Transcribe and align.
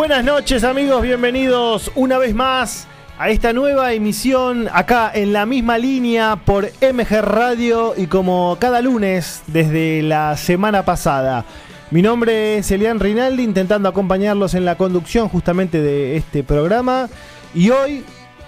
Buenas 0.00 0.24
noches 0.24 0.64
amigos, 0.64 1.02
bienvenidos 1.02 1.92
una 1.94 2.16
vez 2.16 2.34
más 2.34 2.86
a 3.18 3.28
esta 3.28 3.52
nueva 3.52 3.92
emisión 3.92 4.66
acá 4.72 5.10
en 5.12 5.34
la 5.34 5.44
misma 5.44 5.76
línea 5.76 6.36
por 6.36 6.70
MG 6.80 7.20
Radio 7.20 7.92
y 7.94 8.06
como 8.06 8.56
cada 8.58 8.80
lunes 8.80 9.42
desde 9.46 10.00
la 10.00 10.38
semana 10.38 10.86
pasada. 10.86 11.44
Mi 11.90 12.00
nombre 12.00 12.56
es 12.56 12.70
Elian 12.70 12.98
Rinaldi 12.98 13.42
intentando 13.42 13.90
acompañarlos 13.90 14.54
en 14.54 14.64
la 14.64 14.78
conducción 14.78 15.28
justamente 15.28 15.82
de 15.82 16.16
este 16.16 16.44
programa 16.44 17.10
y 17.54 17.68
hoy 17.68 18.02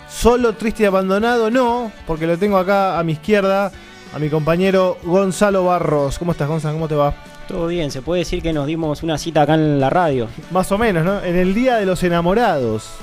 solo 0.09 0.55
triste 0.55 0.85
y 0.85 0.87
abandonado 0.87 1.51
no, 1.51 1.93
porque 2.07 2.27
lo 2.27 2.39
tengo 2.39 2.57
acá 2.57 2.99
a 2.99 3.05
mi 3.05 3.13
izquierda 3.13 3.71
a 4.15 4.19
mi 4.19 4.31
compañero 4.31 4.97
Gonzalo 5.03 5.67
Barros. 5.67 6.19
¿Cómo 6.19 6.33
estás 6.33 6.49
Gonzalo? 6.49 6.77
¿Cómo 6.77 6.89
te 6.89 6.95
va? 6.95 7.15
Todo 7.53 7.67
bien, 7.67 7.91
se 7.91 8.01
puede 8.01 8.21
decir 8.21 8.41
que 8.41 8.55
nos 8.55 8.67
dimos 8.67 9.03
una 9.03 9.19
cita 9.19 9.43
acá 9.43 9.53
en 9.55 9.79
la 9.79 9.91
radio. 9.91 10.27
Más 10.51 10.73
o 10.73 10.79
menos, 10.79 11.05
¿no? 11.05 11.23
En 11.23 11.37
el 11.37 11.53
Día 11.53 11.77
de 11.77 11.85
los 11.85 12.03
Enamorados. 12.03 12.95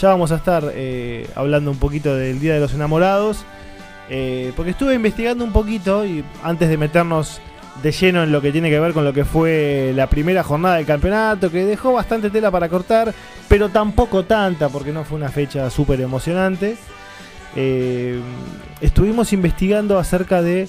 Ya 0.00 0.08
vamos 0.08 0.32
a 0.32 0.36
estar 0.36 0.72
eh, 0.74 1.28
hablando 1.34 1.70
un 1.70 1.76
poquito 1.78 2.16
del 2.16 2.40
Día 2.40 2.54
de 2.54 2.60
los 2.60 2.72
Enamorados. 2.72 3.44
eh, 4.08 4.52
porque 4.56 4.70
estuve 4.70 4.94
investigando 4.94 5.44
un 5.44 5.52
poquito 5.52 6.04
y 6.06 6.24
antes 6.42 6.70
de 6.70 6.78
meternos 6.78 7.40
de 7.82 7.92
lleno 7.92 8.22
en 8.22 8.32
lo 8.32 8.40
que 8.40 8.52
tiene 8.52 8.70
que 8.70 8.80
ver 8.80 8.94
con 8.94 9.04
lo 9.04 9.12
que 9.12 9.26
fue 9.26 9.92
la 9.94 10.06
primera 10.08 10.42
jornada 10.42 10.76
del 10.76 10.86
campeonato, 10.86 11.50
que 11.50 11.66
dejó 11.66 11.92
bastante 11.92 12.30
tela 12.30 12.50
para 12.50 12.70
cortar, 12.70 13.12
pero 13.48 13.68
tampoco 13.68 14.24
tanta, 14.24 14.70
porque 14.70 14.92
no 14.92 15.04
fue 15.04 15.18
una 15.18 15.28
fecha 15.28 15.68
súper 15.68 16.00
emocionante. 16.00 16.76
eh, 17.54 18.18
estuvimos 18.80 19.32
investigando 19.34 19.98
acerca 19.98 20.40
de 20.42 20.68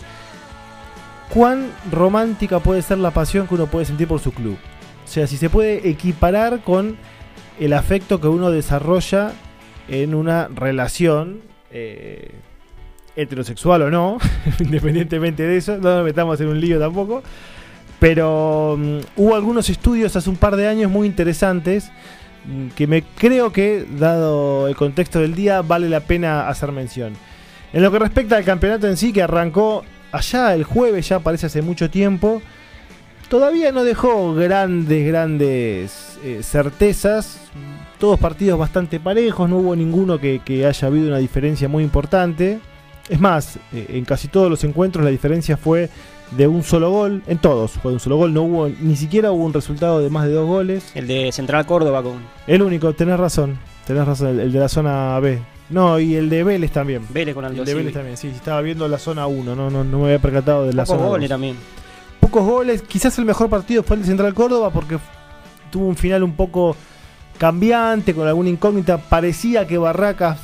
cuán 1.34 1.72
romántica 1.92 2.60
puede 2.60 2.82
ser 2.82 2.98
la 2.98 3.12
pasión 3.12 3.48
que 3.48 3.56
uno 3.56 3.68
puede 3.68 3.86
sentir 3.86 4.08
por 4.08 4.20
su 4.20 4.32
club. 4.32 4.58
O 5.04 5.08
sea, 5.08 5.28
si 5.28 5.38
se 5.38 5.50
puede 5.50 5.88
equiparar 5.88 6.62
con 6.62 6.98
el 7.60 7.74
afecto 7.74 8.20
que 8.20 8.28
uno 8.28 8.52
desarrolla 8.52 9.32
en 9.88 10.16
una 10.16 10.48
relación 10.48 11.42
eh, 11.72 12.32
heterosexual 13.16 13.84
o 13.84 13.92
no, 13.92 14.18
independientemente 14.60 15.44
de 15.44 15.58
eso, 15.58 15.78
no 15.78 15.96
nos 15.96 16.06
metamos 16.06 16.40
en 16.42 16.48
un 16.48 16.60
lío 16.60 16.80
tampoco. 16.80 17.24
Pero 18.00 18.76
mm, 18.78 18.98
hubo 19.16 19.36
algunos 19.36 19.70
estudios 19.70 20.16
hace 20.16 20.30
un 20.30 20.36
par 20.36 20.56
de 20.56 20.68
años 20.68 20.92
muy 20.92 21.08
interesantes 21.08 21.92
mm, 22.46 22.70
que 22.70 22.88
me 22.88 23.04
creo 23.04 23.52
que, 23.52 23.86
dado 23.98 24.68
el 24.68 24.76
contexto 24.76 25.20
del 25.20 25.36
día, 25.36 25.62
vale 25.62 25.88
la 25.88 26.02
pena 26.02 26.48
hacer 26.50 26.72
mención. 26.72 27.14
En 27.74 27.84
lo 27.84 27.92
que 27.92 28.00
respecta 28.00 28.38
al 28.38 28.44
campeonato 28.44 28.88
en 28.88 28.98
sí, 28.98 29.14
que 29.14 29.22
arrancó 29.22 29.84
allá 30.16 30.54
el 30.54 30.64
jueves, 30.64 31.10
ya 31.10 31.20
parece 31.20 31.48
hace 31.48 31.62
mucho 31.62 31.90
tiempo, 31.90 32.42
todavía 33.30 33.72
no 33.72 33.84
dejó 33.84 34.34
grandes, 34.34 35.08
grandes 35.08 36.18
eh, 36.24 36.42
certezas. 36.42 37.42
Todos 38.00 38.20
partidos 38.20 38.60
bastante 38.60 39.00
parejos, 39.00 39.50
no 39.50 39.58
hubo 39.58 39.76
ninguno 39.76 40.20
que, 40.20 40.42
que 40.44 40.66
haya 40.66 40.88
habido 40.88 41.08
una 41.08 41.18
diferencia 41.18 41.70
muy 41.70 41.84
importante. 41.84 42.60
Es 43.08 43.20
más, 43.20 43.58
eh, 43.74 43.86
en 43.90 44.06
casi 44.06 44.28
todos 44.28 44.50
los 44.50 44.64
encuentros 44.64 45.06
la 45.06 45.12
diferencia 45.12 45.58
fue 45.58 45.90
de 46.32 46.48
un 46.48 46.64
solo 46.64 46.90
gol, 46.90 47.24
en 47.28 47.38
todos 47.38 47.72
fue 47.72 47.92
de 47.92 47.96
un 47.96 48.00
solo 48.00 48.18
gol, 48.18 48.34
no 48.34 48.44
hubo 48.44 48.68
ni 48.68 48.96
siquiera 48.96 49.32
hubo 49.32 49.46
un 49.46 49.54
resultado 49.54 50.00
de 50.00 50.10
más 50.10 50.26
de 50.26 50.34
dos 50.34 50.48
goles. 50.48 50.92
El 50.96 51.08
de 51.08 51.32
Central 51.32 51.66
Córdoba 51.66 52.04
con 52.04 52.20
El 52.48 52.62
único, 52.62 52.94
tenés 52.94 53.20
razón, 53.20 53.58
tenés 53.86 54.06
razón, 54.06 54.30
el, 54.30 54.40
el 54.40 54.52
de 54.52 54.60
la 54.60 54.70
zona 54.70 55.20
B. 55.20 55.40
No, 55.70 56.00
y 56.00 56.16
el 56.16 56.30
de 56.30 56.44
Vélez 56.44 56.72
también. 56.72 57.06
Vélez 57.10 57.34
con 57.34 57.44
El 57.46 57.52
Aldo 57.52 57.66
Vélez 57.66 57.94
también, 57.94 58.18
sí, 58.18 58.28
estaba 58.28 58.62
viendo 58.62 58.88
la 58.88 59.00
zona 59.00 59.26
1, 59.28 59.56
no, 59.56 59.70
no, 59.70 59.84
no 59.84 60.00
me 60.00 60.06
había 60.06 60.20
percatado 60.20 60.66
de 60.66 60.74
la 60.74 60.84
Pocos 60.84 60.98
zona 61.00 61.10
goles 61.10 61.30
2. 61.30 61.34
también. 61.34 61.56
Pocos 62.20 62.44
goles, 62.44 62.82
quizás 62.84 63.18
el 63.18 63.26
mejor 63.26 63.50
partido 63.50 63.84
fue 63.84 63.96
el 63.96 64.04
de 64.04 64.08
Central 64.08 64.34
Córdoba 64.34 64.70
porque 64.70 64.98
tuvo 65.72 65.88
un 65.88 65.96
final 65.96 66.24
un 66.24 66.34
poco 66.34 66.76
cambiante, 67.38 68.14
con 68.14 68.28
alguna 68.28 68.50
incógnita. 68.50 68.98
Parecía 68.98 69.66
que 69.68 69.78
Barracas 69.78 70.40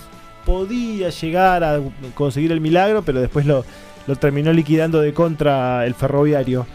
podía 0.45 1.09
llegar 1.09 1.63
a 1.63 1.79
conseguir 2.15 2.51
el 2.51 2.61
milagro, 2.61 3.03
pero 3.03 3.21
después 3.21 3.45
lo, 3.45 3.63
lo 4.07 4.15
terminó 4.15 4.51
liquidando 4.53 5.01
de 5.01 5.13
contra 5.13 5.85
el 5.85 5.93
ferroviario. 5.93 6.65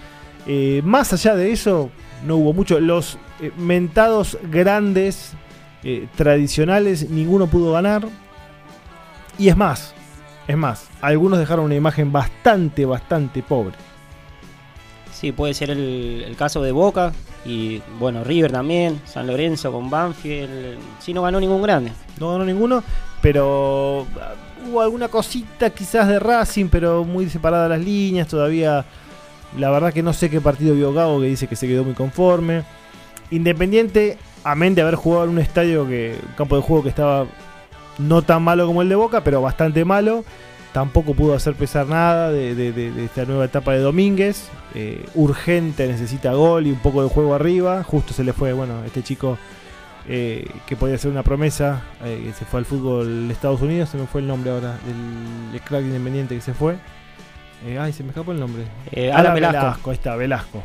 Eh, 0.47 0.81
más 0.85 1.13
allá 1.13 1.35
de 1.35 1.53
eso, 1.53 1.91
no 2.25 2.37
hubo 2.37 2.53
mucho. 2.53 2.79
Los 2.81 3.19
eh, 3.41 3.51
mentados 3.57 4.39
grandes, 4.51 5.33
eh, 5.83 6.07
tradicionales, 6.17 7.11
ninguno 7.11 7.49
pudo 7.49 7.73
ganar. 7.73 8.07
Y 9.39 9.49
es 9.49 9.57
más, 9.57 9.95
es 10.49 10.57
más, 10.57 10.89
algunos 11.01 11.39
dejaron 11.39 11.67
una 11.67 11.75
imagen 11.75 12.13
bastante, 12.13 12.85
bastante 12.85 13.43
pobre. 13.43 13.75
Sí, 15.13 15.33
puede 15.33 15.55
ser 15.55 15.71
el, 15.71 16.25
el 16.27 16.37
caso 16.37 16.63
de 16.63 16.73
Boca 16.73 17.13
y 17.47 17.81
bueno, 17.99 18.25
River 18.25 18.51
también, 18.51 19.01
San 19.05 19.27
Lorenzo 19.27 19.71
con 19.71 19.89
Banfield. 19.89 20.79
Sí, 20.99 21.15
no 21.15 21.23
ganó 21.23 21.39
ningún 21.39 21.63
grande. 21.63 21.93
No 22.19 22.33
ganó 22.33 22.45
ninguno, 22.45 22.83
pero 23.23 24.07
ah, 24.21 24.35
hubo 24.69 24.81
alguna 24.81 25.09
cosita 25.09 25.71
quizás 25.71 26.09
de 26.09 26.19
Racing, 26.19 26.67
pero 26.69 27.05
muy 27.05 27.31
separadas 27.31 27.71
las 27.71 27.81
líneas. 27.81 28.27
Todavía, 28.27 28.85
la 29.57 29.71
verdad 29.71 29.93
que 29.93 30.03
no 30.03 30.13
sé 30.13 30.29
qué 30.29 30.41
partido 30.41 30.75
vio 30.75 30.93
Gago 30.93 31.21
que 31.21 31.27
dice 31.27 31.47
que 31.47 31.57
se 31.57 31.69
quedó 31.69 31.85
muy 31.85 31.95
conforme. 31.95 32.65
Independiente, 33.31 34.19
amén 34.43 34.75
de 34.75 34.83
haber 34.83 34.97
jugado 34.97 35.25
en 35.25 35.31
un 35.31 35.39
estadio 35.39 35.87
que, 35.87 36.17
un 36.21 36.35
campo 36.35 36.57
de 36.57 36.63
juego 36.63 36.83
que 36.83 36.89
estaba 36.89 37.27
no 37.99 38.23
tan 38.23 38.43
malo 38.43 38.67
como 38.67 38.83
el 38.83 38.89
de 38.89 38.95
Boca, 38.95 39.23
pero 39.25 39.41
bastante 39.43 39.85
malo. 39.85 40.25
Tampoco 40.73 41.15
pudo 41.15 41.35
hacer 41.35 41.55
pesar 41.55 41.87
nada 41.87 42.31
de, 42.31 42.55
de- 42.55 42.73
de- 42.73 42.91
de 42.93 43.05
esta 43.07 43.25
nueva 43.25 43.47
etapa 43.47 43.73
de 43.73 43.79
Domínguez. 43.79 44.49
Eh, 44.75 45.07
urgente, 45.15 45.87
necesita 45.87 46.33
gol 46.35 46.67
y 46.67 46.71
un 46.71 46.79
poco 46.81 47.03
de 47.03 47.09
juego 47.09 47.35
arriba. 47.35 47.83
Justo 47.83 48.13
se 48.13 48.23
le 48.25 48.33
fue, 48.35 48.53
bueno, 48.53 48.85
este 48.85 49.03
chico 49.03 49.39
eh, 50.09 50.47
que 50.67 50.77
podía 50.77 50.99
ser 50.99 51.11
una 51.11 51.23
promesa, 51.23 51.83
eh, 52.05 52.23
que 52.27 52.33
se 52.35 52.45
fue 52.45 52.61
al 52.61 52.67
fútbol 52.67 53.27
de 53.27 53.33
Estados 53.33 53.63
Unidos, 53.63 53.89
se 53.89 53.97
me 53.97 54.07
fue 54.07 54.21
el 54.21 54.27
nombre 54.27 54.51
ahora, 54.51 54.79
del, 55.51 55.61
crack 55.63 55.83
independiente 55.83 56.35
que 56.35 56.41
se 56.43 56.53
fue. 56.53 56.77
Eh, 57.67 57.79
ay, 57.81 57.93
se 57.95 58.03
me 58.03 58.11
escapó 58.11 58.33
el 58.33 58.39
nombre. 58.41 58.65
Alan 58.95 59.17
Alan 59.19 59.35
Velasco. 59.35 59.91
ahí 59.91 59.95
está, 59.97 60.15
Velasco. 60.15 60.63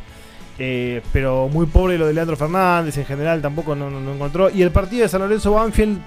Eh, 0.58 1.00
pero 1.12 1.48
muy 1.48 1.64
pobre 1.66 1.96
lo 1.96 2.06
de 2.06 2.12
Leandro 2.12 2.36
Fernández, 2.36 2.98
en 2.98 3.06
general 3.06 3.40
tampoco 3.40 3.74
no, 3.74 3.88
no- 3.90 4.00
no 4.00 4.12
encontró. 4.12 4.50
Y 4.50 4.60
el 4.62 4.70
partido 4.70 5.02
de 5.02 5.08
San 5.08 5.22
Lorenzo 5.22 5.52
Banfield 5.54 5.98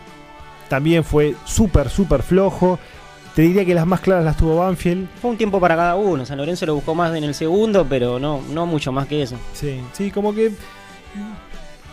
también 0.68 1.04
fue 1.04 1.36
súper, 1.46 1.90
súper 1.90 2.24
flojo. 2.24 2.80
Te 3.36 3.42
diría 3.42 3.66
que 3.66 3.74
las 3.74 3.86
más 3.86 4.00
claras 4.00 4.24
las 4.24 4.38
tuvo 4.38 4.58
Banfield. 4.58 5.08
Fue 5.22 5.32
un 5.32 5.38
tiempo 5.38 5.60
para 5.60 5.76
cada 5.76 5.96
uno. 5.96 6.26
San 6.26 6.38
Lorenzo 6.38 6.66
lo 6.66 6.76
buscó 6.76 6.96
más 6.96 7.14
en 7.16 7.24
el 7.24 7.34
segundo, 7.34 7.86
pero 7.88 8.18
no, 8.18 8.42
no 8.54 8.66
mucho 8.66 8.92
más 8.92 9.08
que 9.08 9.22
eso. 9.22 9.36
Sí, 9.54 9.82
sí, 9.94 10.10
como 10.10 10.34
que 10.34 10.54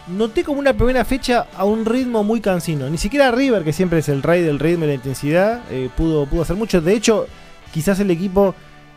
noté 0.08 0.44
como 0.44 0.58
una 0.58 0.74
primera 0.74 1.04
fecha 1.04 1.46
a 1.56 1.64
un 1.64 1.84
ritmo 1.84 2.24
muy 2.24 2.40
cansino. 2.40 2.88
Ni 2.88 2.98
siquiera 2.98 3.30
River, 3.30 3.64
que 3.64 3.72
siempre 3.72 4.00
es 4.00 4.08
el 4.08 4.22
rey 4.22 4.42
del 4.42 4.58
ritmo 4.58 4.84
y 4.84 4.88
la 4.88 4.94
intensidad, 4.94 5.62
eh, 5.70 5.90
pudo, 5.96 6.26
pudo 6.26 6.42
hacer 6.42 6.56
mucho. 6.56 6.80
De 6.80 6.94
hecho, 6.94 7.26
quizás 7.72 8.00
el 8.00 8.10
equipo 8.10 8.54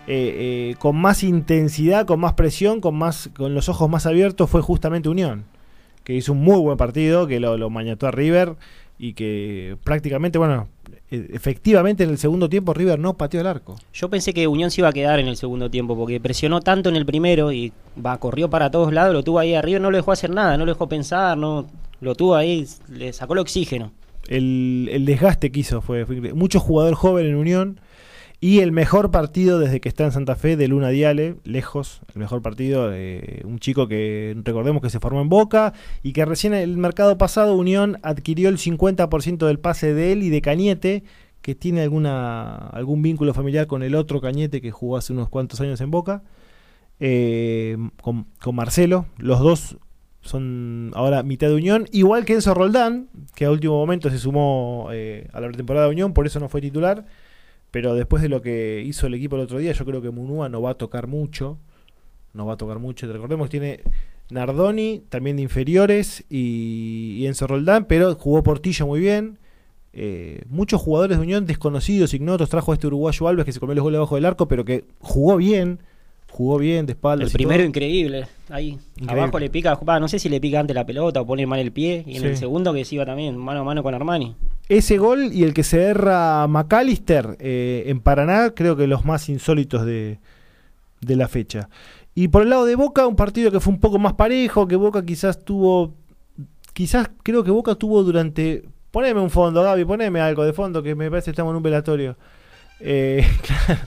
eh, 0.08 0.72
eh, 0.72 0.76
con 0.78 0.96
más 0.98 1.24
intensidad, 1.24 2.06
con 2.06 2.20
más 2.20 2.34
presión, 2.34 2.82
con 2.82 2.96
más, 2.96 3.30
con 3.36 3.54
los 3.54 3.70
ojos 3.70 3.90
más 3.90 4.06
abiertos 4.06 4.50
fue 4.50 4.62
justamente 4.62 5.10
Unión, 5.10 5.46
que 6.04 6.14
hizo 6.14 6.34
un 6.34 6.44
muy 6.44 6.60
buen 6.60 6.78
partido, 6.78 7.28
que 7.28 7.40
lo, 7.40 7.58
lo 7.58 7.70
mañató 7.70 8.08
a 8.08 8.12
River 8.12 8.56
y 8.98 9.14
que 9.14 9.78
prácticamente, 9.84 10.38
bueno, 10.38 10.68
eh, 11.12 11.28
efectivamente 11.34 12.04
en 12.04 12.10
el 12.10 12.18
segundo 12.18 12.50
tiempo 12.50 12.74
River 12.74 13.00
no 13.00 13.16
pateó 13.16 13.42
el 13.42 13.48
arco. 13.48 13.76
Yo 13.94 14.10
pensé 14.10 14.34
que 14.34 14.48
Unión 14.48 14.72
se 14.72 14.82
iba 14.82 14.90
a 14.90 14.94
quedar 14.94 15.20
en 15.20 15.28
el 15.28 15.38
segundo 15.38 15.70
tiempo 15.70 15.98
porque 15.98 16.20
presionó 16.20 16.62
tanto 16.62 16.90
en 16.90 16.96
el 16.96 17.06
primero 17.06 17.52
y 17.52 17.74
va, 18.04 18.18
corrió 18.20 18.50
para 18.50 18.72
todos 18.72 18.94
lados, 18.94 19.14
lo 19.14 19.24
tuvo 19.24 19.40
ahí 19.40 19.54
arriba, 19.54 19.80
no 19.80 19.92
lo 19.92 19.98
dejó 19.98 20.12
hacer 20.12 20.30
nada, 20.30 20.58
no 20.58 20.66
lo 20.66 20.72
dejó 20.74 20.88
pensar, 20.88 21.38
no 21.38 21.68
lo 22.02 22.16
tuvo 22.16 22.36
ahí, 22.36 22.66
le 22.90 23.12
sacó 23.14 23.34
el 23.34 23.40
oxígeno. 23.40 23.92
el, 24.28 24.90
el 24.92 25.06
desgaste 25.06 25.52
que 25.52 25.60
hizo 25.60 25.82
fue, 25.82 26.06
fue 26.06 26.34
mucho 26.34 26.60
jugador 26.60 26.96
joven 26.96 27.28
en 27.28 27.36
Unión 27.36 27.80
y 28.40 28.60
el 28.60 28.72
mejor 28.72 29.12
partido 29.12 29.60
desde 29.60 29.80
que 29.80 29.90
está 29.90 30.04
en 30.04 30.12
Santa 30.12 30.36
Fe 30.36 30.56
de 30.58 30.68
Luna 30.68 30.90
Diale, 30.90 31.36
lejos, 31.44 32.02
el 32.14 32.20
mejor 32.20 32.42
partido 32.42 32.90
de 32.90 33.42
un 33.46 33.60
chico 33.60 33.88
que 33.88 34.36
recordemos 34.44 34.82
que 34.82 34.90
se 34.90 35.00
formó 35.00 35.22
en 35.22 35.30
Boca 35.30 35.74
y 36.04 36.14
que 36.14 36.26
recién 36.26 36.54
el 36.54 36.78
mercado 36.78 37.18
pasado 37.18 37.56
Unión 37.56 37.98
adquirió 38.04 38.50
el 38.50 38.58
50% 38.58 39.48
del 39.48 39.60
pase 39.60 39.94
de 39.94 40.12
él 40.12 40.24
y 40.24 40.30
de 40.30 40.42
Cañete, 40.42 41.04
que 41.42 41.56
tiene 41.56 41.82
alguna 41.82 42.56
algún 42.70 43.02
vínculo 43.02 43.34
familiar 43.34 43.68
con 43.68 43.84
el 43.84 43.96
otro 43.96 44.20
Cañete 44.20 44.62
que 44.62 44.72
jugó 44.72 44.98
hace 44.98 45.14
unos 45.14 45.30
cuantos 45.30 45.62
años 45.62 45.80
en 45.82 45.92
Boca, 45.92 46.24
eh, 47.00 47.78
con, 48.02 48.28
con 48.42 48.56
Marcelo, 48.56 49.06
los 49.18 49.40
dos 49.40 49.78
son 50.26 50.92
ahora 50.96 51.22
mitad 51.24 51.48
de 51.48 51.56
Unión, 51.56 51.88
igual 51.92 52.26
que 52.26 52.34
Enzo 52.34 52.54
Roldán, 52.54 53.10
que 53.36 53.46
a 53.46 53.52
último 53.52 53.76
momento 53.76 54.10
se 54.10 54.18
sumó 54.18 54.90
eh, 54.92 55.28
a 55.34 55.40
la 55.40 55.48
pretemporada 55.48 55.86
de 55.86 55.92
Unión, 55.92 56.14
por 56.14 56.26
eso 56.26 56.40
no 56.40 56.50
fue 56.50 56.62
titular, 56.62 57.06
pero 57.76 57.94
después 57.94 58.22
de 58.22 58.30
lo 58.30 58.42
que 58.42 58.82
hizo 58.86 59.06
el 59.06 59.16
equipo 59.16 59.36
el 59.36 59.42
otro 59.42 59.58
día, 59.60 59.74
yo 59.74 59.84
creo 59.84 60.02
que 60.02 60.10
Munúa 60.10 60.48
no 60.48 60.62
va 60.62 60.70
a 60.70 60.74
tocar 60.76 61.08
mucho, 61.08 61.58
no 62.32 62.46
va 62.46 62.54
a 62.54 62.56
tocar 62.56 62.80
mucho, 62.80 63.06
recordemos 63.12 63.48
que 63.50 63.60
tiene 63.60 63.80
Nardoni, 64.30 65.04
también 65.10 65.36
de 65.36 65.42
inferiores, 65.44 66.24
y, 66.30 67.18
y 67.20 67.28
Enzo 67.28 67.48
Roldán, 67.48 67.84
pero 67.84 68.16
jugó 68.16 68.44
Portillo 68.44 68.88
muy 68.88 69.02
bien, 69.02 69.40
eh, 69.92 70.44
muchos 70.48 70.82
jugadores 70.82 71.18
de 71.18 71.24
Unión 71.24 71.46
desconocidos, 71.46 72.14
ignotos, 72.14 72.48
trajo 72.48 72.72
a 72.72 72.76
este 72.76 72.88
uruguayo 72.88 73.28
Alves 73.28 73.44
que 73.44 73.52
se 73.52 73.60
comió 73.60 73.76
los 73.76 73.84
goles 73.84 73.98
abajo 73.98 74.16
del 74.16 74.24
arco, 74.24 74.48
pero 74.48 74.64
que 74.64 74.86
jugó 75.00 75.36
bien, 75.36 75.80
jugó 76.32 76.58
bien 76.58 76.86
de 76.86 76.94
espaldas. 76.94 77.28
El 77.28 77.34
primero 77.34 77.58
todo. 77.60 77.68
increíble. 77.68 78.26
Ahí. 78.48 78.78
Increíble. 78.96 79.22
Abajo 79.22 79.38
le 79.38 79.50
pica, 79.50 79.78
no 80.00 80.08
sé 80.08 80.20
si 80.20 80.30
le 80.30 80.40
pica 80.40 80.62
antes 80.62 80.74
la 80.76 80.86
pelota 80.86 81.20
o 81.20 81.26
pone 81.26 81.46
mal 81.46 81.60
el 81.60 81.74
pie. 81.74 82.06
Y 82.08 82.16
en 82.16 82.22
Sí. 82.22 82.28
el 82.28 82.38
segundo 82.38 82.74
que 82.74 82.86
se 82.86 82.96
iba 82.96 83.06
también 83.06 83.36
mano 83.36 83.60
a 83.60 83.64
mano 83.66 83.84
con 83.84 83.94
Armani. 83.94 84.34
Ese 84.68 84.98
gol 84.98 85.32
y 85.32 85.44
el 85.44 85.54
que 85.54 85.64
se 85.64 85.84
erra 85.84 86.48
McAllister 86.48 87.38
eh, 87.40 87.84
en 87.88 88.00
Paraná, 88.00 88.52
creo 88.56 88.76
que 88.76 88.88
los 88.88 89.06
más 89.06 89.30
insólitos 89.30 89.86
de, 89.86 90.20
de 91.02 91.16
la 91.16 91.28
fecha. 91.28 91.70
Y 92.16 92.30
por 92.30 92.44
el 92.44 92.50
lado 92.50 92.66
de 92.66 92.76
Boca, 92.76 93.06
un 93.06 93.16
partido 93.16 93.52
que 93.52 93.60
fue 93.60 93.74
un 93.74 93.80
poco 93.80 94.00
más 94.00 94.14
parejo, 94.14 94.68
que 94.68 94.76
Boca 94.76 95.06
quizás 95.06 95.44
tuvo, 95.44 95.94
quizás 96.74 97.10
creo 97.24 97.44
que 97.44 97.52
Boca 97.52 97.76
tuvo 97.76 98.04
durante... 98.04 98.64
Poneme 98.90 99.20
un 99.20 99.30
fondo, 99.30 99.62
Gaby, 99.62 99.84
poneme 99.84 100.22
algo 100.22 100.46
de 100.46 100.54
fondo, 100.54 100.82
que 100.82 100.96
me 100.96 101.10
parece 101.10 101.26
que 101.26 101.32
estamos 101.32 101.52
en 101.52 101.58
un 101.58 101.64
velatorio. 101.64 102.18
Eh. 102.80 103.28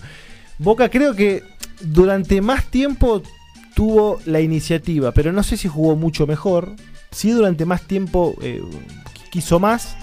Boca 0.58 0.90
creo 0.90 1.14
que 1.14 1.42
durante 1.80 2.42
más 2.42 2.66
tiempo 2.66 3.22
tuvo 3.74 4.20
la 4.26 4.40
iniciativa, 4.40 5.12
pero 5.12 5.32
no 5.32 5.42
sé 5.42 5.56
si 5.56 5.66
jugó 5.68 5.96
mucho 5.96 6.26
mejor. 6.26 6.72
Sí, 7.10 7.30
durante 7.30 7.64
más 7.64 7.82
tiempo 7.82 8.34
eh, 8.42 8.60
quiso 9.30 9.58
más, 9.58 9.96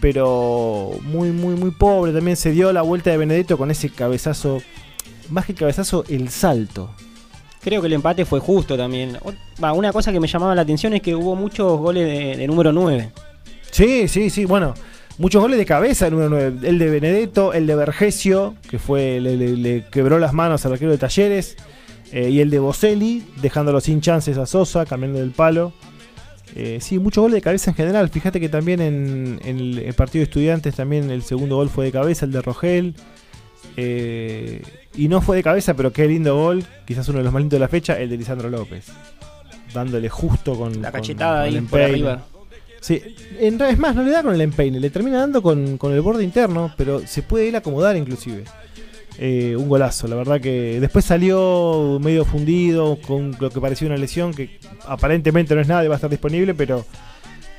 pero 0.00 0.90
muy, 1.02 1.30
muy, 1.30 1.54
muy 1.54 1.70
pobre. 1.70 2.12
También 2.12 2.36
se 2.36 2.50
dio 2.52 2.72
la 2.72 2.82
vuelta 2.82 3.10
de 3.10 3.16
Benedetto 3.16 3.56
con 3.58 3.70
ese 3.70 3.90
cabezazo, 3.90 4.62
más 5.30 5.46
que 5.46 5.54
cabezazo, 5.54 6.04
el 6.08 6.28
salto. 6.30 6.90
Creo 7.60 7.80
que 7.80 7.88
el 7.88 7.92
empate 7.94 8.24
fue 8.24 8.40
justo 8.40 8.76
también. 8.76 9.18
Una 9.74 9.92
cosa 9.92 10.12
que 10.12 10.20
me 10.20 10.28
llamaba 10.28 10.54
la 10.54 10.62
atención 10.62 10.94
es 10.94 11.02
que 11.02 11.14
hubo 11.14 11.34
muchos 11.34 11.78
goles 11.78 12.06
de, 12.06 12.36
de 12.36 12.46
número 12.46 12.72
9. 12.72 13.10
Sí, 13.70 14.08
sí, 14.08 14.30
sí, 14.30 14.44
bueno. 14.44 14.74
Muchos 15.18 15.42
goles 15.42 15.58
de 15.58 15.66
cabeza 15.66 16.06
el 16.06 16.12
número 16.12 16.30
9. 16.30 16.68
El 16.68 16.78
de 16.78 16.88
Benedetto, 16.90 17.52
el 17.52 17.66
de 17.66 17.74
Vergesio, 17.74 18.54
que 18.70 18.78
fue 18.78 19.18
le, 19.20 19.36
le- 19.36 19.56
le 19.56 19.84
quebró 19.90 20.20
las 20.20 20.32
manos 20.32 20.64
al 20.64 20.72
arquero 20.74 20.92
de 20.92 20.98
Talleres. 20.98 21.56
eh, 22.12 22.30
y 22.30 22.40
el 22.40 22.48
de 22.50 22.60
Boselli, 22.60 23.26
dejándolo 23.42 23.80
sin 23.80 24.00
chances 24.00 24.38
a 24.38 24.46
Sosa, 24.46 24.86
cambiando 24.86 25.18
del 25.18 25.32
palo. 25.32 25.72
Eh, 26.60 26.78
sí, 26.80 26.98
muchos 26.98 27.22
goles 27.22 27.36
de 27.36 27.40
cabeza 27.40 27.70
en 27.70 27.76
general. 27.76 28.08
Fíjate 28.08 28.40
que 28.40 28.48
también 28.48 28.80
en, 28.80 29.40
en 29.44 29.58
el, 29.60 29.94
partido 29.94 30.22
de 30.22 30.24
estudiantes 30.24 30.74
también 30.74 31.08
el 31.08 31.22
segundo 31.22 31.54
gol 31.54 31.68
fue 31.68 31.84
de 31.84 31.92
cabeza, 31.92 32.26
el 32.26 32.32
de 32.32 32.42
Rogel. 32.42 32.94
Eh, 33.76 34.60
y 34.96 35.06
no 35.06 35.20
fue 35.20 35.36
de 35.36 35.44
cabeza, 35.44 35.74
pero 35.74 35.92
qué 35.92 36.08
lindo 36.08 36.34
gol. 36.34 36.64
Quizás 36.84 37.08
uno 37.10 37.18
de 37.18 37.24
los 37.24 37.32
más 37.32 37.42
lindos 37.42 37.58
de 37.58 37.60
la 37.60 37.68
fecha, 37.68 37.96
el 38.00 38.10
de 38.10 38.16
Lisandro 38.16 38.50
López. 38.50 38.86
Dándole 39.72 40.08
justo 40.08 40.58
con 40.58 40.82
La 40.82 40.90
cachetada 40.90 41.46
con 41.46 41.54
ahí 41.54 41.60
por 41.60 41.80
arriba. 41.80 42.26
Sí, 42.80 43.02
en, 43.38 43.60
es 43.60 43.78
más, 43.78 43.94
no 43.94 44.02
le 44.02 44.10
da 44.10 44.24
con 44.24 44.34
el 44.34 44.40
empeine, 44.40 44.80
le 44.80 44.90
termina 44.90 45.18
dando 45.18 45.42
con, 45.42 45.78
con 45.78 45.92
el 45.92 46.00
borde 46.00 46.24
interno, 46.24 46.74
pero 46.76 47.06
se 47.06 47.22
puede 47.22 47.48
él 47.48 47.54
acomodar 47.54 47.96
inclusive. 47.96 48.42
Eh, 49.20 49.56
un 49.56 49.68
golazo, 49.68 50.06
la 50.06 50.14
verdad 50.14 50.40
que 50.40 50.78
después 50.80 51.04
salió 51.04 51.98
medio 52.00 52.24
fundido 52.24 52.98
con 53.04 53.36
lo 53.40 53.50
que 53.50 53.60
parecía 53.60 53.88
una 53.88 53.96
lesión 53.96 54.32
que 54.32 54.60
aparentemente 54.86 55.56
no 55.56 55.60
es 55.60 55.66
nada 55.66 55.84
y 55.84 55.88
va 55.88 55.94
a 55.94 55.96
estar 55.96 56.10
disponible, 56.10 56.54
pero 56.54 56.86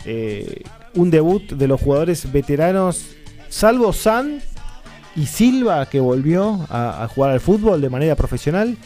eh, 0.05 0.63
un 0.95 1.11
debut 1.11 1.51
de 1.51 1.67
los 1.67 1.81
jugadores 1.81 2.31
veteranos, 2.31 3.07
salvo 3.49 3.91
San 3.91 4.39
y 5.17 5.25
Silva 5.25 5.85
que 5.87 5.99
volvió 5.99 6.65
a, 6.69 7.03
a 7.03 7.07
jugar 7.09 7.31
al 7.31 7.41
fútbol 7.41 7.81
de 7.81 7.89
manera 7.89 8.15
profesional, 8.15 8.77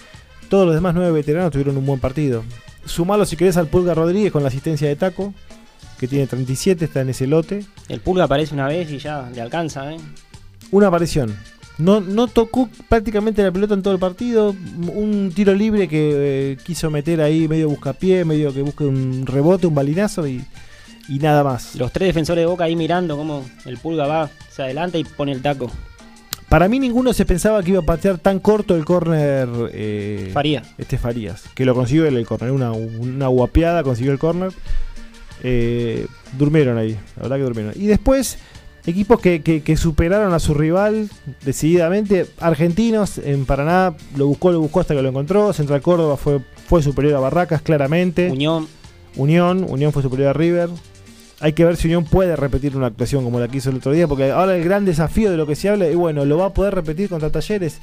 todos 0.50 0.66
los 0.66 0.74
demás 0.74 0.96
nueve 0.96 1.12
veteranos 1.12 1.52
tuvieron 1.52 1.78
un 1.78 1.86
buen 1.86 2.00
partido. 2.00 2.44
Sumalo 2.86 3.26
si 3.26 3.38
querés 3.38 3.56
al 3.58 3.68
Pulga 3.68 3.94
Rodríguez 3.94 4.31
con 4.31 4.42
la 4.42 4.50
asistencia 4.50 4.88
de 4.88 4.96
Taco, 4.96 5.31
que 6.00 6.08
tiene 6.08 6.28
37, 6.28 6.86
está 6.86 7.02
en 7.02 7.10
ese 7.12 7.28
lote. 7.28 7.66
El 7.88 8.02
pulga 8.02 8.26
aparece 8.26 8.54
una 8.54 8.68
vez 8.68 8.92
y 8.92 8.98
ya 8.98 9.30
le 9.34 9.40
alcanza, 9.40 9.94
¿eh? 9.94 9.98
Una 10.72 10.88
aparición. 10.88 11.34
No, 11.78 12.02
no 12.02 12.28
tocó 12.28 12.70
prácticamente 12.88 13.42
la 13.42 13.52
pelota 13.52 13.74
en 13.74 13.81
todo 13.81 13.94
el 13.94 14.00
partido. 14.00 14.56
Un 14.94 15.31
tiro 15.34 15.54
libre 15.54 15.88
que 15.88 16.12
eh, 16.52 16.58
quiso 16.64 16.92
meter 16.92 17.22
ahí 17.22 17.48
medio 17.48 17.70
buscapié, 17.70 18.25
medio 18.25 18.54
que 18.54 18.62
busque 18.62 18.84
un 18.84 19.25
rebote, 19.25 19.68
un 19.68 19.75
balinazo 19.75 20.28
y, 20.28 20.44
y 21.10 21.20
nada 21.20 21.44
más. 21.44 21.75
Los 21.75 21.92
tres 21.92 22.10
defensores 22.10 22.44
de 22.44 22.46
Boca 22.46 22.66
ahí 22.66 22.75
mirando 22.75 23.18
cómo 23.18 23.44
el 23.66 23.78
pulga 23.78 24.06
va, 24.06 24.30
se 24.52 24.62
adelanta 24.62 24.98
y 24.98 25.04
pone 25.04 25.31
el 25.31 25.42
taco. 25.42 25.72
Para 26.48 26.68
mí 26.68 26.80
ninguno 26.80 27.14
se 27.14 27.25
pensaba 27.25 27.64
que 27.64 27.72
iba 27.72 27.80
a 27.80 27.86
patear 27.86 28.19
tan 28.19 28.40
corto 28.40 28.76
el 28.76 28.86
córner 28.86 29.50
eh, 29.72 30.30
Faría. 30.31 30.62
este 30.78 31.00
Farías, 31.00 31.46
que 31.56 31.66
lo 31.66 31.74
consiguió 31.74 32.06
él 32.06 32.16
el 32.16 32.28
córner, 32.28 32.52
una, 32.52 32.72
una 32.72 33.28
guapeada 33.28 33.81
consiguió 33.81 34.12
el 34.12 34.19
córner. 34.19 34.52
Eh, 35.42 36.06
durmieron 36.38 36.78
ahí, 36.78 36.92
la 37.16 37.24
verdad 37.24 37.38
que 37.38 37.42
durmieron. 37.42 37.74
Y 37.76 37.88
después, 37.88 38.38
equipos 38.85 39.19
que, 39.19 39.41
que- 39.41 39.62
que 39.62 39.77
superaron 39.77 40.33
a 40.33 40.39
su 40.39 40.53
rival 40.53 41.09
decididamente. 41.45 42.27
Argentinos 42.39 43.18
en 43.18 43.45
Paraná 43.45 43.95
lo 44.18 44.27
buscó, 44.27 44.51
lo 44.51 44.59
buscó 44.59 44.80
hasta 44.81 44.95
que 44.95 45.01
lo 45.01 45.09
encontró. 45.09 45.53
Central 45.53 45.81
Córdoba 45.81 46.18
fue, 46.18 46.39
fue 46.68 46.81
superior 46.83 47.15
a 47.15 47.19
Barracas, 47.19 47.62
claramente. 47.62 48.30
Unión, 48.31 48.68
Unión, 49.15 49.65
Unión 49.69 49.91
fue 49.91 50.01
superior 50.01 50.30
a 50.30 50.33
River. 50.33 50.69
Hay 51.40 51.54
que 51.54 51.66
ver 51.66 51.75
si 51.75 51.87
Unión 51.87 52.06
puede 52.06 52.35
repetir 52.35 52.75
una 52.78 52.87
actuación 52.87 53.23
como 53.23 53.40
la 53.40 53.47
que 53.49 53.57
hizo 53.57 53.69
el 53.69 53.78
otro 53.78 53.92
día, 53.92 54.07
porque 54.07 54.31
ahora 54.31 54.56
el 54.56 54.63
gran 54.63 54.85
desafío 54.85 55.30
de 55.30 55.35
lo 55.37 55.45
que 55.45 55.56
se 55.56 55.68
habla, 55.69 55.90
y 55.90 55.95
bueno, 55.95 56.23
lo 56.25 56.37
va 56.37 56.45
a 56.47 56.54
poder 56.54 56.73
repetir 56.73 57.09
contra 57.09 57.30
Talleres. 57.31 57.80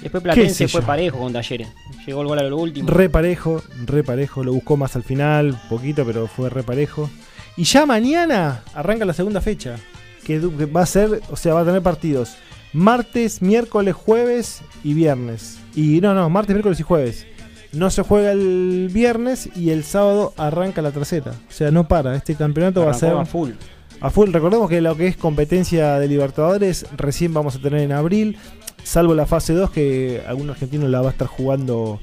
después 0.00 0.22
¿Qué 0.22 0.28
Platense 0.28 0.68
fue 0.68 0.82
parejo 0.82 1.18
con 1.18 1.32
Talleres. 1.32 1.68
Llegó 2.06 2.22
el 2.22 2.28
gol 2.28 2.38
a 2.38 2.42
lo 2.44 2.56
último. 2.56 2.88
Re 2.88 3.08
parejo, 3.08 3.62
re 3.86 4.04
parejo, 4.04 4.44
lo 4.44 4.52
buscó 4.52 4.76
más 4.76 4.94
al 4.94 5.02
final, 5.02 5.60
poquito, 5.68 6.04
pero 6.06 6.28
fue 6.28 6.50
re 6.50 6.62
parejo. 6.62 7.10
Y 7.56 7.64
ya 7.64 7.86
mañana 7.86 8.62
arranca 8.74 9.04
la 9.04 9.12
segunda 9.12 9.40
fecha, 9.40 9.76
que, 10.24 10.38
va 10.38 10.82
a 10.82 10.86
ser, 10.86 11.20
o 11.30 11.36
sea, 11.36 11.54
va 11.54 11.60
a 11.60 11.64
tener 11.64 11.82
partidos 11.82 12.36
martes, 12.72 13.42
miércoles, 13.42 13.94
jueves 13.94 14.62
y 14.82 14.94
viernes. 14.94 15.58
Y 15.74 16.00
no, 16.00 16.14
no, 16.14 16.28
martes, 16.30 16.54
miércoles 16.54 16.80
y 16.80 16.82
jueves. 16.82 17.26
No 17.72 17.90
se 17.90 18.02
juega 18.02 18.32
el 18.32 18.90
viernes 18.92 19.48
y 19.56 19.70
el 19.70 19.84
sábado 19.84 20.34
arranca 20.36 20.82
la 20.82 20.90
tercera. 20.90 21.32
O 21.48 21.52
sea, 21.52 21.70
no 21.70 21.88
para. 21.88 22.16
Este 22.16 22.34
campeonato 22.34 22.84
va 22.84 22.90
a 22.90 22.94
ser 22.94 23.14
a 23.14 23.24
full. 23.24 23.52
a 24.00 24.10
full. 24.10 24.30
Recordemos 24.30 24.68
que 24.68 24.80
lo 24.80 24.96
que 24.96 25.06
es 25.06 25.16
competencia 25.16 25.98
de 25.98 26.08
Libertadores 26.08 26.86
recién 26.96 27.32
vamos 27.32 27.56
a 27.56 27.60
tener 27.60 27.80
en 27.80 27.92
abril, 27.92 28.36
salvo 28.84 29.14
la 29.14 29.26
fase 29.26 29.54
2 29.54 29.70
que 29.70 30.22
algún 30.26 30.50
argentino 30.50 30.86
la 30.88 31.00
va 31.00 31.08
a 31.08 31.12
estar 31.12 31.28
jugando 31.28 31.98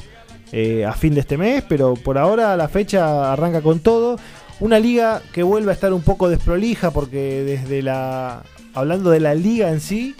eh, 0.51 0.85
a 0.85 0.93
fin 0.93 1.13
de 1.13 1.19
este 1.19 1.37
mes, 1.37 1.63
pero 1.69 1.93
por 1.93 2.17
ahora 2.17 2.57
la 2.57 2.67
fecha 2.67 3.31
arranca 3.31 3.61
con 3.61 3.79
todo. 3.79 4.17
Una 4.59 4.79
liga 4.79 5.21
que 5.31 5.43
vuelve 5.43 5.71
a 5.71 5.73
estar 5.73 5.93
un 5.93 6.01
poco 6.01 6.29
desprolija 6.29 6.91
porque 6.91 7.43
desde 7.43 7.81
la... 7.81 8.43
Hablando 8.73 9.09
de 9.09 9.19
la 9.19 9.33
liga 9.33 9.69
en 9.69 9.79
sí, 9.79 10.15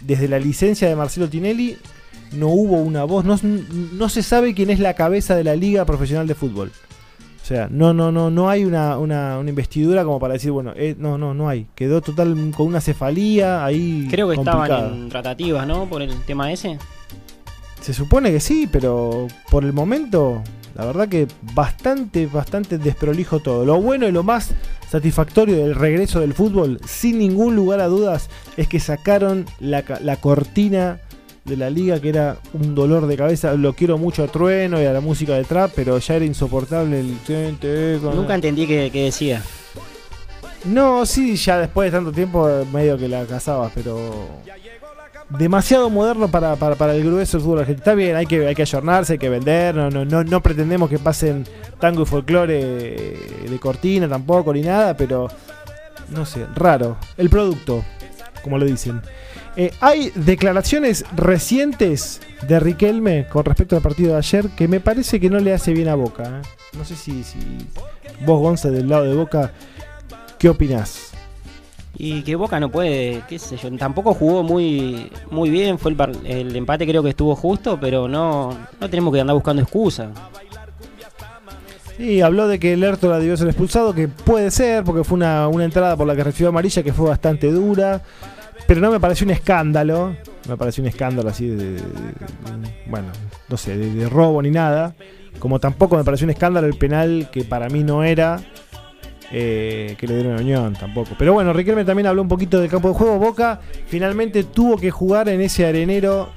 desde 0.00 0.28
la 0.28 0.38
licencia 0.38 0.88
de 0.88 0.96
Marcelo 0.96 1.28
Tinelli 1.28 1.76
no 2.32 2.48
hubo 2.48 2.76
una 2.80 3.04
voz, 3.04 3.24
no, 3.24 3.38
no 3.42 4.08
se 4.08 4.22
sabe 4.22 4.54
quién 4.54 4.70
es 4.70 4.78
la 4.78 4.94
cabeza 4.94 5.36
de 5.36 5.44
la 5.44 5.56
liga 5.56 5.84
profesional 5.84 6.26
de 6.26 6.34
fútbol. 6.34 6.70
O 7.42 7.44
sea, 7.44 7.68
no, 7.70 7.92
no, 7.92 8.12
no, 8.12 8.30
no 8.30 8.48
hay 8.48 8.64
una, 8.64 8.98
una, 8.98 9.38
una 9.38 9.50
investidura 9.50 10.04
como 10.04 10.20
para 10.20 10.34
decir, 10.34 10.52
bueno, 10.52 10.72
eh, 10.76 10.94
no, 10.96 11.18
no, 11.18 11.34
no 11.34 11.48
hay. 11.48 11.66
Quedó 11.74 12.00
total 12.00 12.52
con 12.56 12.68
una 12.68 12.80
cefalía 12.80 13.64
ahí. 13.64 14.06
Creo 14.10 14.28
que 14.28 14.36
complicada. 14.36 14.64
estaban 14.64 14.94
en 14.94 15.08
tratativas, 15.08 15.66
¿no? 15.66 15.86
Por 15.86 16.02
el 16.02 16.22
tema 16.22 16.52
ese. 16.52 16.78
Se 17.80 17.92
supone 17.92 18.30
que 18.30 18.38
sí, 18.38 18.68
pero 18.70 19.26
por 19.50 19.64
el 19.64 19.72
momento, 19.72 20.40
la 20.74 20.84
verdad 20.86 21.08
que 21.08 21.26
bastante, 21.54 22.26
bastante 22.26 22.78
desprolijo 22.78 23.40
todo. 23.40 23.64
Lo 23.64 23.80
bueno 23.80 24.06
y 24.08 24.12
lo 24.12 24.22
más 24.22 24.50
satisfactorio 24.90 25.56
del 25.56 25.74
regreso 25.74 26.20
del 26.20 26.34
fútbol, 26.34 26.80
sin 26.86 27.18
ningún 27.18 27.56
lugar 27.56 27.80
a 27.80 27.86
dudas, 27.88 28.28
es 28.56 28.68
que 28.68 28.80
sacaron 28.80 29.46
la, 29.60 29.84
la 30.00 30.16
cortina 30.16 31.00
de 31.44 31.56
la 31.56 31.70
liga 31.70 32.00
que 32.00 32.08
era 32.10 32.36
un 32.52 32.74
dolor 32.74 33.06
de 33.06 33.16
cabeza. 33.16 33.54
Lo 33.54 33.72
quiero 33.74 33.98
mucho 33.98 34.22
a 34.22 34.28
Trueno 34.28 34.80
y 34.80 34.84
a 34.84 34.92
la 34.92 35.00
música 35.00 35.34
de 35.34 35.44
trap, 35.44 35.72
pero 35.74 35.98
ya 35.98 36.14
era 36.16 36.24
insoportable 36.24 37.00
el... 37.00 37.16
con- 38.00 38.14
Nunca 38.16 38.34
entendí 38.34 38.66
qué, 38.66 38.90
qué 38.92 39.04
decía. 39.04 39.42
No, 40.64 41.04
sí, 41.06 41.34
ya 41.34 41.58
después 41.58 41.90
de 41.90 41.98
tanto 41.98 42.12
tiempo 42.12 42.48
eh, 42.48 42.64
medio 42.72 42.96
que 42.96 43.08
la 43.08 43.24
cazabas, 43.26 43.72
pero 43.74 44.28
demasiado 45.38 45.90
moderno 45.90 46.28
para, 46.28 46.56
para, 46.56 46.74
para 46.74 46.94
el 46.94 47.04
grueso 47.04 47.36
del 47.36 47.44
fútbol 47.44 47.60
argentino. 47.60 47.82
Está 47.82 47.94
bien, 47.94 48.16
hay 48.16 48.26
que, 48.26 48.46
hay 48.46 48.54
que 48.54 48.62
ayornarse, 48.62 49.14
hay 49.14 49.18
que 49.18 49.28
vender, 49.28 49.74
no, 49.74 49.90
no, 49.90 50.04
no, 50.04 50.24
no 50.24 50.42
pretendemos 50.42 50.88
que 50.88 50.98
pasen 50.98 51.44
tango 51.78 52.02
y 52.02 52.06
folclore 52.06 52.60
eh, 52.60 53.46
de 53.48 53.58
cortina 53.58 54.08
tampoco, 54.08 54.52
ni 54.52 54.62
nada, 54.62 54.96
pero 54.96 55.28
no 56.10 56.26
sé, 56.26 56.46
raro. 56.54 56.96
El 57.16 57.30
producto, 57.30 57.84
como 58.42 58.58
lo 58.58 58.64
dicen. 58.64 59.00
Eh, 59.56 59.70
hay 59.80 60.10
declaraciones 60.14 61.04
recientes 61.14 62.20
de 62.48 62.58
Riquelme 62.58 63.26
con 63.28 63.44
respecto 63.44 63.76
al 63.76 63.82
partido 63.82 64.12
de 64.12 64.18
ayer 64.18 64.48
que 64.50 64.66
me 64.66 64.80
parece 64.80 65.20
que 65.20 65.28
no 65.28 65.38
le 65.38 65.52
hace 65.52 65.72
bien 65.72 65.88
a 65.88 65.94
Boca. 65.94 66.24
¿eh? 66.24 66.48
No 66.76 66.84
sé 66.84 66.96
si, 66.96 67.22
si 67.22 67.38
vos, 68.24 68.40
Gonza, 68.40 68.70
del 68.70 68.88
lado 68.88 69.04
de 69.04 69.14
Boca, 69.14 69.52
¿qué 70.38 70.48
opinás? 70.48 71.11
Y 72.04 72.22
que 72.22 72.34
Boca 72.34 72.58
no 72.58 72.68
puede, 72.68 73.22
qué 73.28 73.38
sé 73.38 73.56
yo, 73.56 73.70
tampoco 73.76 74.12
jugó 74.12 74.42
muy 74.42 75.08
muy 75.30 75.50
bien, 75.50 75.78
fue 75.78 75.92
el, 75.92 76.26
el 76.26 76.56
empate 76.56 76.84
creo 76.84 77.00
que 77.00 77.10
estuvo 77.10 77.36
justo, 77.36 77.78
pero 77.80 78.08
no, 78.08 78.58
no 78.80 78.90
tenemos 78.90 79.14
que 79.14 79.20
andar 79.20 79.34
buscando 79.34 79.62
excusas. 79.62 80.08
Y 82.00 82.20
habló 82.20 82.48
de 82.48 82.58
que 82.58 82.72
el 82.72 82.80
Lertora 82.80 83.20
debió 83.20 83.36
ser 83.36 83.46
expulsado, 83.46 83.94
que 83.94 84.08
puede 84.08 84.50
ser, 84.50 84.82
porque 84.82 85.04
fue 85.04 85.14
una, 85.14 85.46
una 85.46 85.64
entrada 85.64 85.96
por 85.96 86.08
la 86.08 86.16
que 86.16 86.24
recibió 86.24 86.48
amarilla 86.48 86.82
que 86.82 86.92
fue 86.92 87.08
bastante 87.08 87.52
dura. 87.52 88.02
Pero 88.66 88.80
no 88.80 88.90
me 88.90 88.98
pareció 88.98 89.24
un 89.24 89.30
escándalo. 89.30 90.16
me 90.48 90.56
pareció 90.56 90.82
un 90.82 90.88
escándalo 90.88 91.28
así 91.28 91.46
de, 91.46 91.80
bueno, 92.88 93.12
no 93.48 93.56
sé, 93.56 93.78
de 93.78 94.08
robo 94.08 94.42
ni 94.42 94.50
nada. 94.50 94.96
Como 95.38 95.60
tampoco 95.60 95.96
me 95.96 96.02
pareció 96.02 96.24
un 96.24 96.30
escándalo 96.30 96.66
el 96.66 96.74
penal 96.74 97.28
que 97.30 97.44
para 97.44 97.68
mí 97.68 97.84
no 97.84 98.02
era, 98.02 98.40
eh, 99.32 99.96
que 99.98 100.06
le 100.06 100.14
dieron 100.16 100.36
a 100.36 100.40
Unión 100.40 100.74
tampoco. 100.74 101.14
Pero 101.18 101.32
bueno, 101.32 101.52
Riquelme 101.52 101.84
también 101.84 102.06
habló 102.06 102.22
un 102.22 102.28
poquito 102.28 102.60
del 102.60 102.68
campo 102.70 102.88
de 102.88 102.94
juego. 102.94 103.18
Boca 103.18 103.60
finalmente 103.86 104.44
tuvo 104.44 104.76
que 104.76 104.90
jugar 104.90 105.28
en 105.28 105.40
ese 105.40 105.66
arenero, 105.66 106.28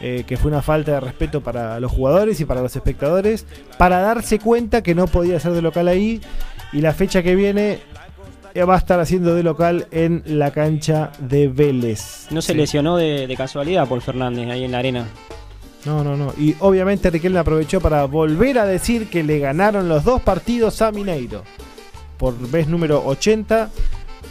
eh, 0.00 0.24
que 0.26 0.36
fue 0.38 0.50
una 0.50 0.62
falta 0.62 0.92
de 0.92 1.00
respeto 1.00 1.42
para 1.42 1.78
los 1.80 1.92
jugadores 1.92 2.40
y 2.40 2.44
para 2.46 2.62
los 2.62 2.74
espectadores, 2.74 3.46
para 3.76 4.00
darse 4.00 4.38
cuenta 4.38 4.82
que 4.82 4.94
no 4.94 5.06
podía 5.06 5.38
ser 5.38 5.52
de 5.52 5.62
local 5.62 5.86
ahí. 5.88 6.20
Y 6.72 6.80
la 6.80 6.92
fecha 6.94 7.22
que 7.22 7.34
viene 7.34 7.78
eh, 8.54 8.64
va 8.64 8.74
a 8.76 8.78
estar 8.78 8.98
haciendo 9.00 9.34
de 9.34 9.42
local 9.42 9.86
en 9.90 10.22
la 10.26 10.50
cancha 10.52 11.10
de 11.18 11.48
Vélez. 11.48 12.26
No 12.30 12.40
se 12.40 12.52
Sí. 12.52 12.58
lesionó 12.58 12.96
de, 12.96 13.26
de 13.26 13.36
casualidad 13.36 13.86
por 13.86 14.00
Fernández 14.00 14.48
ahí 14.48 14.64
en 14.64 14.72
la 14.72 14.78
arena. 14.78 15.06
No, 15.84 16.04
no, 16.04 16.16
no. 16.16 16.32
Y 16.38 16.54
obviamente 16.60 17.10
Riquelme 17.10 17.38
aprovechó 17.38 17.80
para 17.80 18.04
volver 18.04 18.58
a 18.58 18.66
decir 18.66 19.08
que 19.08 19.22
le 19.22 19.38
ganaron 19.38 19.88
los 19.88 20.04
dos 20.04 20.20
partidos 20.22 20.80
a 20.82 20.92
Mineiro. 20.92 21.42
Por 22.20 22.38
vez 22.50 22.68
número 22.68 23.04
80, 23.04 23.68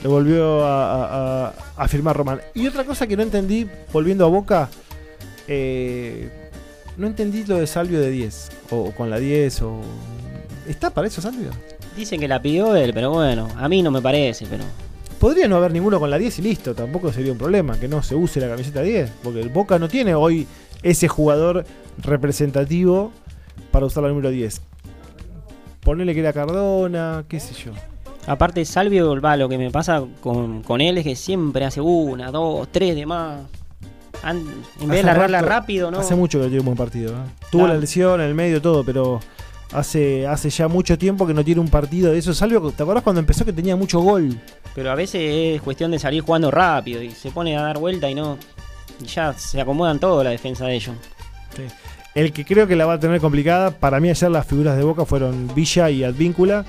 le 0.04 0.08
volvió 0.08 0.64
a, 0.66 0.94
a- 0.94 1.48
a- 1.50 1.54
a 1.76 1.88
firmar 1.90 2.16
Román. 2.16 2.40
Y 2.56 2.68
otra 2.68 2.86
cosa 2.86 3.06
que 3.08 3.18
no 3.18 3.24
entendí, 3.24 3.68
volviendo 3.92 4.24
a 4.26 4.30
Boca, 4.30 4.70
eh, 5.48 6.30
no 6.98 7.08
entendí 7.08 7.44
lo 7.46 7.58
de 7.58 7.68
Salvio 7.68 8.00
de 8.00 8.12
10. 8.12 8.52
O, 8.72 8.76
o 8.78 8.92
con 8.96 9.10
la 9.10 9.20
10, 9.20 9.62
o... 9.64 9.82
¿Está 10.68 10.92
para 10.92 11.08
eso 11.08 11.22
Salvio? 11.22 11.50
Dicen 11.98 12.20
que 12.20 12.28
la 12.28 12.42
pidió 12.42 12.76
él, 12.76 12.94
pero 12.94 13.10
bueno, 13.12 13.48
a 13.58 13.68
mí 13.68 13.82
no 13.82 13.92
me 13.92 14.02
parece, 14.02 14.46
pero 14.50 14.64
Podría 15.20 15.50
no 15.50 15.58
haber 15.58 15.74
ninguno 15.74 16.00
con 16.00 16.10
la 16.10 16.18
10 16.18 16.40
y 16.40 16.42
listo, 16.44 16.74
tampoco 16.74 17.12
sería 17.12 17.34
un 17.34 17.38
problema 17.38 17.78
que 17.78 17.90
no 17.90 18.02
se 18.02 18.16
use 18.16 18.40
la 18.40 18.48
camiseta 18.48 18.82
10, 18.82 19.12
porque 19.22 19.42
el 19.42 19.50
Boca 19.50 19.78
no 19.78 19.90
tiene 19.90 20.16
hoy 20.16 20.48
ese 20.82 21.10
jugador 21.10 21.66
representativo 21.98 23.12
para 23.72 23.86
usar 23.86 24.04
la 24.04 24.10
número 24.10 24.30
10. 24.30 24.62
Ponele 25.82 26.14
que 26.14 26.20
era 26.20 26.34
Cardona, 26.34 27.24
qué 27.28 27.40
sé 27.40 27.54
yo. 27.54 27.72
aparte 28.28 28.64
Salvio, 28.66 29.20
va, 29.22 29.38
lo 29.38 29.48
que 29.50 29.58
me 29.58 29.72
pasa 29.72 30.04
con, 30.22 30.62
con 30.64 30.82
él 30.82 30.98
es 30.98 31.04
que 31.04 31.16
siempre 31.16 31.66
hace 31.66 31.82
una, 31.82 32.32
dos, 32.32 32.68
tres 32.72 32.96
de 32.96 33.06
más. 33.06 33.40
An- 34.22 34.38
en 34.38 34.46
vez 34.46 34.84
Hace 34.90 34.96
de 34.98 35.04
largarla 35.04 35.38
rato- 35.42 35.50
rápido, 35.50 35.92
¿no? 35.92 36.00
Hace 36.00 36.16
mucho 36.16 36.40
que 36.40 36.44
no 36.44 36.50
tiene 36.50 36.60
un 36.60 36.66
buen 36.66 36.78
partido. 36.78 37.14
¿eh? 37.14 37.28
Tuvo 37.52 37.62
Claro. 37.64 37.76
la 37.76 37.80
lesión 37.80 38.20
en 38.20 38.28
el 38.28 38.36
medio, 38.36 38.62
todo, 38.62 38.84
pero 38.84 39.22
hace, 39.72 40.28
hace 40.28 40.50
ya 40.50 40.68
mucho 40.68 40.98
tiempo 40.98 41.26
que 41.26 41.34
no 41.34 41.44
tiene 41.46 41.62
un 41.62 41.70
partido 41.70 42.12
de 42.12 42.18
eso. 42.20 42.34
Salvio, 42.34 42.60
¿te 42.76 42.84
acordás 42.84 43.02
cuando 43.04 43.22
empezó 43.22 43.46
que 43.46 43.54
tenía 43.54 43.78
mucho 43.78 44.02
gol? 44.02 44.38
Pero 44.76 44.92
a 44.92 44.96
veces 44.96 45.22
es 45.56 45.62
cuestión 45.62 45.92
de 45.92 46.00
salir 46.00 46.22
jugando 46.22 46.52
rápido 46.52 47.02
y 47.02 47.12
se 47.12 47.32
pone 47.32 47.56
a 47.58 47.62
dar 47.62 47.78
vuelta 47.80 48.10
y 48.10 48.16
no. 48.16 48.38
y 49.02 49.06
ya 49.06 49.32
se 49.34 49.62
acomodan 49.62 50.00
todo 50.00 50.22
la 50.24 50.32
defensa 50.32 50.66
de 50.66 50.76
ellos. 50.76 50.96
El 52.16 52.34
que 52.34 52.44
creo 52.46 52.68
que 52.68 52.76
la 52.76 52.86
va 52.86 52.94
a 52.94 53.00
tener 53.00 53.22
complicada, 53.22 53.72
para 53.72 54.00
mí 54.00 54.10
ayer 54.10 54.32
las 54.32 54.46
figuras 54.46 54.78
de 54.78 54.84
Boca 54.84 55.06
fueron 55.06 55.50
Villa 55.54 55.90
y 55.90 56.04
Advíncula. 56.04 56.66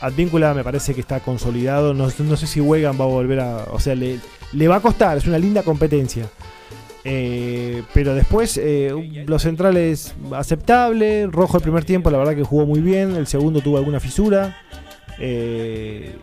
Advíncula 0.00 0.54
me 0.54 0.64
parece 0.64 0.94
que 0.94 1.00
está 1.00 1.20
consolidado, 1.20 1.94
no, 1.94 2.10
sé 2.10 2.46
si 2.46 2.60
Wegan 2.60 2.98
va 2.98 3.04
a 3.04 3.08
volver 3.08 3.40
a... 3.40 3.66
O 3.70 3.78
sea, 3.78 3.94
le, 3.94 4.18
le 4.52 4.68
va 4.68 4.76
a 4.76 4.80
costar, 4.80 5.16
es 5.16 5.26
una 5.26 5.38
linda 5.38 5.62
competencia. 5.62 6.28
Eh, 7.04 7.82
pero 7.92 8.14
después 8.14 8.58
eh, 8.62 9.24
los 9.26 9.42
centrales 9.42 10.14
aceptable, 10.34 11.26
Rojo 11.26 11.56
el 11.56 11.62
primer 11.62 11.84
tiempo 11.84 12.10
la 12.12 12.18
verdad 12.18 12.36
que 12.36 12.44
jugó 12.44 12.64
muy 12.64 12.80
bien, 12.80 13.16
el 13.16 13.26
segundo 13.26 13.60
tuvo 13.60 13.78
alguna 13.78 14.00
fisura. 14.00 14.56
Eh, 15.18 16.16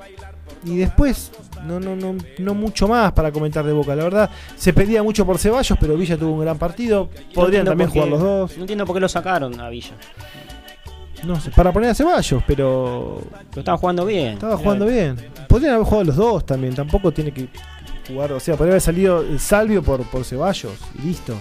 y 0.65 0.77
después 0.77 1.31
no, 1.65 1.79
no, 1.79 1.95
no, 1.95 2.15
no 2.39 2.53
mucho 2.53 2.87
más 2.87 3.11
para 3.13 3.31
comentar 3.31 3.65
de 3.65 3.73
Boca, 3.73 3.95
la 3.95 4.03
verdad 4.03 4.29
se 4.55 4.73
pedía 4.73 5.01
mucho 5.03 5.25
por 5.25 5.37
Ceballos, 5.37 5.77
pero 5.79 5.95
Villa 5.95 6.17
tuvo 6.17 6.33
un 6.33 6.41
gran 6.41 6.57
partido, 6.57 7.09
podrían 7.33 7.65
también 7.65 7.89
jugar 7.89 8.07
los 8.09 8.19
dos. 8.21 8.55
No 8.57 8.61
entiendo 8.63 8.85
por 8.85 8.95
qué 8.95 8.99
lo 9.01 9.09
sacaron 9.09 9.59
a 9.59 9.69
Villa. 9.69 9.93
No 11.25 11.39
sé, 11.39 11.51
para 11.51 11.73
poner 11.73 11.89
a 11.89 11.95
Ceballos, 11.95 12.41
pero 12.47 13.21
Lo 13.53 13.59
estaba 13.59 13.77
jugando 13.77 14.05
bien. 14.05 14.33
estaba 14.33 14.55
jugando 14.57 14.85
bien. 14.85 15.17
Podrían 15.49 15.73
haber 15.73 15.85
jugado 15.85 16.03
los 16.05 16.15
dos 16.15 16.45
también, 16.45 16.73
tampoco 16.75 17.11
tiene 17.11 17.31
que 17.33 17.49
jugar, 18.07 18.31
o 18.31 18.39
sea, 18.39 18.55
podría 18.55 18.73
haber 18.73 18.81
salido 18.81 19.23
Salvio 19.37 19.83
por, 19.83 20.01
por 20.03 20.23
Ceballos 20.23 20.73
y 20.97 21.07
listo. 21.07 21.35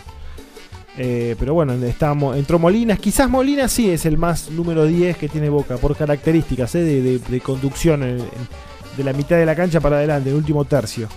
Eh, 1.00 1.36
pero 1.38 1.54
bueno, 1.54 1.74
estamos, 1.74 2.36
entró 2.36 2.58
Molinas. 2.58 2.98
Quizás 2.98 3.30
Molinas 3.30 3.70
sí 3.70 3.88
es 3.88 4.04
el 4.04 4.18
más 4.18 4.50
número 4.50 4.84
10 4.84 5.16
que 5.16 5.28
tiene 5.28 5.48
Boca, 5.48 5.76
por 5.76 5.94
características 5.96 6.74
eh, 6.74 6.80
de, 6.80 7.00
de- 7.02 7.18
de 7.20 7.40
conducción 7.40 8.02
en- 8.02 8.18
en- 8.18 8.48
de 8.98 9.04
la 9.04 9.14
mitad 9.14 9.36
de 9.36 9.46
la 9.46 9.54
cancha 9.54 9.80
para 9.80 9.96
adelante, 9.96 10.28
el 10.28 10.36
último 10.36 10.64
tercio. 10.64 11.08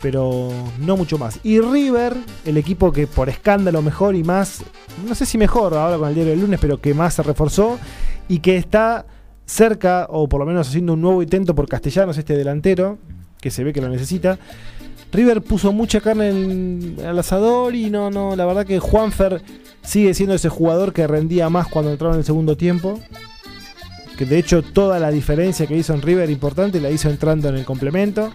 Pero 0.00 0.52
no 0.78 0.96
mucho 0.96 1.16
más. 1.16 1.40
Y 1.42 1.60
River, 1.60 2.14
el 2.44 2.58
equipo 2.58 2.92
que 2.92 3.06
por 3.06 3.30
escándalo 3.30 3.80
mejor 3.80 4.14
y 4.14 4.22
más, 4.22 4.62
no 5.08 5.14
sé 5.14 5.24
si 5.24 5.38
mejor 5.38 5.74
ahora 5.74 5.96
con 5.96 6.08
el 6.08 6.14
diario 6.14 6.32
del 6.32 6.42
lunes, 6.42 6.60
pero 6.60 6.78
que 6.78 6.92
más 6.92 7.14
se 7.14 7.22
reforzó 7.22 7.78
y 8.28 8.40
que 8.40 8.56
está 8.56 9.06
cerca, 9.46 10.06
o 10.10 10.28
por 10.28 10.40
lo 10.40 10.46
menos 10.46 10.68
haciendo 10.68 10.92
un 10.92 11.00
nuevo 11.00 11.22
intento 11.22 11.54
por 11.54 11.66
Castellanos, 11.66 12.18
este 12.18 12.36
delantero, 12.36 12.98
que 13.40 13.50
se 13.50 13.64
ve 13.64 13.72
que 13.72 13.80
lo 13.80 13.88
necesita. 13.88 14.38
River 15.10 15.42
puso 15.42 15.72
mucha 15.72 16.00
carne 16.00 16.28
en, 16.28 16.96
al 17.04 17.18
asador 17.18 17.74
y 17.74 17.88
no, 17.88 18.10
no, 18.10 18.36
la 18.36 18.44
verdad 18.44 18.66
que 18.66 18.80
Juanfer 18.80 19.42
sigue 19.82 20.12
siendo 20.12 20.34
ese 20.34 20.50
jugador 20.50 20.92
que 20.92 21.06
rendía 21.06 21.48
más 21.48 21.68
cuando 21.68 21.90
entraba 21.90 22.14
en 22.14 22.20
el 22.20 22.26
segundo 22.26 22.56
tiempo. 22.56 23.00
Que 24.16 24.24
de 24.24 24.38
hecho 24.38 24.62
toda 24.62 24.98
la 25.00 25.10
diferencia 25.10 25.66
que 25.66 25.76
hizo 25.76 25.92
en 25.94 26.02
River 26.02 26.30
importante 26.30 26.80
la 26.80 26.90
hizo 26.90 27.10
entrando 27.10 27.48
en 27.48 27.56
el 27.56 27.64
complemento. 27.64 28.32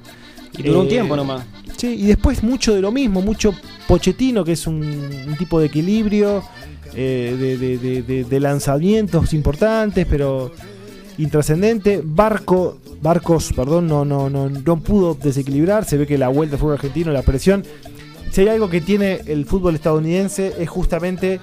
Y 0.58 0.64
duró 0.64 0.82
un 0.82 0.88
Eh, 0.88 0.90
tiempo 0.90 1.16
nomás. 1.16 1.46
Sí, 1.78 1.88
y 2.00 2.08
después 2.08 2.44
mucho 2.44 2.74
de 2.76 2.82
lo 2.82 2.92
mismo, 2.92 3.22
mucho 3.22 3.54
Pochettino, 3.88 4.44
que 4.44 4.54
es 4.54 4.68
un, 4.68 4.84
un 5.28 5.36
tipo 5.38 5.60
de 5.60 5.68
equilibrio, 5.68 6.44
eh, 6.94 7.36
de, 7.40 7.58
de- 7.58 7.78
de- 7.78 8.02
de- 8.02 8.24
de 8.26 8.40
lanzamientos 8.40 9.34
importantes, 9.34 10.06
pero 10.10 10.52
intrascendente. 11.18 12.02
Barco, 12.04 12.80
Barcos, 13.02 13.54
perdón, 13.56 13.88
no, 13.88 14.04
no, 14.06 14.30
no, 14.30 14.50
no 14.50 14.80
pudo 14.82 15.14
desequilibrar. 15.16 15.86
Se 15.86 15.98
ve 15.98 16.08
que 16.08 16.18
la 16.18 16.28
vuelta 16.30 16.52
del 16.54 16.60
fútbol 16.60 16.74
argentino, 16.74 17.12
la 17.12 17.22
presión. 17.22 17.64
Si 18.32 18.42
hay 18.42 18.48
algo 18.50 18.70
que 18.70 18.82
tiene 18.82 19.22
el 19.28 19.46
fútbol 19.46 19.76
estadounidense 19.76 20.54
es 20.60 20.70
justamente 20.70 21.40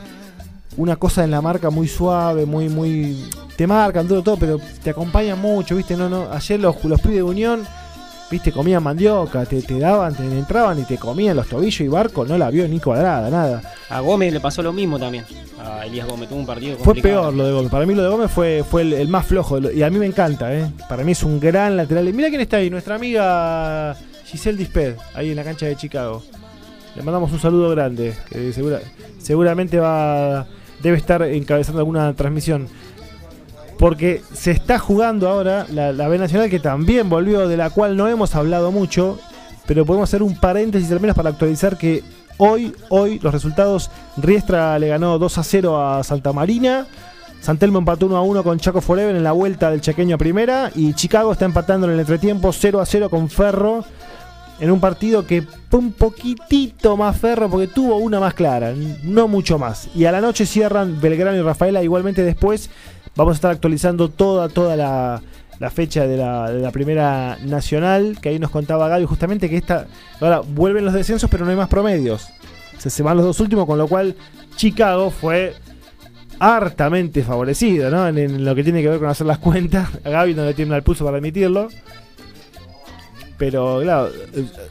una 0.76 0.96
cosa 0.96 1.24
en 1.24 1.30
la 1.30 1.40
marca 1.40 1.70
muy 1.70 1.88
suave, 1.88 2.46
muy, 2.46 2.68
muy. 2.68 3.24
Te 3.56 3.66
marcan 3.66 4.06
duro 4.06 4.22
todo, 4.22 4.36
pero 4.36 4.60
te 4.82 4.90
acompañan 4.90 5.40
mucho, 5.40 5.76
¿viste? 5.76 5.96
No, 5.96 6.08
no. 6.08 6.30
Ayer 6.30 6.60
los, 6.60 6.82
los 6.84 7.00
pibes 7.00 7.16
de 7.18 7.22
Unión 7.22 7.64
viste, 8.30 8.50
comían 8.52 8.82
mandioca, 8.82 9.44
te, 9.46 9.62
te 9.62 9.78
daban, 9.78 10.12
te 10.14 10.22
entraban 10.24 10.78
y 10.80 10.82
te 10.82 10.98
comían 10.98 11.36
los 11.36 11.46
tobillos 11.46 11.80
y 11.80 11.86
Barco 11.88 12.24
no 12.26 12.36
la 12.36 12.50
vio 12.50 12.66
ni 12.66 12.80
cuadrada, 12.80 13.30
nada. 13.30 13.62
A 13.88 14.00
Gómez 14.00 14.32
le 14.32 14.40
pasó 14.40 14.62
lo 14.62 14.72
mismo 14.72 14.98
también. 14.98 15.24
A 15.64 15.86
Elías 15.86 16.06
Gómez 16.08 16.28
tuvo 16.28 16.40
un 16.40 16.46
partido 16.46 16.74
Fue 16.76 16.86
complicado. 16.86 17.22
peor 17.22 17.34
lo 17.34 17.46
de 17.46 17.52
Gómez. 17.52 17.70
Para 17.70 17.86
mí 17.86 17.94
lo 17.94 18.02
de 18.02 18.08
Gómez 18.08 18.30
fue, 18.30 18.64
fue 18.68 18.82
el, 18.82 18.92
el 18.94 19.08
más 19.08 19.24
flojo. 19.26 19.58
Y 19.70 19.82
a 19.82 19.90
mí 19.90 19.98
me 19.98 20.06
encanta, 20.06 20.52
¿eh? 20.54 20.66
Para 20.88 21.04
mí 21.04 21.12
es 21.12 21.22
un 21.22 21.38
gran 21.40 21.76
lateral. 21.76 22.12
Mira 22.12 22.28
quién 22.28 22.40
está 22.40 22.56
ahí, 22.58 22.68
nuestra 22.68 22.96
amiga 22.96 23.96
Giselle 24.24 24.58
Disped, 24.58 24.96
ahí 25.14 25.30
en 25.30 25.36
la 25.36 25.44
cancha 25.44 25.66
de 25.66 25.76
Chicago. 25.76 26.22
Le 26.96 27.02
mandamos 27.02 27.30
un 27.32 27.38
saludo 27.38 27.70
grande, 27.70 28.14
que 28.28 28.52
segura- 28.52 28.80
seguramente 29.18 29.78
va 29.78 30.46
debe 30.82 30.96
estar 30.96 31.22
encabezando 31.22 31.80
alguna 31.80 32.14
transmisión. 32.14 32.68
Porque 33.78 34.22
se 34.32 34.52
está 34.52 34.78
jugando 34.78 35.28
ahora 35.28 35.66
la, 35.70 35.92
la 35.92 36.08
B 36.08 36.18
Nacional 36.18 36.48
que 36.48 36.60
también 36.60 37.10
volvió, 37.10 37.46
de 37.46 37.56
la 37.56 37.70
cual 37.70 37.96
no 37.96 38.08
hemos 38.08 38.34
hablado 38.34 38.72
mucho, 38.72 39.18
pero 39.66 39.84
podemos 39.84 40.08
hacer 40.08 40.22
un 40.22 40.38
paréntesis 40.38 40.90
al 40.90 41.00
menos 41.00 41.16
para 41.16 41.30
actualizar 41.30 41.76
que 41.76 42.02
hoy, 42.38 42.74
hoy 42.88 43.18
los 43.18 43.32
resultados, 43.32 43.90
Riestra 44.16 44.78
le 44.78 44.88
ganó 44.88 45.18
2 45.18 45.38
a 45.38 45.42
0 45.42 45.82
a 45.82 46.02
Santa 46.04 46.32
Marina, 46.32 46.86
Santelmo 47.40 47.78
empató 47.78 48.06
1 48.06 48.16
a 48.16 48.22
1 48.22 48.42
con 48.42 48.58
Chaco 48.58 48.80
Forever 48.80 49.14
en 49.14 49.22
la 49.22 49.32
vuelta 49.32 49.70
del 49.70 49.80
Chaqueño 49.80 50.16
a 50.16 50.18
primera 50.18 50.70
y 50.74 50.94
Chicago 50.94 51.32
está 51.32 51.44
empatando 51.44 51.86
en 51.86 51.92
el 51.94 52.00
entretiempo 52.00 52.52
0 52.52 52.80
a 52.80 52.86
0 52.86 53.10
con 53.10 53.28
Ferro 53.28 53.84
en 54.60 54.70
un 54.70 54.80
partido 54.80 55.26
que 55.26 55.42
fue 55.42 55.80
un 55.80 55.92
poquitito 55.92 56.96
más 56.96 57.16
Ferro 57.18 57.48
porque 57.50 57.66
tuvo 57.66 57.96
una 57.96 58.20
más 58.20 58.34
clara, 58.34 58.72
no 59.02 59.28
mucho 59.28 59.58
más. 59.58 59.88
Y 59.94 60.04
a 60.04 60.12
la 60.12 60.20
noche 60.20 60.46
cierran 60.46 61.00
Belgrano 61.00 61.36
y 61.36 61.42
Rafaela 61.42 61.82
igualmente 61.82 62.22
después 62.22 62.70
vamos 63.14 63.32
a 63.32 63.36
estar 63.36 63.50
actualizando 63.50 64.08
toda, 64.08 64.48
toda 64.48 64.76
la, 64.76 65.22
la 65.58 65.70
fecha 65.70 66.06
de 66.06 66.16
la, 66.16 66.50
de 66.50 66.60
la 66.60 66.70
primera 66.70 67.38
nacional, 67.44 68.18
que 68.20 68.30
ahí 68.30 68.38
nos 68.38 68.50
contaba 68.50 68.88
Gaby 68.88 69.04
justamente 69.06 69.48
que 69.48 69.56
esta, 69.56 69.86
ahora 70.20 70.40
vuelven 70.40 70.84
los 70.84 70.94
descensos 70.94 71.30
pero 71.30 71.44
no 71.44 71.50
hay 71.50 71.56
más 71.56 71.68
promedios. 71.68 72.28
Se, 72.78 72.90
se 72.90 73.02
van 73.02 73.16
los 73.16 73.26
dos 73.26 73.40
últimos, 73.40 73.66
con 73.66 73.78
lo 73.78 73.88
cual 73.88 74.14
Chicago 74.56 75.10
fue 75.10 75.54
hartamente 76.38 77.22
favorecido, 77.22 77.90
¿no? 77.90 78.08
En, 78.08 78.44
lo 78.44 78.54
que 78.54 78.62
tiene 78.62 78.82
que 78.82 78.88
ver 78.88 78.98
con 78.98 79.08
hacer 79.08 79.26
las 79.26 79.38
cuentas. 79.38 79.88
A 80.04 80.10
Gaby 80.10 80.34
no 80.34 80.44
le 80.44 80.54
tiembla 80.54 80.76
el 80.76 80.82
pulso 80.82 81.04
para 81.04 81.18
admitirlo. 81.18 81.68
Pero, 83.38 83.80
claro, 83.82 84.10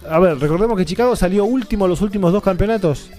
a 0.10 0.20
ver, 0.20 0.40
recordemos 0.40 0.78
que 0.78 0.86
Chicago 0.86 1.16
salió 1.16 1.46
último 1.46 1.88
los 1.88 2.02
últimos 2.02 2.34
dos 2.34 2.42
campeonatos. 2.42 3.10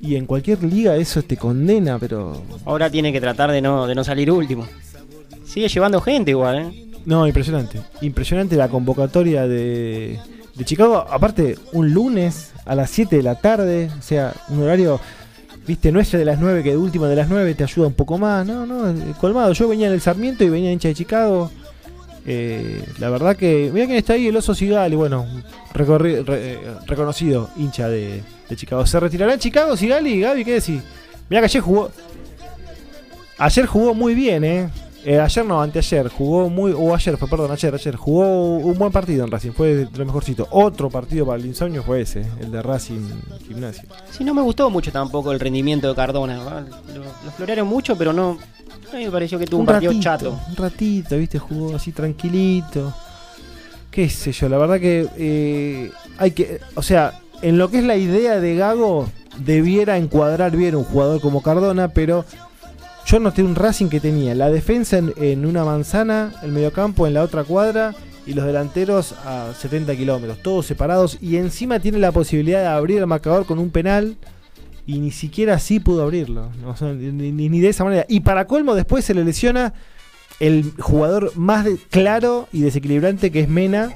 Y 0.00 0.16
en 0.16 0.26
cualquier 0.26 0.62
liga 0.62 0.96
eso 0.96 1.22
te 1.22 1.36
condena, 1.36 1.98
pero... 1.98 2.42
Ahora 2.64 2.90
tiene 2.90 3.12
que 3.12 3.20
tratar 3.20 3.50
de 3.50 3.62
no, 3.62 3.86
de 3.86 3.94
no 3.94 4.04
salir 4.04 4.30
último. 4.30 4.66
Sigue 5.46 5.68
llevando 5.68 6.00
gente 6.00 6.30
igual, 6.30 6.58
¿eh? 6.58 6.86
No, 7.06 7.26
impresionante. 7.26 7.80
Impresionante 8.00 8.56
la 8.56 8.68
convocatoria 8.68 9.46
de, 9.46 10.18
de 10.54 10.64
Chicago, 10.64 11.06
aparte, 11.10 11.58
un 11.72 11.92
lunes 11.92 12.52
a 12.64 12.74
las 12.74 12.90
7 12.90 13.16
de 13.16 13.22
la 13.22 13.34
tarde, 13.36 13.90
o 13.98 14.02
sea, 14.02 14.32
un 14.48 14.62
horario, 14.62 15.00
viste, 15.66 15.92
no 15.92 16.00
es 16.00 16.10
de 16.12 16.24
las 16.24 16.38
9, 16.38 16.62
que 16.62 16.70
de 16.70 16.76
última 16.76 17.08
de 17.08 17.16
las 17.16 17.28
9 17.28 17.54
te 17.54 17.64
ayuda 17.64 17.88
un 17.88 17.94
poco 17.94 18.18
más, 18.18 18.46
no, 18.46 18.64
no, 18.64 18.88
eh, 18.88 19.14
colmado. 19.20 19.52
Yo 19.52 19.68
venía 19.68 19.86
en 19.88 19.92
el 19.92 20.00
Sarmiento 20.00 20.44
y 20.44 20.50
venía 20.50 20.72
hincha 20.72 20.88
de 20.88 20.94
Chicago. 20.94 21.50
Eh, 22.26 22.82
la 22.98 23.10
verdad 23.10 23.36
que, 23.36 23.70
mira 23.72 23.86
quién 23.86 23.98
está 23.98 24.14
ahí, 24.14 24.28
el 24.28 24.36
oso 24.36 24.54
Sigali, 24.54 24.96
bueno, 24.96 25.26
recorri- 25.74 26.24
re- 26.24 26.52
eh, 26.54 26.58
reconocido 26.86 27.50
hincha 27.56 27.88
de, 27.88 28.22
de 28.48 28.56
Chicago. 28.56 28.86
¿Se 28.86 28.98
retirará 28.98 29.34
en 29.34 29.40
Chicago 29.40 29.76
Sigali? 29.76 30.20
Gaby, 30.20 30.44
¿qué 30.44 30.52
decís? 30.54 30.80
Mira 31.28 31.40
que 31.42 31.46
ayer 31.46 31.60
jugó, 31.62 31.90
ayer 33.38 33.66
jugó 33.66 33.94
muy 33.94 34.14
bien, 34.14 34.44
eh. 34.44 34.68
Eh, 35.04 35.20
ayer 35.20 35.44
no, 35.44 35.60
anteayer, 35.60 36.08
jugó 36.08 36.48
muy. 36.48 36.72
O 36.72 36.94
ayer, 36.94 37.18
fue, 37.18 37.28
perdón, 37.28 37.50
ayer, 37.50 37.74
ayer. 37.74 37.94
Jugó 37.96 38.56
un 38.56 38.78
buen 38.78 38.90
partido 38.90 39.24
en 39.24 39.30
Racing, 39.30 39.52
fue 39.52 39.74
de 39.74 39.88
lo 39.98 40.06
mejorcito. 40.06 40.48
Otro 40.50 40.88
partido 40.88 41.26
para 41.26 41.38
el 41.38 41.44
insomnio 41.44 41.82
fue 41.82 42.00
ese, 42.00 42.26
el 42.40 42.50
de 42.50 42.62
Racing 42.62 43.08
Gimnasio. 43.46 43.88
Sí, 44.10 44.24
no 44.24 44.32
me 44.32 44.40
gustó 44.40 44.70
mucho 44.70 44.90
tampoco 44.90 45.30
el 45.32 45.40
rendimiento 45.40 45.88
de 45.88 45.94
Cardona. 45.94 46.36
Lo, 46.36 47.04
lo 47.04 47.30
florearon 47.36 47.68
mucho, 47.68 47.96
pero 47.98 48.14
no. 48.14 48.38
A 48.92 48.96
mí 48.96 49.04
me 49.04 49.10
pareció 49.10 49.38
que 49.38 49.46
tuvo 49.46 49.60
un, 49.60 49.66
partido 49.66 49.92
chato. 50.00 50.38
Un 50.48 50.56
ratito, 50.56 51.16
viste, 51.18 51.38
jugó 51.38 51.76
así 51.76 51.92
tranquilito. 51.92 52.94
Qué 53.90 54.08
sé 54.08 54.32
yo, 54.32 54.48
la 54.48 54.56
verdad 54.56 54.80
que 54.80 55.06
eh, 55.16 55.90
hay 56.16 56.30
que. 56.30 56.60
O 56.76 56.82
sea, 56.82 57.20
en 57.42 57.58
lo 57.58 57.70
que 57.70 57.78
es 57.78 57.84
la 57.84 57.96
idea 57.96 58.40
de 58.40 58.56
Gago, 58.56 59.08
debiera 59.38 59.98
encuadrar 59.98 60.56
bien 60.56 60.76
un 60.76 60.84
jugador 60.84 61.20
como 61.20 61.42
Cardona, 61.42 61.88
pero 61.88 62.24
yo 63.06 63.18
noté 63.20 63.42
un 63.42 63.54
Racing 63.54 63.88
que 63.88 64.00
tenía 64.00 64.34
la 64.34 64.50
defensa 64.50 64.98
en, 64.98 65.46
una 65.46 65.64
manzana, 65.64 66.32
el 66.42 66.52
mediocampo 66.52 67.06
en 67.06 67.14
la 67.14 67.22
otra 67.22 67.44
cuadra 67.44 67.94
y 68.26 68.32
los 68.32 68.46
delanteros 68.46 69.12
a 69.24 69.52
70 69.58 69.94
kilómetros, 69.96 70.38
todos 70.42 70.64
separados. 70.66 71.18
Y 71.20 71.36
encima 71.36 71.80
tiene 71.80 71.98
la 71.98 72.12
posibilidad 72.12 72.60
de 72.62 72.66
abrir 72.68 72.98
el 72.98 73.06
marcador 73.06 73.44
con 73.44 73.58
un 73.58 73.70
penal 73.70 74.16
y 74.86 74.98
ni 75.00 75.10
siquiera 75.10 75.54
así 75.54 75.80
pudo 75.80 76.02
abrirlo. 76.02 76.48
ni, 76.80 77.30
ni- 77.32 77.60
de 77.60 77.68
esa 77.68 77.84
manera. 77.84 78.06
Y 78.08 78.20
para 78.20 78.46
colmo, 78.46 78.74
después 78.74 79.04
se 79.04 79.14
le 79.14 79.24
lesiona 79.24 79.74
el 80.40 80.72
jugador 80.78 81.32
más 81.36 81.66
claro 81.90 82.48
y 82.52 82.62
desequilibrante 82.62 83.30
que 83.30 83.40
es 83.40 83.48
Mena. 83.48 83.92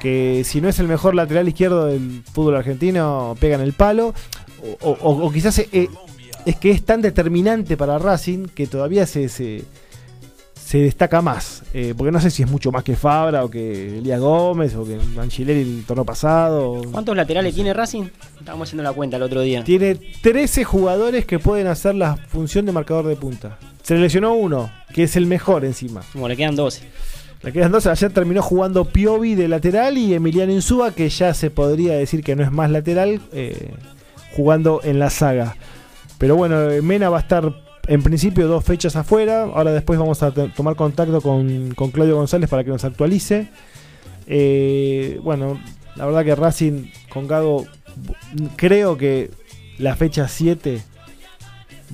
Que 0.00 0.42
si 0.44 0.60
no 0.60 0.68
es 0.68 0.78
el 0.78 0.86
mejor 0.86 1.14
lateral 1.16 1.48
izquierdo 1.48 1.86
del 1.86 2.22
fútbol 2.32 2.54
argentino, 2.56 3.34
pega 3.40 3.56
en 3.56 3.62
el 3.62 3.72
palo. 3.72 4.14
O 4.80 5.30
quizás 5.32 5.58
eh, 5.58 5.88
es 6.46 6.56
que 6.56 6.70
es 6.70 6.84
tan 6.84 7.02
determinante 7.02 7.76
para 7.76 7.98
Racing 7.98 8.46
que 8.46 8.66
todavía 8.66 9.06
se, 9.06 9.28
se, 9.28 9.64
se 10.54 10.78
destaca 10.78 11.22
más. 11.22 11.62
Eh, 11.72 11.94
porque 11.96 12.12
no 12.12 12.20
sé 12.20 12.30
si 12.30 12.42
es 12.42 12.50
mucho 12.50 12.70
más 12.70 12.84
que 12.84 12.96
Fabra 12.96 13.44
o 13.44 13.50
que 13.50 13.98
Elías 13.98 14.20
Gómez 14.20 14.74
o 14.74 14.84
que 14.84 14.98
Angileri 15.18 15.60
el 15.60 15.84
torneo 15.86 16.04
pasado. 16.04 16.82
¿Cuántos 16.92 17.16
laterales 17.16 17.54
tiene 17.54 17.72
Racing? 17.72 18.04
Estábamos 18.38 18.68
haciendo 18.68 18.82
la 18.82 18.92
cuenta 18.92 19.16
el 19.16 19.22
otro 19.22 19.40
día. 19.40 19.64
Tiene 19.64 19.94
13 19.94 20.64
jugadores 20.64 21.24
que 21.26 21.38
pueden 21.38 21.66
hacer 21.66 21.94
la 21.94 22.16
función 22.16 22.66
de 22.66 22.72
marcador 22.72 23.06
de 23.06 23.16
punta. 23.16 23.58
Se 23.82 23.94
le 23.94 24.00
lesionó 24.00 24.34
uno, 24.34 24.70
que 24.92 25.04
es 25.04 25.16
el 25.16 25.26
mejor 25.26 25.64
encima. 25.64 26.02
Como 26.12 26.28
le 26.28 26.36
quedan 26.36 26.54
12. 26.54 26.82
Le 27.42 27.52
quedan 27.52 27.70
dos. 27.72 27.86
Ayer 27.86 28.12
terminó 28.12 28.42
jugando 28.42 28.84
Piovi 28.84 29.34
de 29.34 29.48
lateral 29.48 29.96
y 29.96 30.12
Emiliano 30.12 30.52
Insúa, 30.52 30.92
que 30.92 31.08
ya 31.08 31.34
se 31.34 31.50
podría 31.50 31.94
decir 31.94 32.24
que 32.24 32.34
no 32.34 32.42
es 32.42 32.50
más 32.50 32.70
lateral, 32.70 33.20
eh, 33.32 33.70
jugando 34.34 34.80
en 34.82 34.98
la 34.98 35.08
saga. 35.08 35.56
Pero 36.18 36.36
bueno, 36.36 36.56
Mena 36.82 37.08
va 37.10 37.18
a 37.18 37.20
estar 37.20 37.52
en 37.86 38.02
principio 38.02 38.48
dos 38.48 38.64
fechas 38.64 38.96
afuera. 38.96 39.42
Ahora 39.44 39.72
después 39.72 39.98
vamos 39.98 40.22
a 40.22 40.30
to- 40.32 40.50
tomar 40.54 40.76
contacto 40.76 41.20
con, 41.20 41.72
con 41.74 41.90
Claudio 41.90 42.16
González 42.16 42.50
para 42.50 42.64
que 42.64 42.70
nos 42.70 42.84
actualice. 42.84 43.48
Eh, 44.26 45.20
bueno, 45.22 45.60
la 45.96 46.06
verdad 46.06 46.24
que 46.24 46.34
Racing 46.34 46.90
con 47.08 47.26
Gago, 47.28 47.66
creo 48.56 48.96
que 48.98 49.30
la 49.78 49.96
fecha 49.96 50.28
7 50.28 50.82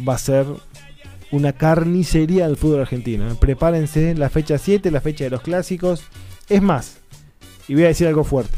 va 0.06 0.14
a 0.14 0.18
ser 0.18 0.46
una 1.30 1.52
carnicería 1.52 2.46
del 2.46 2.56
fútbol 2.56 2.80
argentino. 2.80 3.34
Prepárense, 3.37 4.14
la 4.14 4.30
fecha 4.30 4.58
7, 4.58 4.90
la 4.90 5.00
fecha 5.00 5.24
de 5.24 5.30
los 5.30 5.42
clásicos. 5.42 6.02
Es 6.48 6.62
más, 6.62 6.96
y 7.68 7.74
voy 7.74 7.84
a 7.84 7.88
decir 7.88 8.06
algo 8.06 8.24
fuerte. 8.24 8.56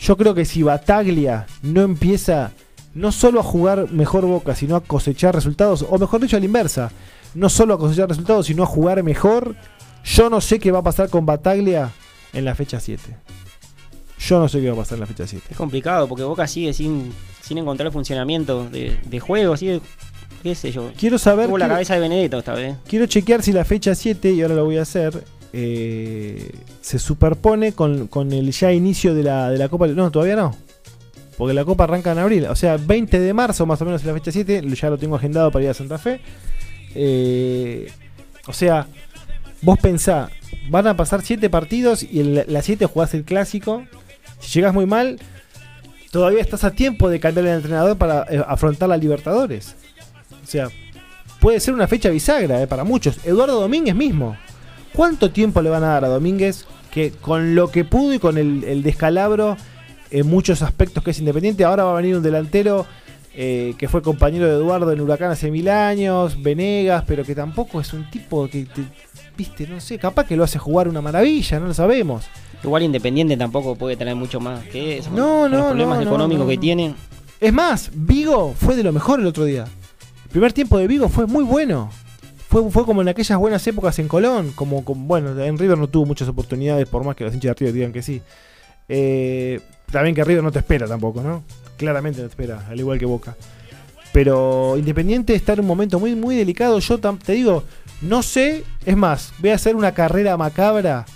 Yo 0.00 0.16
creo 0.16 0.34
que 0.34 0.44
si 0.44 0.62
Bataglia 0.62 1.46
no 1.62 1.82
empieza 1.82 2.52
no 2.94 3.12
solo 3.12 3.40
a 3.40 3.42
jugar 3.42 3.90
mejor 3.92 4.24
Boca, 4.26 4.54
sino 4.54 4.76
a 4.76 4.80
cosechar 4.80 5.34
resultados, 5.34 5.84
o 5.88 5.98
mejor 5.98 6.20
dicho, 6.20 6.36
a 6.36 6.40
la 6.40 6.46
inversa, 6.46 6.90
no 7.34 7.48
solo 7.48 7.74
a 7.74 7.78
cosechar 7.78 8.08
resultados, 8.08 8.46
sino 8.46 8.62
a 8.62 8.66
jugar 8.66 9.02
mejor, 9.02 9.54
yo 10.04 10.30
no 10.30 10.40
sé 10.40 10.58
qué 10.58 10.70
va 10.72 10.80
a 10.80 10.82
pasar 10.82 11.08
con 11.10 11.26
Bataglia 11.26 11.90
en 12.32 12.44
la 12.44 12.54
fecha 12.54 12.80
7. 12.80 13.02
Yo 14.20 14.40
no 14.40 14.48
sé 14.48 14.60
qué 14.60 14.68
va 14.68 14.74
a 14.74 14.78
pasar 14.78 14.96
en 14.96 15.00
la 15.00 15.06
fecha 15.06 15.26
7. 15.26 15.46
Es 15.50 15.56
complicado 15.56 16.08
porque 16.08 16.24
Boca 16.24 16.46
sigue 16.46 16.72
sin, 16.72 17.12
sin 17.40 17.58
encontrar 17.58 17.86
el 17.86 17.92
funcionamiento 17.92 18.68
de, 18.68 18.98
de 19.04 19.20
juego, 19.20 19.56
sigue, 19.56 19.80
qué 20.42 20.54
sé 20.54 20.72
yo. 20.72 20.90
Quiero 20.98 21.18
saber, 21.18 21.46
Tuvo 21.46 21.58
la 21.58 21.66
quiero, 21.66 21.74
cabeza 21.76 21.94
de 21.94 22.00
Benedetto 22.00 22.38
esta 22.38 22.54
vez. 22.54 22.76
quiero 22.88 23.06
chequear 23.06 23.42
si 23.42 23.52
la 23.52 23.64
fecha 23.64 23.94
7, 23.94 24.32
y 24.32 24.42
ahora 24.42 24.54
lo 24.56 24.64
voy 24.64 24.78
a 24.78 24.82
hacer, 24.82 25.24
eh, 25.52 26.50
se 26.80 26.98
superpone 26.98 27.72
con, 27.72 28.08
con 28.08 28.32
el 28.32 28.50
ya 28.50 28.72
inicio 28.72 29.14
de 29.14 29.22
la, 29.22 29.50
de 29.50 29.58
la 29.58 29.68
Copa. 29.68 29.86
No, 29.88 30.10
todavía 30.10 30.36
no. 30.36 30.56
Porque 31.38 31.54
la 31.54 31.64
Copa 31.64 31.84
arranca 31.84 32.12
en 32.12 32.18
abril. 32.18 32.44
O 32.46 32.56
sea, 32.56 32.76
20 32.76 33.18
de 33.20 33.32
marzo 33.32 33.64
más 33.64 33.80
o 33.80 33.84
menos 33.86 34.02
es 34.02 34.06
la 34.06 34.12
fecha 34.12 34.32
7. 34.32 34.60
Ya 34.74 34.90
lo 34.90 34.98
tengo 34.98 35.16
agendado 35.16 35.50
para 35.50 35.64
ir 35.64 35.70
a 35.70 35.74
Santa 35.74 35.96
Fe. 35.96 36.20
Eh, 36.94 37.90
o 38.46 38.52
sea, 38.52 38.86
vos 39.62 39.78
pensá, 39.78 40.30
van 40.68 40.86
a 40.88 40.96
pasar 40.96 41.22
7 41.22 41.48
partidos 41.48 42.02
y 42.02 42.20
en 42.20 42.34
la- 42.34 42.44
la 42.46 42.62
7 42.62 42.86
jugás 42.86 43.14
el 43.14 43.24
clásico. 43.24 43.84
Si 44.40 44.58
llegás 44.58 44.74
muy 44.74 44.86
mal, 44.86 45.18
todavía 46.10 46.40
estás 46.40 46.64
a 46.64 46.72
tiempo 46.72 47.08
de 47.08 47.20
cambiar 47.20 47.46
el 47.46 47.54
entrenador 47.54 47.96
para 47.96 48.26
eh, 48.30 48.42
afrontar 48.46 48.88
la 48.88 48.96
Libertadores. 48.96 49.76
O 50.42 50.46
sea, 50.46 50.68
puede 51.40 51.60
ser 51.60 51.74
una 51.74 51.86
fecha 51.86 52.08
bisagra 52.10 52.62
eh, 52.62 52.66
para 52.66 52.84
muchos. 52.84 53.24
Eduardo 53.24 53.60
Domínguez 53.60 53.94
mismo. 53.94 54.36
¿Cuánto 54.92 55.30
tiempo 55.30 55.62
le 55.62 55.70
van 55.70 55.84
a 55.84 55.88
dar 55.88 56.04
a 56.04 56.08
Domínguez 56.08 56.66
que 56.90 57.12
con 57.12 57.54
lo 57.54 57.70
que 57.70 57.84
pudo 57.84 58.14
y 58.14 58.18
con 58.18 58.38
el 58.38 58.82
descalabro 58.82 59.56
en 60.10 60.26
muchos 60.28 60.62
aspectos 60.62 61.02
que 61.04 61.10
es 61.12 61.18
independiente, 61.18 61.64
ahora 61.64 61.84
va 61.84 61.92
a 61.92 61.96
venir 62.00 62.16
un 62.16 62.22
delantero 62.22 62.86
eh, 63.34 63.74
que 63.78 63.88
fue 63.88 64.02
compañero 64.02 64.46
de 64.46 64.52
Eduardo 64.54 64.90
en 64.92 65.00
Huracán 65.00 65.30
hace 65.30 65.50
mil 65.50 65.68
años, 65.68 66.42
Venegas, 66.42 67.04
pero 67.06 67.24
que 67.24 67.34
tampoco 67.34 67.80
es 67.80 67.92
un 67.92 68.10
tipo 68.10 68.48
que, 68.48 68.64
te- 68.64 68.82
viste, 69.36 69.66
no 69.68 69.80
sé, 69.80 69.98
capaz 69.98 70.24
que 70.26 70.36
lo 70.36 70.42
hace 70.44 70.58
jugar 70.58 70.88
una 70.88 71.00
maravilla, 71.00 71.60
no 71.60 71.66
lo 71.66 71.74
sabemos. 71.74 72.24
Igual 72.64 72.82
Independiente 72.82 73.36
tampoco 73.36 73.76
puede 73.76 73.96
tener 73.96 74.16
mucho 74.16 74.40
más 74.40 74.64
que 74.64 74.98
eso. 74.98 75.10
No, 75.10 75.48
no, 75.48 75.58
Los 75.58 75.66
problemas 75.68 75.98
no, 75.98 76.02
económicos 76.04 76.44
no, 76.44 76.50
que 76.50 76.58
tiene. 76.58 76.94
Es 77.40 77.52
más, 77.52 77.90
Vigo 77.94 78.54
fue 78.58 78.74
de 78.74 78.82
lo 78.82 78.92
mejor 78.92 79.20
el 79.20 79.26
otro 79.26 79.44
día. 79.44 79.64
El 80.24 80.30
primer 80.30 80.52
tiempo 80.52 80.76
de 80.78 80.88
Vigo 80.88 81.08
fue 81.08 81.26
muy 81.26 81.44
bueno. 81.44 81.90
Fue, 82.48 82.68
fue 82.70 82.84
como 82.84 83.02
en 83.02 83.08
aquellas 83.08 83.38
buenas 83.38 83.64
épocas 83.68 83.96
en 84.00 84.08
Colón. 84.08 84.50
Como, 84.56 84.84
como- 84.84 85.06
bueno, 85.06 85.40
en 85.40 85.56
River 85.56 85.78
no 85.78 85.86
tuvo 85.86 86.04
muchas 86.06 86.26
oportunidades, 86.26 86.88
por 86.88 87.04
más 87.04 87.14
que 87.14 87.22
los 87.22 87.32
hinchas 87.32 87.50
de 87.54 87.58
River 87.60 87.74
digan 87.74 87.92
que 87.92 88.02
sí. 88.02 88.20
Eh, 88.88 89.60
también 89.90 90.14
que 90.14 90.24
River 90.24 90.42
no 90.42 90.52
te 90.52 90.58
espera 90.58 90.86
tampoco, 90.86 91.22
¿no? 91.22 91.42
Claramente 91.76 92.20
no 92.20 92.26
te 92.28 92.32
espera, 92.32 92.66
al 92.68 92.78
igual 92.78 92.98
que 92.98 93.06
Boca. 93.06 93.36
Pero 94.12 94.76
Independiente 94.76 95.34
está 95.34 95.52
en 95.52 95.60
un 95.60 95.66
momento 95.66 95.98
muy, 96.00 96.14
muy 96.14 96.36
delicado. 96.36 96.78
Yo 96.78 96.98
te 96.98 97.32
digo, 97.32 97.64
no 98.02 98.22
sé, 98.22 98.64
es 98.84 98.96
más, 98.96 99.32
voy 99.38 99.50
a 99.50 99.54
hacer 99.54 99.76
una 99.76 99.92
carrera 99.92 100.36
macabra. 100.36 101.06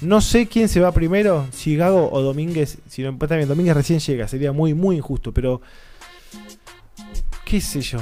No 0.00 0.20
sé 0.20 0.46
quién 0.46 0.68
se 0.68 0.80
va 0.80 0.92
primero, 0.92 1.46
si 1.52 1.76
Gago 1.76 2.10
o 2.10 2.22
Domínguez. 2.22 2.78
Si 2.88 3.02
no, 3.02 3.16
pues 3.16 3.28
también 3.28 3.48
Domínguez 3.48 3.74
recién 3.74 4.00
llega, 4.00 4.26
sería 4.26 4.52
muy, 4.52 4.74
muy 4.74 4.96
injusto, 4.96 5.32
pero. 5.32 5.60
¿Qué 7.44 7.60
sé 7.60 7.82
yo? 7.82 7.98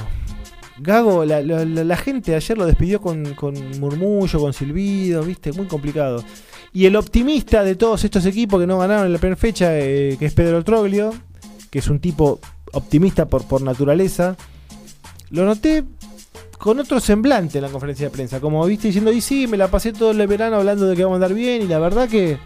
Gago, 0.79 1.25
la 1.25 1.97
gente 1.97 2.33
ayer 2.33 2.57
lo 2.57 2.65
despidió 2.65 3.01
con, 3.01 3.35
con 3.35 3.53
murmullo, 3.79 4.39
con 4.39 4.53
silbido, 4.53 5.23
¿viste? 5.23 5.51
Muy 5.51 5.67
complicado. 5.67 6.23
Y 6.73 6.85
el 6.85 6.95
optimista 6.95 7.63
de 7.63 7.75
todos 7.75 8.03
estos 8.03 8.25
equipos 8.25 8.59
que 8.59 8.67
no 8.67 8.77
ganaron 8.77 9.05
en 9.05 9.13
la 9.13 9.19
primera 9.19 9.35
fecha, 9.35 9.77
eh, 9.77 10.15
que 10.17 10.25
es 10.25 10.33
Pedro 10.33 10.63
Troglio, 10.63 11.13
que 11.69 11.79
es 11.79 11.87
un 11.87 11.99
tipo 11.99 12.39
optimista 12.71 13.25
por, 13.25 13.43
por 13.45 13.61
naturaleza, 13.61 14.37
lo 15.29 15.45
noté 15.45 15.83
con 16.57 16.79
otro 16.79 16.99
semblante 16.99 17.57
en 17.57 17.63
la 17.63 17.69
conferencia 17.69 18.07
de 18.07 18.11
prensa. 18.11 18.39
Como 18.39 18.65
viste 18.65 18.87
diciendo, 18.87 19.11
y 19.11 19.19
sí, 19.19 19.47
me 19.47 19.57
la 19.57 19.69
pasé 19.69 19.91
todo 19.91 20.11
el 20.11 20.27
verano 20.27 20.57
hablando 20.57 20.87
de 20.87 20.95
que 20.95 21.03
vamos 21.03 21.15
a 21.15 21.25
andar 21.25 21.33
bien, 21.33 21.63
y 21.63 21.67
la 21.67 21.79
verdad 21.79 22.07
que 22.07 22.37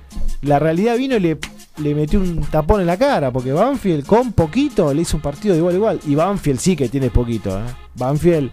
la 0.41 0.57
realidad 0.57 0.97
vino 0.97 1.17
y 1.17 1.19
le, 1.19 1.37
le 1.77 1.93
metió 1.93 2.19
un 2.19 2.41
tapón 2.45 2.81
en 2.81 2.87
la 2.87 2.97
cara, 2.97 3.31
porque 3.31 3.51
Banfield 3.51 4.05
con 4.05 4.33
poquito 4.33 4.93
le 4.93 5.01
hizo 5.01 5.17
un 5.17 5.21
partido 5.21 5.53
de 5.53 5.59
igual 5.59 5.73
a 5.73 5.77
igual. 5.77 5.99
Y 6.07 6.15
Banfield 6.15 6.59
sí 6.59 6.75
que 6.75 6.89
tiene 6.89 7.09
poquito, 7.09 7.59
¿eh? 7.59 7.63
Banfield 7.95 8.51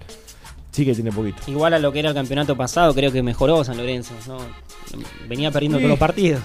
sí 0.72 0.84
que 0.84 0.94
tiene 0.94 1.12
poquito. 1.12 1.42
Igual 1.46 1.74
a 1.74 1.78
lo 1.78 1.92
que 1.92 2.00
era 2.00 2.08
el 2.08 2.14
campeonato 2.14 2.56
pasado, 2.56 2.92
creo 2.94 3.12
que 3.12 3.22
mejoró 3.22 3.62
San 3.62 3.76
Lorenzo. 3.76 4.14
¿no? 4.26 4.38
Venía 5.28 5.50
perdiendo 5.50 5.78
Sí. 5.78 5.82
todos 5.82 5.90
los 5.90 5.98
partidos. 5.98 6.42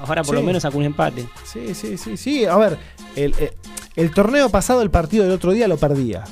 Ahora 0.00 0.22
por 0.22 0.34
Sí. 0.34 0.40
lo 0.40 0.46
menos 0.46 0.62
sacó 0.62 0.78
un 0.78 0.84
empate. 0.84 1.26
Sí, 1.44 1.74
sí, 1.74 1.96
sí, 1.96 2.16
sí. 2.16 2.44
A 2.44 2.56
ver, 2.56 2.78
el, 3.14 3.34
el- 3.38 3.50
el 3.96 4.10
torneo 4.10 4.48
pasado, 4.50 4.82
el 4.82 4.90
partido 4.90 5.24
del 5.24 5.32
otro 5.32 5.52
día 5.52 5.68
lo 5.68 5.76
perdía. 5.78 6.24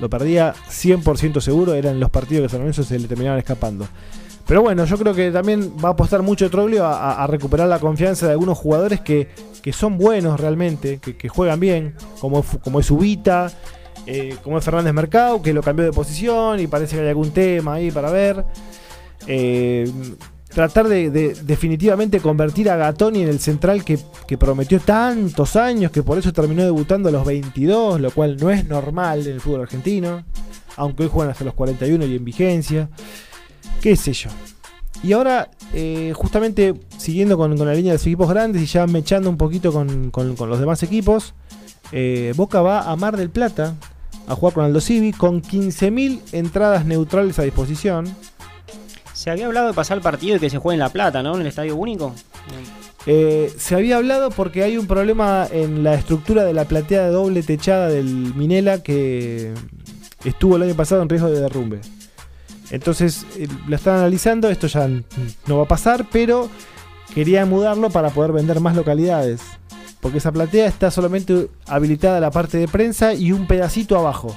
Lo 0.00 0.08
perdía 0.08 0.54
100% 0.68 1.40
seguro, 1.40 1.74
eran 1.74 1.98
los 1.98 2.10
partidos 2.10 2.44
que 2.44 2.48
San 2.50 2.60
Lorenzo 2.60 2.82
se 2.84 2.98
le 2.98 3.08
terminaban 3.08 3.38
escapando. 3.38 3.86
Pero 4.46 4.62
bueno, 4.62 4.84
yo 4.86 4.96
creo 4.96 5.12
que 5.14 5.30
también 5.30 5.74
va 5.84 5.90
a 5.90 5.92
apostar 5.92 6.22
mucho 6.22 6.48
Troglio 6.50 6.84
a, 6.86 7.22
a 7.22 7.26
recuperar 7.26 7.68
la 7.68 7.78
confianza 7.78 8.26
de 8.26 8.32
algunos 8.32 8.56
jugadores 8.56 9.00
que, 9.00 9.28
que 9.60 9.72
son 9.72 9.98
buenos 9.98 10.40
realmente, 10.40 10.98
que, 10.98 11.16
que 11.16 11.28
juegan 11.28 11.60
bien, 11.60 11.94
como, 12.20 12.42
como 12.64 12.80
es 12.80 12.90
Ubita, 12.90 13.52
eh, 14.06 14.36
como 14.42 14.58
es 14.58 14.64
Fernández 14.64 14.92
Mercado, 14.92 15.42
que 15.42 15.52
lo 15.52 15.62
cambió 15.62 15.84
de 15.84 15.92
posición 15.92 16.60
y 16.60 16.66
parece 16.66 16.96
que 16.96 17.02
hay 17.02 17.08
algún 17.08 17.30
tema 17.30 17.74
ahí 17.74 17.90
para 17.90 18.10
ver. 18.10 18.44
Eh, 19.26 19.90
tratar 20.48 20.88
de, 20.88 21.10
de, 21.10 21.34
definitivamente 21.42 22.20
convertir 22.20 22.70
a 22.70 22.76
Gatoni 22.76 23.22
en 23.22 23.28
el 23.28 23.38
central 23.38 23.84
que, 23.84 23.98
que, 24.26 24.38
prometió 24.38 24.80
tantos 24.80 25.56
años, 25.56 25.90
que 25.90 26.02
por 26.02 26.18
eso 26.18 26.32
terminó 26.32 26.64
debutando 26.64 27.10
a 27.10 27.12
los 27.12 27.24
22, 27.26 28.00
lo 28.00 28.10
cual 28.10 28.36
no 28.38 28.50
es 28.50 28.66
normal 28.66 29.26
en 29.26 29.34
el 29.34 29.40
fútbol 29.40 29.62
argentino, 29.62 30.24
aunque 30.76 31.02
hoy 31.02 31.10
juegan 31.10 31.32
hasta 31.32 31.44
los 31.44 31.54
41 31.54 32.06
y 32.06 32.16
en 32.16 32.24
vigencia 32.24 32.88
qué 33.80 33.96
sé 33.96 34.12
yo. 34.12 34.30
Y 35.02 35.12
ahora, 35.12 35.50
eh, 35.74 36.12
justamente 36.14 36.74
siguiendo 36.96 37.36
con, 37.36 37.56
la 37.56 37.74
línea 37.74 37.92
de 37.92 37.98
los 37.98 38.06
equipos 38.06 38.28
grandes 38.28 38.62
y 38.62 38.66
ya 38.66 38.86
mechando 38.86 39.30
un 39.30 39.36
poquito 39.36 39.72
con, 39.72 40.10
con 40.10 40.50
los 40.50 40.58
demás 40.58 40.82
equipos, 40.82 41.34
eh, 41.92 42.32
Boca 42.36 42.60
va 42.60 42.90
a 42.90 42.96
Mar 42.96 43.16
del 43.16 43.30
Plata 43.30 43.74
a 44.26 44.34
jugar 44.34 44.54
con 44.54 44.64
Aldo 44.64 44.80
Civi 44.80 45.12
con 45.12 45.42
15.000 45.42 46.20
entradas 46.32 46.84
neutrales 46.84 47.38
a 47.38 47.42
disposición. 47.42 48.06
Se 49.14 49.30
había 49.30 49.46
hablado 49.46 49.68
de 49.68 49.74
pasar 49.74 49.96
el 49.96 50.02
partido 50.02 50.36
y 50.36 50.40
que 50.40 50.50
se 50.50 50.58
juegue 50.58 50.74
en 50.74 50.80
La 50.80 50.90
Plata, 50.90 51.22
¿no? 51.22 51.34
En 51.34 51.40
el 51.40 51.46
Estadio 51.46 51.76
Único. 51.76 52.14
Eh, 53.06 53.52
se 53.56 53.74
había 53.74 53.96
hablado 53.96 54.30
porque 54.30 54.62
hay 54.62 54.76
un 54.76 54.86
problema 54.86 55.46
en 55.50 55.82
la 55.82 55.94
estructura 55.94 56.44
de 56.44 56.52
la 56.52 56.66
platea 56.66 57.08
doble 57.08 57.42
techada 57.42 57.88
del 57.88 58.34
Minela 58.34 58.82
que 58.82 59.54
estuvo 60.24 60.56
el 60.56 60.62
año 60.62 60.74
pasado 60.74 61.02
en 61.02 61.08
riesgo 61.08 61.30
de 61.30 61.40
derrumbe. 61.40 61.80
Entonces 62.70 63.24
eh, 63.36 63.48
lo 63.66 63.76
están 63.76 63.98
analizando, 63.98 64.50
esto 64.50 64.66
ya 64.66 64.88
no 65.46 65.56
va 65.56 65.62
a 65.62 65.68
pasar, 65.68 66.06
pero 66.12 66.50
quería 67.14 67.46
mudarlo 67.46 67.88
para 67.88 68.10
poder 68.10 68.32
vender 68.32 68.60
más 68.60 68.76
localidades. 68.76 69.40
Porque 70.00 70.18
esa 70.18 70.32
platea 70.32 70.66
está 70.66 70.90
solamente 70.90 71.48
habilitada 71.66 72.20
la 72.20 72.30
parte 72.30 72.58
de 72.58 72.68
prensa 72.68 73.14
y 73.14 73.32
un 73.32 73.46
pedacito 73.46 73.98
abajo. 73.98 74.34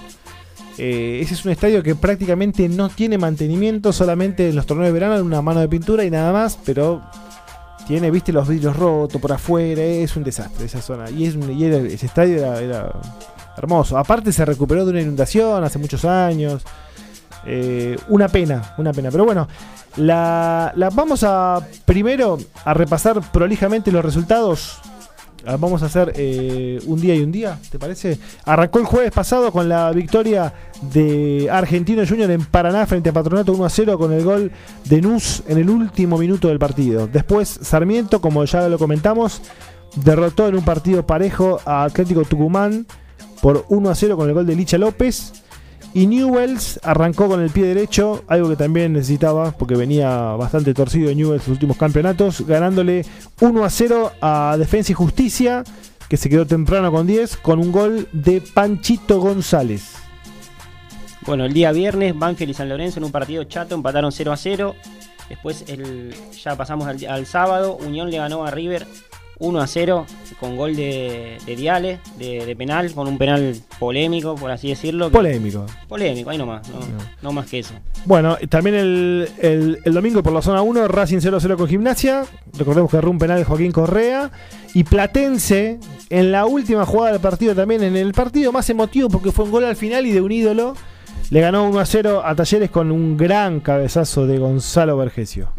Eh, 0.78 1.19
ese 1.21 1.36
es 1.36 1.45
un 1.45 1.52
estadio 1.52 1.84
que 1.84 1.95
prácticamente 1.95 2.67
no 2.67 2.89
tiene 2.89 3.17
mantenimiento, 3.17 3.93
solamente 3.93 4.50
en 4.50 4.56
los 4.56 4.65
torneos 4.65 4.88
de 4.88 4.93
verano 4.93 5.24
una 5.24 5.41
mano 5.41 5.60
de 5.60 5.67
pintura 5.67 6.04
y 6.04 6.10
nada 6.10 6.32
más, 6.34 6.58
pero 6.65 7.02
tiene, 7.88 8.10
viste, 8.10 8.32
los 8.32 8.47
vidrios 8.47 8.76
rotos 8.76 9.19
por 9.21 9.32
afuera, 9.32 9.82
es 9.82 10.15
un 10.15 10.24
desastre 10.24 10.65
esa 10.65 10.82
zona. 10.82 11.10
Y, 11.10 11.26
es 11.26 11.36
y 11.36 11.65
era, 11.65 11.78
ese 11.78 12.06
estadio 12.06 12.56
era, 12.56 12.91
hermoso. 13.58 13.97
Aparte 13.97 14.32
se 14.32 14.45
recuperó 14.45 14.86
de 14.86 14.91
una 14.91 15.02
inundación 15.02 15.63
hace 15.63 15.78
muchos 15.78 16.06
años. 16.06 16.63
Eh, 17.45 17.97
una 18.08 18.28
pena, 18.28 18.76
una 18.78 18.93
pena. 18.93 19.12
Pero 19.12 19.26
bueno, 19.26 19.47
la, 19.97 20.74
vamos 20.93 21.24
a 21.24 21.60
primero 21.86 22.38
a 22.63 22.74
repasar 22.74 23.19
prolijamente 23.32 23.91
los 23.91 24.06
resultados. 24.06 24.80
Vamos 25.43 25.82
a 25.82 25.88
hacer 25.88 26.13
eh, 26.15 26.80
un 26.86 27.01
día 27.01 27.15
y 27.15 27.21
un 27.21 27.32
día, 27.32 27.58
¿te 27.71 27.80
parece? 27.80 28.19
Arrancó 28.45 28.80
el 28.80 28.86
jueves 28.86 29.12
pasado 29.12 29.51
con 29.51 29.67
la 29.67 29.91
victoria 29.91 30.54
de 30.93 31.49
Argentino 31.51 32.04
Junior 32.08 32.30
en 32.30 32.45
Paraná 32.45 32.86
frente 32.86 33.10
a 33.10 33.13
Patronato 33.13 33.54
1 33.54 33.65
a 33.65 33.69
0 33.69 33.97
con 33.97 34.13
el 34.13 34.23
gol 34.23 34.51
de 34.86 35.01
Nuz 35.01 35.41
en 35.47 35.58
el 35.58 35.69
último 35.69 36.17
minuto 36.17 36.47
del 36.47 36.60
partido. 36.60 37.08
Después 37.08 37.60
Sarmiento, 37.62 38.21
como 38.21 38.45
ya 38.45 38.69
lo 38.69 38.77
comentamos, 38.77 39.41
derrotó 39.95 40.47
en 40.47 40.56
un 40.56 40.63
partido 40.63 41.06
parejo 41.06 41.60
a 41.65 41.84
Atlético 41.84 42.23
Tucumán 42.23 42.86
por 43.41 43.65
1 43.69 43.89
a 43.89 43.95
0 43.95 44.17
con 44.17 44.27
el 44.27 44.36
gol 44.36 44.45
de 44.45 44.56
Licha 44.56 44.77
López. 44.77 45.34
Y 45.93 46.08
Newells 46.08 46.80
arrancó 46.84 47.27
con 47.27 47.41
el 47.41 47.49
pie 47.49 47.65
derecho, 47.65 48.23
algo 48.27 48.47
que 48.47 48.56
también 48.56 48.93
necesitaba 48.93 49.51
porque 49.51 49.75
venía 49.75 50.10
bastante 50.38 50.73
torcido 50.73 51.13
Newells 51.13 51.41
en 51.41 51.45
sus 51.45 51.54
últimos 51.54 51.75
campeonatos, 51.75 52.45
ganándole 52.47 53.06
1 53.41 53.65
a 53.65 53.69
0 53.69 54.12
a 54.21 54.56
Defensa 54.58 54.93
y 54.93 54.95
Justicia, 54.95 55.63
que 56.08 56.15
se 56.15 56.30
quedó 56.30 56.45
temprano 56.45 56.91
con 56.91 57.08
10, 57.08 57.38
con 57.38 57.60
un 57.60 57.71
gol 57.73 58.08
de 58.13 58.41
Panchito 58.41 59.19
González. 59.19 59.95
Bueno, 61.25 61.45
el 61.45 61.54
día 61.54 61.73
viernes, 61.73 62.17
Banfield 62.17 62.51
y 62.51 62.54
San 62.54 62.69
Lorenzo 62.69 62.99
en 62.99 63.04
un 63.04 63.12
partido 63.12 63.43
chato 63.43 63.75
empataron 63.75 64.12
0 64.12 64.32
a 64.32 64.38
0. 64.38 64.75
Después 65.27 65.65
el, 65.67 66.15
ya 66.41 66.56
pasamos 66.56 66.88
al, 66.88 67.06
al 67.06 67.25
sábado, 67.25 67.77
Unión 67.77 68.10
le 68.10 68.17
ganó 68.17 68.45
a 68.45 68.51
River 68.51 68.88
1 69.41 69.60
a 69.60 69.67
0 69.67 70.06
con 70.39 70.56
gol 70.56 70.75
de, 70.75 71.38
de 71.45 71.56
Diales, 71.56 71.99
de, 72.17 72.45
de, 72.45 72.56
penal, 72.56 72.93
con 72.93 73.08
un 73.08 73.17
penal 73.17 73.56
polémico, 73.80 74.36
por 74.36 74.49
así 74.49 74.69
decirlo. 74.69 75.12
Polémico. 75.12 75.65
Polémico, 75.88 76.30
ahí 76.30 76.38
nomás, 76.38 76.67
no, 76.69 76.80
no. 76.80 76.86
no 77.21 77.32
más 77.32 77.47
que 77.47 77.60
eso. 77.60 77.73
Bueno, 78.06 78.38
también 78.49 78.75
el, 78.75 79.30
el, 79.39 79.80
el, 79.84 79.93
domingo 79.93 80.23
por 80.23 80.34
la 80.34 80.41
zona 80.41 80.62
1, 80.62 80.88
Racing 80.88 81.17
0-0 81.17 81.58
con 81.58 81.67
Gimnasia. 81.67 82.23
Recordemos 82.58 82.89
que 82.89 82.97
erró 82.97 83.12
un 83.12 83.19
penal 83.19 83.39
de 83.39 83.43
Joaquín 83.43 83.71
Correa. 83.71 84.32
Y 84.73 84.84
Platense, 84.84 85.80
en 86.10 86.32
la 86.32 86.45
última 86.45 86.86
jugada 86.86 87.12
del 87.12 87.21
partido 87.21 87.54
también, 87.54 87.84
en 87.84 87.97
el 87.97 88.13
partido 88.13 88.51
más 88.51 88.69
emotivo 88.69 89.10
porque 89.10 89.32
fue 89.32 89.45
un 89.45 89.51
gol 89.51 89.65
al 89.65 89.75
final 89.75 90.06
y 90.06 90.12
de 90.12 90.21
un 90.21 90.32
ídolo, 90.32 90.75
le 91.30 91.41
ganó 91.41 91.67
1 91.69 91.80
a 91.80 91.86
0 91.86 92.21
a 92.25 92.36
Talleres 92.36 92.69
con 92.69 92.91
un 92.91 93.17
gran 93.17 93.60
cabezazo 93.60 94.25
de 94.27 94.38
Gonzalo 94.38 94.97
Vergesio. 94.97 95.51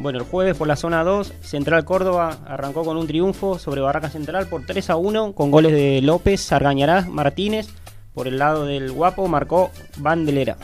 Bueno, 0.00 0.18
el 0.18 0.24
jueves 0.24 0.56
por 0.56 0.66
la 0.66 0.76
zona 0.76 1.04
2, 1.04 1.34
Central 1.42 1.84
Córdoba 1.84 2.38
arrancó 2.46 2.84
con 2.84 2.96
un 2.96 3.06
triunfo 3.06 3.58
sobre 3.58 3.82
Barraca 3.82 4.08
Central 4.08 4.46
por 4.46 4.64
3 4.64 4.88
a 4.88 4.96
1 4.96 5.34
con 5.34 5.50
goles 5.50 5.72
de 5.72 6.00
López, 6.00 6.50
Argañarás, 6.52 7.06
Martínez. 7.06 7.68
Por 8.14 8.26
el 8.26 8.38
lado 8.38 8.64
del 8.64 8.92
Guapo 8.92 9.28
marcó 9.28 9.70
Bandelera. 9.98 10.56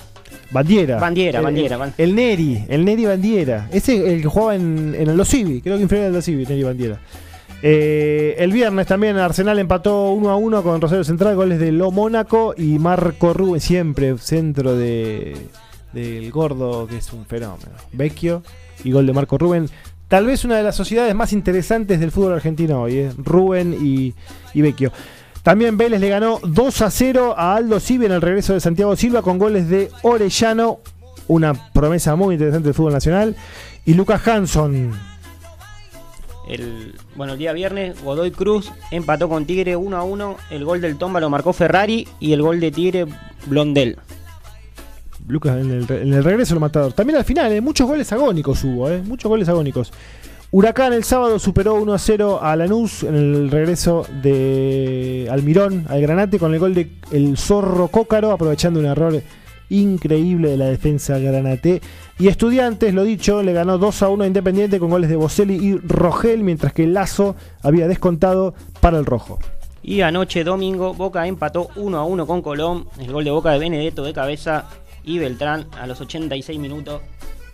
Bandiera. 0.51 0.99
Bandiera, 0.99 1.41
el, 1.41 1.45
Bandiera. 1.45 1.77
El, 1.77 1.93
el, 1.99 2.15
Neri, 2.15 2.65
el 2.67 2.85
Neri 2.87 3.05
Bandiera. 3.05 3.69
Ese 3.71 3.99
es 3.99 4.15
el 4.15 4.23
que 4.23 4.29
jugaba 4.29 4.55
en, 4.55 4.95
en 4.99 5.11
el 5.11 5.17
Losivi, 5.17 5.61
creo 5.61 5.77
que 5.77 5.83
inferior 5.83 6.07
al 6.07 6.15
Losivi, 6.15 6.47
Neri 6.47 6.63
Bandiera. 6.63 6.99
Eh, 7.61 8.37
el 8.39 8.53
viernes 8.53 8.87
también 8.87 9.19
Arsenal 9.19 9.59
empató 9.59 10.13
1 10.13 10.31
a 10.31 10.37
1 10.37 10.63
con 10.63 10.81
Rosario 10.81 11.05
Central, 11.05 11.37
goles 11.37 11.59
de 11.61 11.73
Lo 11.73 11.91
Mónaco 11.91 12.55
y 12.57 12.79
Marco 12.79 13.35
Rubén, 13.35 13.61
siempre 13.61 14.17
centro 14.17 14.75
de 14.75 15.37
del 15.93 16.31
gordo, 16.31 16.87
que 16.87 16.97
es 16.99 17.13
un 17.13 17.27
fenómeno. 17.27 17.73
Vecchio 17.93 18.43
y 18.87 18.93
gol 18.93 19.07
de 19.07 19.13
Marco 19.13 19.37
Rubén. 19.37 19.69
Tal 20.09 20.27
vez 20.27 20.45
una 20.45 20.57
de 20.57 20.63
las 20.63 20.77
sociedades 20.77 21.15
más 21.15 21.33
interesantes 21.33 21.99
del 21.99 22.13
fútbol 22.13 22.35
argentino 22.35 22.83
hoy, 22.83 22.99
¿eh? 22.99 23.13
Rubén 23.19 23.77
y, 23.81 24.15
Vecchio. 24.55 24.93
También 25.43 25.77
Vélez 25.77 26.01
le 26.01 26.09
ganó 26.09 26.39
2 26.43 26.83
a 26.83 26.91
0 26.91 27.35
a 27.37 27.57
Aldo 27.57 27.81
Civi 27.81 28.07
en 28.07 28.13
el 28.13 28.23
regreso 28.23 28.53
de 28.55 28.61
Santiago 28.61 28.95
Silva 28.97 29.23
con 29.23 29.39
goles 29.39 29.69
de 29.69 29.91
Orellano, 30.03 30.79
una 31.29 31.73
promesa 31.73 32.15
muy 32.17 32.35
interesante 32.35 32.67
del 32.67 32.75
fútbol 32.75 32.93
nacional, 32.93 33.37
y 33.85 33.95
Lucas 33.95 34.27
Hanson. 34.27 34.93
El, 36.49 36.95
bueno, 37.17 37.33
el 37.33 37.41
día 37.41 37.53
viernes 37.53 38.01
Godoy 38.01 38.31
Cruz 38.31 38.73
empató 38.93 39.29
con 39.29 39.47
Tigre 39.47 39.75
1 39.75 39.97
a 39.97 40.05
1. 40.05 40.37
El 40.51 40.65
gol 40.65 40.81
del 40.81 40.97
Tomba 40.97 41.19
lo 41.19 41.29
marcó 41.29 41.53
Ferrari 41.53 42.07
y 42.21 42.33
el 42.33 42.43
gol 42.43 42.61
de 42.61 42.71
Tigre 42.71 43.07
Blondel. 43.47 43.99
Lucas 45.29 45.59
en 45.61 45.71
el, 45.71 45.91
en 45.91 46.13
el 46.13 46.25
regreso 46.25 46.55
del 46.55 46.61
matador. 46.61 46.93
También 46.93 47.19
al 47.19 47.25
final, 47.25 47.53
¿eh? 47.53 47.61
muchos 47.61 47.87
goles 47.87 48.13
agónicos 48.13 48.63
hubo, 48.65 48.91
¿eh? 48.91 49.03
muchos 49.05 49.29
goles 49.29 49.49
agónicos. 49.49 49.93
Huracán 50.53 50.93
el 50.93 51.05
sábado 51.05 51.39
superó 51.39 51.75
1 51.75 51.93
a 51.93 51.99
0 51.99 52.39
a 52.41 52.55
Lanús 52.55 53.03
en 53.03 53.17
el 53.17 53.51
regreso 53.51 54.07
de 54.23 55.29
Almirón 55.31 55.87
al 55.89 56.01
Granate 56.01 56.39
con 56.39 56.55
el 56.55 56.61
gol 56.61 56.73
de 56.73 56.93
El 57.11 57.37
Zorro 57.37 57.89
Cócaro, 57.89 58.31
aprovechando 58.31 58.79
un 58.79 58.87
error 58.87 59.21
increíble 59.69 60.51
de 60.51 60.57
la 60.57 60.67
defensa 60.67 61.19
Granate. 61.19 61.83
Y 62.19 62.29
Estudiantes, 62.29 62.95
lo 62.95 63.03
dicho, 63.03 63.43
le 63.43 63.53
ganó 63.53 63.77
2 63.77 64.03
a 64.03 64.09
1 64.09 64.23
a 64.23 64.27
Independiente 64.29 64.79
con 64.79 64.91
goles 64.91 65.11
de 65.11 65.17
Boselli 65.17 65.57
y 65.57 65.77
Rogel, 65.79 66.45
mientras 66.45 66.73
que 66.73 66.87
Lazo 66.87 67.35
había 67.63 67.89
descontado 67.89 68.55
para 68.81 68.99
el 68.99 69.05
Rojo. 69.05 69.41
Y 69.83 70.01
anoche 70.01 70.43
domingo 70.43 70.95
Boca 70.95 71.27
empató 71.27 71.69
1 71.77 71.99
a 71.99 72.05
1 72.05 72.27
con 72.27 72.43
Colón. 72.43 72.87
El 72.99 73.13
gol 73.13 73.25
de 73.25 73.31
Boca 73.31 73.51
de 73.51 73.59
Benedetto 73.59 74.05
de 74.05 74.13
cabeza 74.13 74.67
y 75.07 75.19
Beltrán 75.19 75.67
a 75.81 75.87
los 75.87 75.99
86 76.03 76.59
minutos 76.59 77.01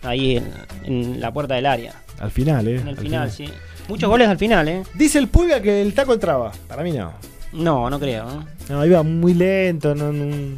ahí 0.01 0.35
en, 0.35 0.51
en, 0.83 1.21
la 1.21 1.31
puerta 1.31 1.55
del 1.55 1.65
área. 1.65 1.93
Al 2.19 2.31
final, 2.31 2.67
¿eh? 2.67 2.75
En 2.81 2.89
el 2.89 2.97
final, 2.97 3.31
sí. 3.31 3.45
Muchos 3.87 4.09
goles 4.09 4.27
al 4.27 4.37
final, 4.37 4.67
¿eh? 4.67 4.83
Dice 4.95 5.19
el 5.19 5.29
Pulga 5.29 5.61
que 5.61 5.81
el 5.81 5.93
taco 5.93 6.13
entraba. 6.13 6.51
Para 6.67 6.83
mí 6.83 6.91
no. 6.91 7.13
No, 7.53 7.89
no 7.89 7.99
creo. 7.99 8.25
¿no? 8.25 8.45
No, 8.69 8.85
iba 8.85 9.03
muy 9.03 9.33
lento, 9.33 9.93
no, 9.93 10.11
no, 10.11 10.57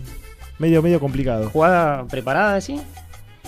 medio, 0.58 0.82
medio 0.82 1.00
complicado. 1.00 1.50
¿Jugada 1.50 2.06
preparada, 2.06 2.62
sí? 2.62 2.80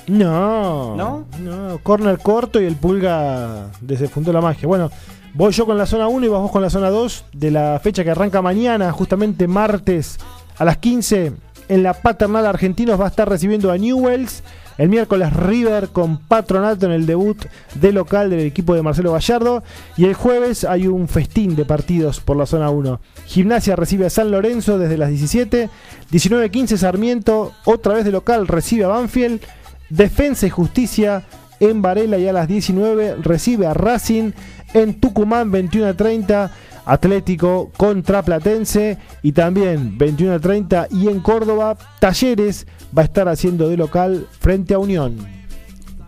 No. 0.07 0.95
¿No? 0.95 1.25
No, 1.39 1.79
corner 1.83 2.19
corto 2.19 2.61
y 2.61 2.65
el 2.65 2.75
Pulga 2.75 3.71
desenfundó 3.81 4.33
la 4.33 4.41
magia. 4.41 4.67
Bueno, 4.67 4.91
voy 5.33 5.53
yo 5.53 5.65
con 5.65 5.77
la 5.77 5.85
zona 5.85 6.07
1 6.07 6.25
y 6.25 6.29
vas 6.29 6.41
vos 6.41 6.51
con 6.51 6.61
la 6.61 6.69
zona 6.69 6.89
2 6.89 7.25
de 7.33 7.51
la 7.51 7.79
fecha 7.81 8.03
que 8.03 8.11
arranca 8.11 8.41
mañana, 8.41 8.91
justamente 8.91 9.47
martes 9.47 10.17
a 10.57 10.65
las 10.65 10.77
15 10.77 11.33
en 11.69 11.83
la 11.83 11.93
paternal 11.93 12.45
Argentinos 12.45 12.99
va 12.99 13.05
a 13.05 13.09
estar 13.09 13.29
recibiendo 13.29 13.71
a 13.71 13.77
Newells. 13.77 14.43
El 14.77 14.89
miércoles 14.89 15.33
River 15.33 15.89
con 15.89 16.19
Patronato 16.19 16.85
en 16.85 16.91
el 16.91 17.07
debut 17.07 17.45
de 17.75 17.91
local 17.91 18.29
del 18.29 18.41
equipo 18.41 18.75
de 18.75 18.83
Marcelo 18.83 19.11
Gallardo. 19.11 19.63
Y 19.97 20.05
el 20.05 20.13
jueves 20.13 20.63
hay 20.63 20.87
un 20.87 21.07
festín 21.07 21.55
de 21.55 21.65
partidos 21.65 22.19
por 22.19 22.37
la 22.37 22.45
zona 22.45 22.69
1. 22.69 22.99
Gimnasia 23.25 23.75
recibe 23.75 24.05
a 24.05 24.11
San 24.11 24.29
Lorenzo 24.29 24.77
desde 24.77 24.97
las 24.97 25.09
17. 25.09 25.69
19-15 26.11 26.77
Sarmiento, 26.77 27.53
otra 27.65 27.95
vez 27.95 28.05
de 28.05 28.11
local, 28.11 28.47
recibe 28.47 28.85
a 28.85 28.89
Banfield. 28.89 29.41
Defensa 29.89 30.45
y 30.45 30.51
Justicia 30.51 31.23
en 31.59 31.81
Varela 31.81 32.17
y 32.17 32.27
a 32.27 32.33
las 32.33 32.47
19 32.47 33.15
recibe 33.23 33.65
a 33.65 33.73
Racing 33.73 34.31
en 34.73 34.99
Tucumán 34.99 35.51
21 35.51 35.87
a 35.87 35.93
30. 35.95 36.51
Atlético 36.87 37.69
contra 37.75 38.23
Platense 38.23 38.97
y 39.21 39.33
también 39.33 39.97
21 39.97 40.35
a 40.35 40.39
30 40.39 40.87
y 40.91 41.09
en 41.09 41.19
Córdoba 41.19 41.77
Talleres 41.99 42.65
va 42.97 43.01
a 43.01 43.05
estar 43.05 43.27
haciendo 43.27 43.67
de 43.67 43.75
local 43.75 44.25
frente 44.39 44.73
a 44.73 44.79
Unión. 44.79 45.17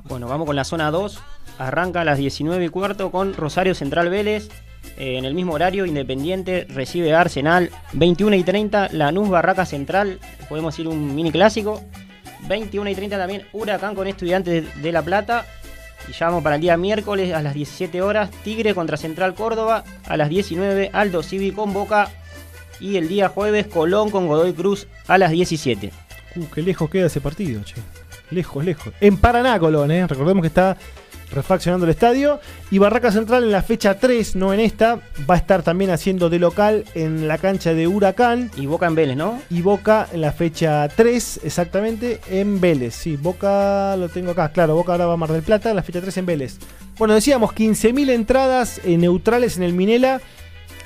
Bueno, 0.06 0.28
vamos 0.28 0.48
con 0.48 0.56
la 0.56 0.63
zona 0.63 0.89
2. 0.89 1.20
Arranca 1.60 2.02
a 2.02 2.06
las 2.06 2.18
19 2.18 2.63
y 2.63 2.70
cuarto 2.70 3.12
con 3.12 3.34
Rosario 3.34 3.76
Central 3.76 4.10
Vélez. 4.10 4.50
Eh, 4.98 5.18
en 5.18 5.26
el 5.26 5.34
mismo 5.34 5.54
horario, 5.54 5.86
Independiente 5.86 6.65
recibe 6.70 7.13
Arsenal. 7.13 7.70
21 7.94 8.38
y 8.38 8.44
30, 8.44 8.89
Lanús 8.94 9.30
Barraca 9.30 9.65
Central. 9.65 10.20
Podemos 10.48 10.80
ir 10.80 10.88
un 10.88 11.13
mini 11.13 11.32
clásico. 11.32 11.84
21 12.48 12.89
y 12.89 12.96
30 12.96 13.18
también, 13.18 13.46
Huracán 13.52 13.96
con 13.96 14.08
Estudiantes 14.08 14.82
de 14.82 14.92
La 14.92 15.02
Plata. 15.02 15.46
Y 16.08 16.14
ya 16.14 16.28
vamos 16.28 16.44
para 16.44 16.56
el 16.56 16.62
día 16.62 16.78
miércoles 16.78 17.34
a 17.34 17.42
las 17.42 17.54
17 17.54 18.02
horas, 18.02 18.32
Tigre 18.44 18.74
contra 18.74 18.98
Central 18.98 19.36
Córdoba. 19.36 19.84
A 20.08 20.18
las 20.18 20.30
19, 20.30 20.90
Aldo 20.94 21.24
Civi 21.24 21.52
con 21.52 21.74
Boca. 21.74 22.10
Y 22.80 22.96
el 22.96 23.08
día 23.08 23.30
jueves, 23.30 23.68
Colón 23.68 24.10
con 24.10 24.28
Godoy 24.28 24.54
Cruz 24.54 24.88
a 25.08 25.18
las 25.18 25.32
17. 25.32 25.92
Uh, 26.36 26.46
qué 26.54 26.62
lejos 26.62 26.90
queda 26.90 27.08
ese 27.08 27.22
partido, 27.22 27.62
che. 27.64 27.76
Lejos, 28.32 28.64
lejos. 28.64 28.94
En 29.02 29.18
Paraná, 29.18 29.60
Colón, 29.60 29.92
¿eh? 29.92 30.06
Recordemos 30.08 30.42
que 30.42 30.48
está 30.48 30.78
refaccionando 31.32 31.86
el 31.86 31.92
estadio. 31.92 32.39
Y 32.72 32.78
Barraca 32.78 33.12
Central 33.12 33.44
en 33.44 33.52
la 33.52 33.62
fecha 33.62 34.00
3, 34.00 34.36
no 34.36 34.54
en 34.54 34.60
esta, 34.60 35.00
va 35.30 35.36
a 35.36 35.38
estar 35.38 35.63
también 35.63 35.92
haciendo 35.92 36.30
de 36.30 36.39
local 36.39 36.86
en 36.96 37.28
la 37.28 37.38
cancha 37.38 37.74
de 37.74 37.88
Huracán. 37.88 38.52
Y 38.56 38.65
Boca 38.65 38.88
en 38.88 38.96
Vélez, 38.96 39.18
¿no? 39.18 39.42
Y 39.50 39.62
Boca 39.62 40.08
en 40.12 40.22
la 40.22 40.32
fecha 40.32 40.88
3, 40.88 41.42
exactamente, 41.44 42.20
en 42.30 42.60
Vélez. 42.60 42.96
Sí, 42.96 43.15
Boca 43.18 43.96
lo 43.98 44.10
tengo 44.10 44.32
acá, 44.32 44.52
claro, 44.52 44.76
Boca 44.76 44.94
ahora 44.94 45.06
va 45.06 45.13
a 45.13 45.18
Mar 45.18 45.32
del 45.32 45.44
Plata, 45.44 45.74
la 45.74 45.84
fecha 45.84 46.02
3 46.02 46.18
en 46.18 46.26
Vélez. 46.26 46.58
Bueno, 46.98 47.13
decíamos 47.13 47.52
15.000 47.52 48.10
entradas 48.10 48.82
eh, 48.84 48.98
neutrales 48.98 49.58
en 49.58 49.63
el 49.63 49.74
Minela. 49.74 50.22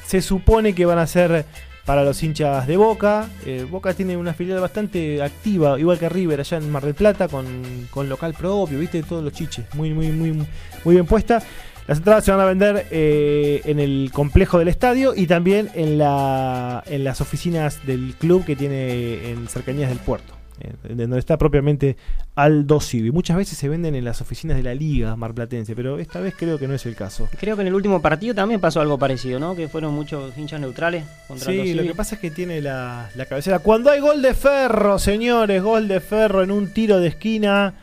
Se 0.05 0.21
supone 0.21 0.75
que 0.75 0.85
van 0.85 0.99
a 0.99 1.07
ser 1.07 1.45
para 1.85 2.03
los 2.03 2.21
hinchas 2.23 2.67
de 2.67 2.77
Boca. 2.77 3.29
Eh, 3.45 3.65
Boca 3.69 3.93
tiene 3.93 4.17
una 4.17 4.33
filial 4.33 4.59
bastante 4.59 5.21
activa, 5.21 5.79
igual 5.79 5.99
que 5.99 6.09
River 6.09 6.39
allá 6.39 6.57
en 6.57 6.71
Mar 6.71 6.83
del 6.83 6.93
Plata, 6.93 7.27
con, 7.27 7.45
con 7.89 8.09
local 8.09 8.33
propio, 8.33 8.79
viste, 8.79 9.03
todos 9.03 9.23
los 9.23 9.33
chiches, 9.33 9.65
muy, 9.73 9.93
muy, 9.93 10.07
muy, 10.11 10.31
muy 10.31 10.95
bien 10.95 11.05
puesta. 11.05 11.41
Las 11.85 11.97
entradas 11.97 12.23
se 12.23 12.31
van 12.31 12.39
a 12.39 12.45
vender 12.45 12.87
eh, 12.91 13.61
en 13.65 13.79
el 13.79 14.09
complejo 14.13 14.57
del 14.57 14.69
estadio 14.69 15.13
y 15.15 15.27
también 15.27 15.69
en, 15.73 15.97
la, 15.97 16.81
en 16.87 17.03
las 17.03 17.19
oficinas 17.19 17.85
del 17.85 18.15
club 18.17 18.45
que 18.45 18.55
tiene 18.55 19.31
en 19.31 19.49
cercanías 19.49 19.89
del 19.89 19.99
puerto. 19.99 20.32
Eh, 20.59 20.93
donde 20.93 21.19
está 21.19 21.37
propiamente 21.37 21.97
Aldo 22.35 22.79
Civi. 22.79 23.11
Muchas 23.11 23.37
veces 23.37 23.57
se 23.57 23.69
venden 23.69 23.95
en 23.95 24.05
las 24.05 24.21
oficinas 24.21 24.55
de 24.55 24.63
la 24.63 24.73
Liga 24.73 25.15
Marplatense, 25.15 25.75
pero 25.75 25.99
esta 25.99 26.19
vez 26.19 26.35
creo 26.37 26.59
que 26.59 26.67
no 26.67 26.75
es 26.75 26.85
el 26.85 26.95
caso. 26.95 27.27
Creo 27.39 27.55
que 27.55 27.63
en 27.63 27.67
el 27.67 27.73
último 27.73 28.01
partido 28.01 28.35
también 28.35 28.61
pasó 28.61 28.79
algo 28.81 28.97
parecido, 28.97 29.39
¿no? 29.39 29.55
Que 29.55 29.67
fueron 29.67 29.93
muchos 29.93 30.37
hinchas 30.37 30.61
neutrales 30.61 31.05
contra 31.27 31.51
Sí, 31.51 31.73
lo 31.73 31.83
que 31.83 31.95
pasa 31.95 32.15
es 32.15 32.21
que 32.21 32.31
tiene 32.31 32.61
la, 32.61 33.09
la 33.15 33.25
cabecera. 33.25 33.59
Cuando 33.59 33.89
hay 33.89 33.99
gol 33.99 34.21
de 34.21 34.33
ferro, 34.33 34.99
señores, 34.99 35.61
gol 35.61 35.87
de 35.87 35.99
ferro 35.99 36.43
en 36.43 36.51
un 36.51 36.71
tiro 36.73 36.99
de 36.99 37.07
esquina 37.09 37.73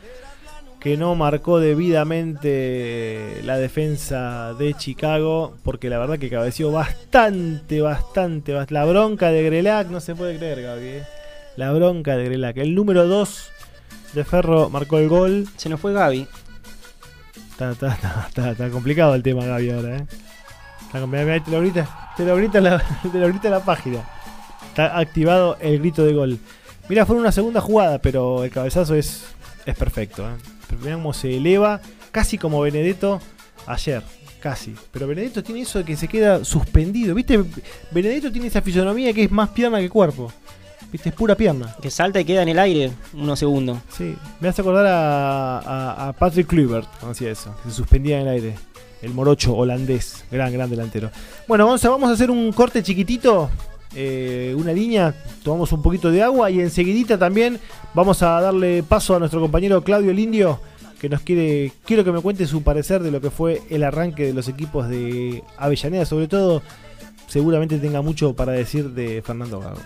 que 0.79 0.97
no 0.97 1.13
marcó 1.13 1.59
debidamente 1.59 3.41
la 3.43 3.57
defensa 3.57 4.55
de 4.55 4.73
Chicago, 4.73 5.55
porque 5.63 5.89
la 5.89 5.99
verdad 5.99 6.17
que 6.17 6.29
cabeció 6.29 6.71
bastante, 6.71 7.81
bastante, 7.81 8.53
bastante. 8.53 8.73
La 8.73 8.85
bronca 8.85 9.29
de 9.29 9.43
Grelac 9.43 9.89
no 9.89 9.99
se 9.99 10.15
puede 10.15 10.37
creer, 10.37 10.63
Gaby. 10.63 10.87
¿eh? 10.87 11.03
La 11.57 11.71
bronca 11.71 12.15
de 12.17 12.25
Grelac. 12.25 12.57
El 12.57 12.75
número 12.75 13.07
2 13.07 13.49
de 14.13 14.23
Ferro 14.23 14.69
marcó 14.69 14.97
el 14.97 15.09
gol. 15.09 15.47
Se 15.57 15.69
nos 15.69 15.79
fue 15.79 15.93
Gaby. 15.93 16.27
Está, 17.51 18.69
complicado 18.71 19.13
el 19.13 19.23
tema, 19.23 19.45
Gaby, 19.45 19.69
ahora. 19.69 19.97
¿eh? 19.97 20.05
te 20.91 21.51
lo 21.51 21.61
grita, 21.61 22.11
te 22.17 22.25
lo 22.25 22.35
grita, 22.35 22.59
la, 22.59 22.83
te 23.11 23.17
lo 23.17 23.27
grita 23.27 23.49
la 23.49 23.63
página. 23.63 24.03
Está 24.67 24.97
activado 24.97 25.57
el 25.59 25.79
grito 25.79 26.03
de 26.05 26.13
gol. 26.13 26.39
Mira, 26.89 27.05
fue 27.05 27.15
una 27.15 27.31
segunda 27.31 27.61
jugada, 27.61 27.99
pero 27.99 28.43
el 28.43 28.51
cabezazo 28.51 28.95
es, 28.95 29.25
es 29.65 29.75
perfecto. 29.75 30.27
¿eh? 30.27 30.33
Mirá 30.81 30.95
cómo 30.95 31.13
se 31.13 31.37
eleva, 31.37 31.81
casi 32.11 32.37
como 32.37 32.61
Benedetto 32.61 33.21
ayer. 33.67 34.01
Casi. 34.39 34.73
Pero 34.91 35.07
Benedetto 35.07 35.43
tiene 35.43 35.61
eso 35.61 35.79
de 35.79 35.85
que 35.85 35.95
se 35.95 36.07
queda 36.07 36.43
suspendido. 36.43 37.13
¿Viste? 37.13 37.43
Benedetto 37.91 38.31
tiene 38.31 38.47
esa 38.47 38.61
fisonomía 38.61 39.13
que 39.13 39.25
es 39.25 39.31
más 39.31 39.49
pierna 39.49 39.79
que 39.79 39.89
cuerpo. 39.89 40.33
¿Viste? 40.91 41.09
Es 41.09 41.15
pura 41.15 41.35
pierna. 41.35 41.75
Que 41.81 41.89
salta 41.89 42.19
y 42.19 42.25
queda 42.25 42.43
en 42.43 42.49
el 42.49 42.59
aire 42.59 42.91
unos 43.13 43.39
segundos. 43.39 43.79
Sí, 43.89 44.15
me 44.39 44.49
hace 44.49 44.61
acordar 44.61 44.85
a, 44.87 46.13
Patrick 46.19 46.47
Kluivert, 46.47 46.87
hacía 47.03 47.31
eso, 47.31 47.55
que 47.63 47.69
se 47.69 47.75
suspendía 47.75 48.19
en 48.19 48.27
el 48.27 48.33
aire. 48.33 48.55
El 49.01 49.13
morocho 49.13 49.55
holandés, 49.55 50.25
gran, 50.29 50.53
gran 50.53 50.69
delantero. 50.69 51.09
Bueno, 51.47 51.65
vamos 51.65 51.83
a, 51.83 51.89
vamos 51.89 52.09
a 52.09 52.13
hacer 52.13 52.29
un 52.29 52.51
corte 52.51 52.83
chiquitito, 52.83 53.49
eh, 53.95 54.53
una 54.55 54.73
línea, 54.73 55.15
tomamos 55.43 55.71
un 55.71 55.81
poquito 55.81 56.11
de 56.11 56.21
agua 56.21 56.51
y 56.51 56.59
enseguidita 56.59 57.17
también 57.17 57.59
vamos 57.95 58.21
a 58.21 58.39
darle 58.39 58.83
paso 58.83 59.15
a 59.15 59.19
nuestro 59.19 59.41
compañero 59.41 59.83
Claudio 59.83 60.13
Lindio, 60.13 60.59
que 60.99 61.09
nos 61.09 61.21
quiere, 61.21 61.71
quiero 61.83 62.03
que 62.03 62.11
me 62.11 62.21
cuente 62.21 62.45
su 62.45 62.61
parecer 62.61 63.01
de 63.01 63.09
lo 63.09 63.21
que 63.21 63.31
fue 63.31 63.63
el 63.71 63.83
arranque 63.83 64.27
de 64.27 64.33
los 64.33 64.47
equipos 64.47 64.87
de 64.87 65.43
Avellaneda, 65.57 66.05
sobre 66.05 66.27
todo 66.27 66.61
seguramente 67.27 67.79
tenga 67.79 68.03
mucho 68.03 68.35
para 68.35 68.51
decir 68.51 68.91
de 68.91 69.23
Fernando 69.23 69.59
Gago. 69.59 69.79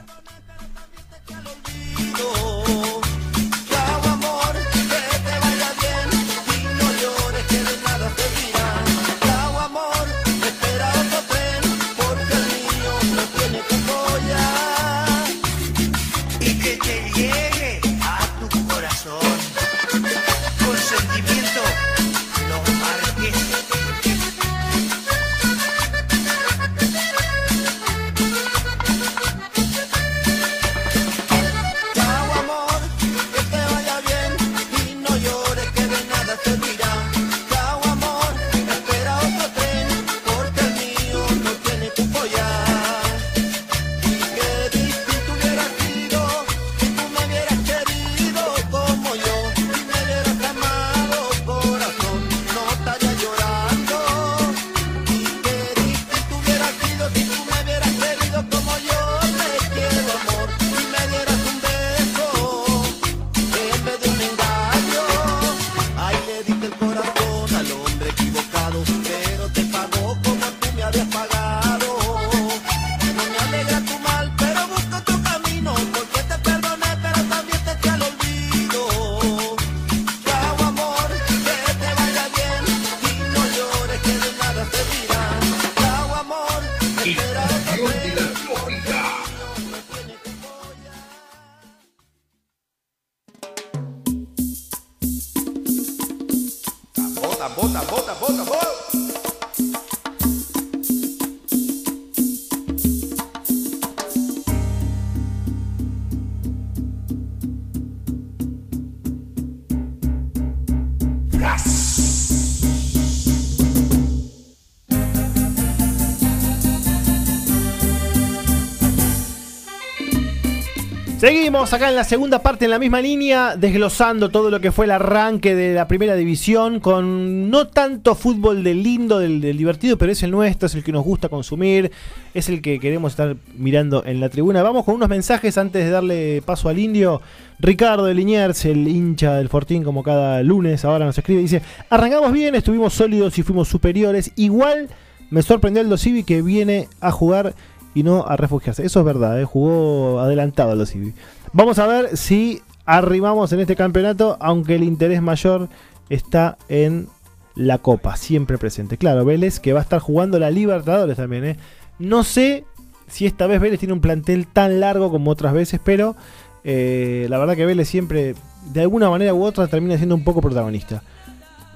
Seguimos 121.56 121.74
acá 121.74 121.88
en 121.88 121.96
la 121.96 122.04
segunda 122.04 122.40
parte, 122.40 122.66
en 122.66 122.72
la 122.72 122.80
misma 122.80 123.00
línea, 123.00 123.56
desglosando 123.56 124.30
todo 124.30 124.50
lo 124.50 124.60
que 124.60 124.74
fue 124.74 124.84
el 124.84 124.92
arranque 124.92 125.56
de 125.56 125.74
la 125.74 125.88
primera 125.88 126.14
división, 126.14 126.82
con 126.82 127.50
no 127.50 127.68
tanto 127.68 128.14
fútbol 128.14 128.62
del 128.62 128.84
lindo, 128.84 129.20
del, 129.20 129.40
divertido, 129.40 129.98
pero 129.98 130.12
es 130.12 130.22
el 130.22 130.32
nuestro, 130.32 130.66
es 130.66 130.76
el 130.76 130.84
que 130.84 130.92
nos 130.92 131.06
gusta 131.06 131.30
consumir, 131.30 131.94
es 132.34 132.50
el 132.50 132.62
que 132.62 132.78
queremos 132.78 133.14
estar 133.14 133.38
mirando 133.58 134.04
en 134.06 134.20
la 134.20 134.28
tribuna. 134.28 134.64
Vamos 134.64 134.84
con 134.84 134.96
unos 134.96 135.08
mensajes 135.08 135.58
antes 135.58 135.86
de 135.86 135.92
darle 135.92 136.42
paso 136.42 136.68
al 136.68 136.78
indio. 136.78 137.22
Ricardo 137.60 138.04
de 138.04 138.16
Liniers, 138.16 138.66
el 138.66 138.86
hincha 138.86 139.36
del 139.36 139.48
Fortín, 139.48 139.86
como 139.86 140.04
cada 140.04 140.44
lunes, 140.44 140.84
ahora 140.84 141.06
nos 141.06 141.18
escribe, 141.18 141.40
dice, 141.40 141.62
arrancamos 141.90 142.34
bien, 142.34 142.54
estuvimos 142.56 142.94
sólidos 142.94 143.40
y 143.40 143.44
fuimos 143.44 143.70
superiores. 143.70 144.34
Igual 144.36 144.90
me 145.30 145.42
sorprendió 145.42 145.82
el 145.82 145.88
Dosivi 145.88 146.26
que 146.26 146.42
viene 146.42 146.90
a 147.00 147.12
jugar 147.12 147.56
y 147.96 148.04
no 148.04 148.28
a 148.28 148.36
refugiarse. 148.36 148.86
Eso 148.86 149.00
es 149.00 149.06
verdad, 149.06 149.42
¿eh? 149.42 149.46
jugó 149.46 150.20
adelantado 150.20 150.72
a 150.72 150.76
los 150.76 150.92
Civi. 150.92 151.14
Vamos 151.56 151.80
a 151.80 151.88
ver 151.88 152.18
si 152.18 152.62
arrimamos 152.86 153.54
en 153.54 153.62
este 153.62 153.78
campeonato, 153.78 154.36
aunque 154.42 154.76
el 154.76 154.84
interés 154.84 155.22
mayor 155.22 155.70
está 156.10 156.58
en 156.68 157.08
la 157.56 157.78
Copa, 157.78 158.18
siempre 158.18 158.58
presente. 158.58 158.98
Claro, 158.98 159.24
Vélez 159.24 159.62
que 159.62 159.72
va 159.72 159.80
a 159.80 159.84
estar 159.84 160.02
jugando 160.02 160.38
la 160.38 160.52
Libertadores 160.52 161.16
también. 161.16 161.46
¿eh? 161.46 161.58
No 161.98 162.26
sé 162.26 162.66
si 163.08 163.26
esta 163.26 163.48
vez 163.48 163.62
Vélez 163.62 163.80
tiene 163.80 163.94
un 163.94 164.02
plantel 164.02 164.48
tan 164.48 164.82
largo 164.82 165.10
como 165.10 165.32
otras 165.32 165.54
veces, 165.54 165.80
pero 165.82 166.18
eh, 166.66 167.26
la 167.30 167.38
verdad 167.38 167.56
que 167.56 167.66
Vélez 167.66 167.88
siempre, 167.88 168.36
de 168.74 168.82
alguna 168.82 169.10
manera 169.10 169.34
u 169.34 169.42
otra, 169.42 169.68
termina 169.68 169.96
siendo 169.96 170.16
un 170.16 170.26
poco 170.26 170.42
protagonista. 170.42 171.04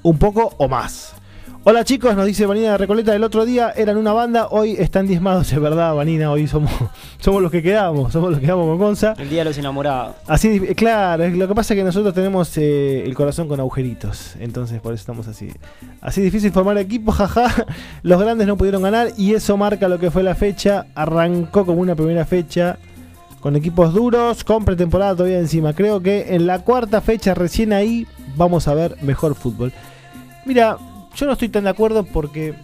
Un 0.02 0.18
poco 0.18 0.52
o 0.58 0.68
más. 0.68 1.14
Hola 1.70 1.84
chicos, 1.84 2.16
nos 2.16 2.26
dice 2.26 2.46
Vanina 2.46 2.72
de 2.72 2.78
Recoleta 2.78 3.14
el 3.14 3.22
otro 3.22 3.46
día, 3.46 3.72
eran 3.76 3.96
una 3.96 4.12
banda, 4.12 4.48
hoy 4.50 4.72
están 4.72 5.06
diezmados, 5.06 5.52
es 5.52 5.60
verdad, 5.60 5.94
Vanina, 5.94 6.28
hoy 6.32 6.48
somos, 6.48 6.72
somos 7.20 7.40
los 7.40 7.52
que 7.52 7.62
quedamos, 7.62 8.12
somos 8.12 8.30
los 8.30 8.40
que 8.40 8.46
quedamos 8.46 8.66
con 8.66 8.76
Gonza. 8.76 9.14
El 9.16 9.30
día 9.30 9.42
de 9.42 9.44
los 9.44 9.56
enamorados. 9.56 10.16
Así, 10.26 10.58
claro, 10.74 11.28
lo 11.28 11.46
que 11.46 11.54
pasa 11.54 11.74
es 11.74 11.78
que 11.78 11.84
nosotros 11.84 12.12
tenemos 12.12 12.58
eh, 12.58 13.04
el 13.06 13.14
corazón 13.14 13.46
con 13.46 13.60
agujeritos, 13.60 14.34
entonces 14.40 14.80
por 14.80 14.94
eso 14.94 15.02
estamos 15.02 15.28
así. 15.28 15.48
Así 16.00 16.20
difícil 16.20 16.50
formar 16.50 16.76
equipo, 16.76 17.12
jaja, 17.12 17.66
los 18.02 18.20
grandes 18.20 18.48
no 18.48 18.56
pudieron 18.56 18.82
ganar 18.82 19.12
y 19.16 19.34
eso 19.34 19.56
marca 19.56 19.88
lo 19.88 20.00
que 20.00 20.10
fue 20.10 20.24
la 20.24 20.34
fecha, 20.34 20.86
arrancó 20.96 21.64
como 21.64 21.80
una 21.80 21.94
primera 21.94 22.24
fecha 22.24 22.78
con 23.38 23.54
equipos 23.54 23.94
duros, 23.94 24.42
con 24.42 24.64
pretemporada 24.64 25.14
todavía 25.14 25.38
encima. 25.38 25.72
Creo 25.72 26.00
que 26.00 26.34
en 26.34 26.48
la 26.48 26.64
cuarta 26.64 27.00
fecha, 27.00 27.32
recién 27.32 27.72
ahí, 27.72 28.08
vamos 28.36 28.66
a 28.66 28.74
ver 28.74 28.96
mejor 29.02 29.36
fútbol. 29.36 29.72
Mira, 30.44 30.78
yo 31.14 31.26
no 31.26 31.32
estoy 31.32 31.48
tan 31.48 31.64
de 31.64 31.70
acuerdo 31.70 32.04
porque 32.04 32.54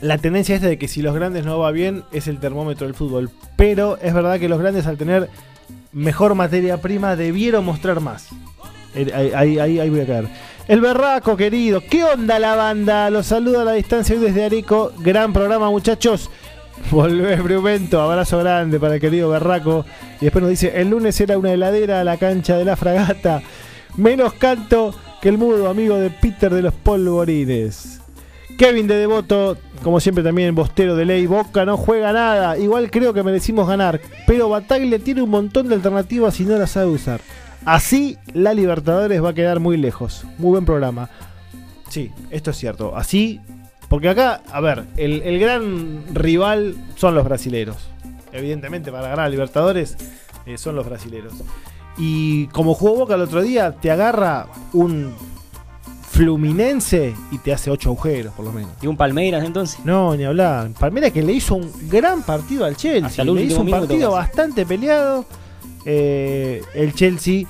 la 0.00 0.18
tendencia 0.18 0.54
es 0.56 0.62
de 0.62 0.78
que 0.78 0.88
si 0.88 1.02
los 1.02 1.14
grandes 1.14 1.44
no 1.44 1.58
va 1.58 1.70
bien 1.70 2.04
es 2.12 2.28
el 2.28 2.38
termómetro 2.38 2.86
del 2.86 2.94
fútbol. 2.94 3.30
Pero 3.56 3.98
es 4.02 4.12
verdad 4.12 4.38
que 4.38 4.48
los 4.48 4.58
grandes 4.58 4.86
al 4.86 4.98
tener 4.98 5.28
mejor 5.92 6.34
materia 6.34 6.80
prima 6.80 7.16
debieron 7.16 7.64
mostrar 7.64 8.00
más. 8.00 8.28
Eh, 8.94 9.32
ahí, 9.34 9.88
voy 9.88 10.00
a 10.00 10.06
caer. 10.06 10.28
El 10.68 10.80
berraco, 10.80 11.36
querido. 11.36 11.80
¿Qué 11.80 12.04
onda 12.04 12.38
la 12.38 12.54
banda? 12.54 13.10
Los 13.10 13.26
saludo 13.26 13.60
a 13.60 13.64
la 13.64 13.72
distancia 13.72 14.14
hoy 14.14 14.20
desde 14.20 14.44
Arico. 14.44 14.92
Gran 14.98 15.32
programa, 15.32 15.70
muchachos. 15.70 16.30
Volvé, 16.90 17.36
Brumento. 17.36 18.00
Abrazo 18.00 18.38
grande 18.38 18.80
para 18.80 18.94
el 18.94 19.00
querido 19.00 19.28
berraco. 19.30 19.84
Y 20.20 20.24
después 20.24 20.42
nos 20.42 20.50
dice: 20.50 20.72
el 20.74 20.90
lunes 20.90 21.20
era 21.20 21.38
una 21.38 21.52
heladera 21.52 22.00
a 22.00 22.04
la 22.04 22.16
cancha 22.16 22.56
de 22.56 22.64
la 22.64 22.76
fragata. 22.76 23.42
Menos 23.96 24.32
canto 24.34 24.94
que 25.24 25.30
el 25.30 25.38
mudo 25.38 25.70
amigo 25.70 25.96
de 25.96 26.10
Peter 26.10 26.52
de 26.52 26.60
los 26.60 26.74
Polvorines. 26.74 27.98
Kevin 28.58 28.86
de 28.86 28.96
Devoto, 28.96 29.56
como 29.82 29.98
siempre 29.98 30.22
también 30.22 30.54
bostero 30.54 30.96
de 30.96 31.06
ley, 31.06 31.26
Boca 31.26 31.64
no 31.64 31.78
juega 31.78 32.12
nada, 32.12 32.58
igual 32.58 32.90
creo 32.90 33.14
que 33.14 33.22
merecimos 33.22 33.66
ganar, 33.66 34.02
pero 34.26 34.50
Bataglia 34.50 34.98
tiene 34.98 35.22
un 35.22 35.30
montón 35.30 35.68
de 35.68 35.76
alternativas 35.76 36.38
y 36.40 36.44
no 36.44 36.58
las 36.58 36.72
sabe 36.72 36.90
usar. 36.90 37.22
Así 37.64 38.18
la 38.34 38.52
Libertadores 38.52 39.24
va 39.24 39.30
a 39.30 39.34
quedar 39.34 39.60
muy 39.60 39.78
lejos. 39.78 40.26
Muy 40.36 40.50
buen 40.50 40.66
programa. 40.66 41.08
Sí, 41.88 42.10
esto 42.28 42.50
es 42.50 42.58
cierto. 42.58 42.94
Así, 42.94 43.40
porque 43.88 44.10
acá, 44.10 44.42
a 44.52 44.60
ver, 44.60 44.84
el, 44.98 45.38
gran 45.38 46.04
rival 46.12 46.76
son 46.96 47.14
los 47.14 47.24
brasileros. 47.24 47.78
Evidentemente, 48.30 48.92
para 48.92 49.08
ganar 49.08 49.24
a 49.24 49.28
Libertadores 49.30 49.96
eh, 50.44 50.58
son 50.58 50.76
los 50.76 50.84
brasileros. 50.84 51.32
Y 51.96 52.46
como 52.48 52.74
jugó 52.74 52.96
Boca 52.96 53.14
el 53.14 53.20
otro 53.20 53.42
día, 53.42 53.72
te 53.72 53.90
agarra 53.90 54.46
un 54.72 55.12
Fluminense 56.14 57.12
y 57.32 57.38
te 57.38 57.52
hace 57.52 57.72
ocho 57.72 57.88
agujeros, 57.88 58.32
por 58.34 58.44
lo 58.44 58.52
menos. 58.52 58.70
¿Y 58.80 58.86
un 58.86 58.96
Palmeiras 58.96 59.44
entonces? 59.44 59.80
No, 59.84 60.14
ni 60.16 60.22
hablar. 60.22 60.70
Palmeiras 60.78 61.10
que 61.10 61.22
le 61.24 61.32
hizo 61.32 61.56
un 61.56 61.68
gran 61.88 62.22
partido 62.22 62.64
al 62.64 62.76
Chelsea. 62.76 63.24
Le 63.24 63.42
hizo 63.42 63.62
un 63.62 63.70
partido 63.70 64.12
bastante 64.12 64.64
peleado. 64.64 65.24
Eh, 65.84 66.62
el 66.74 66.94
Chelsea 66.94 67.48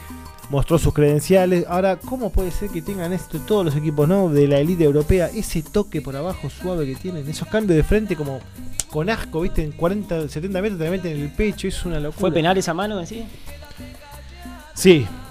mostró 0.49 0.79
sus 0.79 0.95
credenciales. 0.95 1.67
Ahora, 1.69 1.97
¿cómo 1.97 2.31
puede 2.31 2.51
ser 2.51 2.71
que 2.71 2.81
tengan 2.81 3.13
esto 3.13 3.39
todos 3.41 3.67
los 3.67 3.77
equipos 3.77 4.09
no 4.09 4.31
de 4.31 4.49
la 4.49 4.59
élite 4.59 4.85
europea? 4.85 5.29
Ese 5.29 5.63
toque 5.63 6.01
por 6.01 6.17
abajo 6.17 6.49
suave 6.49 6.87
que 6.87 6.95
tienen, 6.95 7.29
esos 7.29 7.49
cambios 7.49 7.77
de 7.77 7.83
frente 7.83 8.17
como 8.17 8.41
con 8.91 9.11
asco, 9.11 9.43
¿viste? 9.43 9.63
En 9.63 9.73
40, 9.73 10.29
70 10.29 10.63
metros 10.63 10.79
te 10.79 10.89
meten 10.89 11.17
en 11.17 11.23
el 11.23 11.33
pecho, 11.33 11.69
es 11.69 11.85
una 11.85 12.01
locura. 12.01 12.21
¿Fue 12.21 12.33
penal 12.33 12.57
esa 12.57 12.73
mano, 12.73 12.97
decís? 12.97 13.19
Sí, 13.19 13.25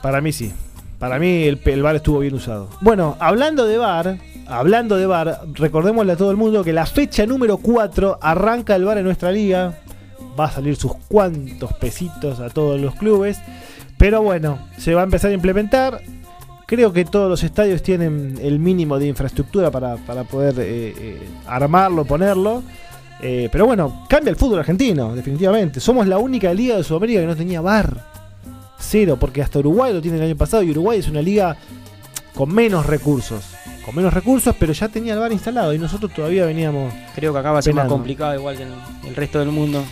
para 0.01 0.21
mí 0.21 0.31
sí. 0.31 0.51
Para 0.99 1.19
mí 1.19 1.43
el, 1.43 1.59
el 1.65 1.83
bar 1.83 1.97
estuvo 1.97 2.19
bien 2.19 2.33
usado. 2.33 2.69
Bueno, 2.79 3.17
hablando 3.19 3.65
de 3.65 3.77
bar, 3.77 4.17
hablando 4.47 4.95
de 4.95 5.05
bar, 5.05 5.41
recordémosle 5.53 6.13
a 6.13 6.15
todo 6.15 6.31
el 6.31 6.37
mundo 6.37 6.63
que 6.63 6.71
la 6.71 6.85
fecha 6.85 7.25
número 7.25 7.57
4 7.57 8.19
arranca 8.21 8.75
el 8.75 8.85
bar 8.85 8.97
en 8.97 9.03
nuestra 9.03 9.31
liga. 9.31 9.79
Va 10.39 10.45
a 10.45 10.51
salir 10.51 10.75
sus 10.75 10.95
cuantos 11.09 11.73
pesitos 11.73 12.39
a 12.39 12.49
todos 12.49 12.79
los 12.79 12.95
clubes. 12.95 13.37
Pero 13.97 14.21
bueno, 14.21 14.59
se 14.77 14.93
va 14.93 15.01
a 15.01 15.03
empezar 15.03 15.31
a 15.31 15.33
implementar. 15.33 16.01
Creo 16.65 16.93
que 16.93 17.05
todos 17.05 17.29
los 17.29 17.43
estadios 17.43 17.83
tienen 17.83 18.39
el 18.41 18.59
mínimo 18.59 18.97
de 18.97 19.07
infraestructura 19.07 19.69
para, 19.71 19.97
poder 20.23 20.55
eh, 20.59 20.93
eh, 20.97 21.27
armarlo, 21.45 22.05
ponerlo. 22.05 22.63
Eh, 23.21 23.49
pero 23.51 23.65
bueno, 23.65 24.05
cambia 24.09 24.31
el 24.31 24.37
fútbol 24.37 24.59
argentino, 24.59 25.13
definitivamente. 25.13 25.79
Somos 25.79 26.07
la 26.07 26.17
única 26.17 26.53
liga 26.53 26.77
de 26.77 26.83
Sudamérica 26.83 27.19
que 27.19 27.27
no 27.27 27.35
tenía 27.35 27.61
bar 27.61 28.12
cero, 28.83 29.17
porque 29.19 29.41
hasta 29.41 29.59
Uruguay 29.59 29.93
lo 29.93 30.01
tiene 30.01 30.17
el 30.17 30.23
año 30.23 30.35
pasado 30.35 30.63
y 30.63 30.71
Uruguay 30.71 30.99
es 30.99 31.07
una 31.07 31.21
liga 31.21 31.57
con 32.35 32.53
menos 32.53 32.85
recursos. 32.85 33.43
Con 33.85 33.95
menos 33.95 34.13
recursos, 34.13 34.55
pero 34.57 34.71
ya 34.71 34.87
tenía 34.87 35.13
el 35.13 35.19
bar 35.19 35.31
instalado 35.31 35.73
y 35.73 35.79
nosotros 35.79 36.13
todavía 36.13 36.45
veníamos. 36.45 36.93
Creo 37.15 37.33
que 37.33 37.39
acá 37.39 37.51
va 37.51 37.59
a 37.59 37.61
ser 37.61 37.73
más 37.73 37.87
complicado, 37.87 38.33
igual 38.35 38.55
que 38.55 38.63
en 38.63 38.71
el 39.05 39.15
resto 39.15 39.39
del 39.39 39.49
mundo. 39.49 39.83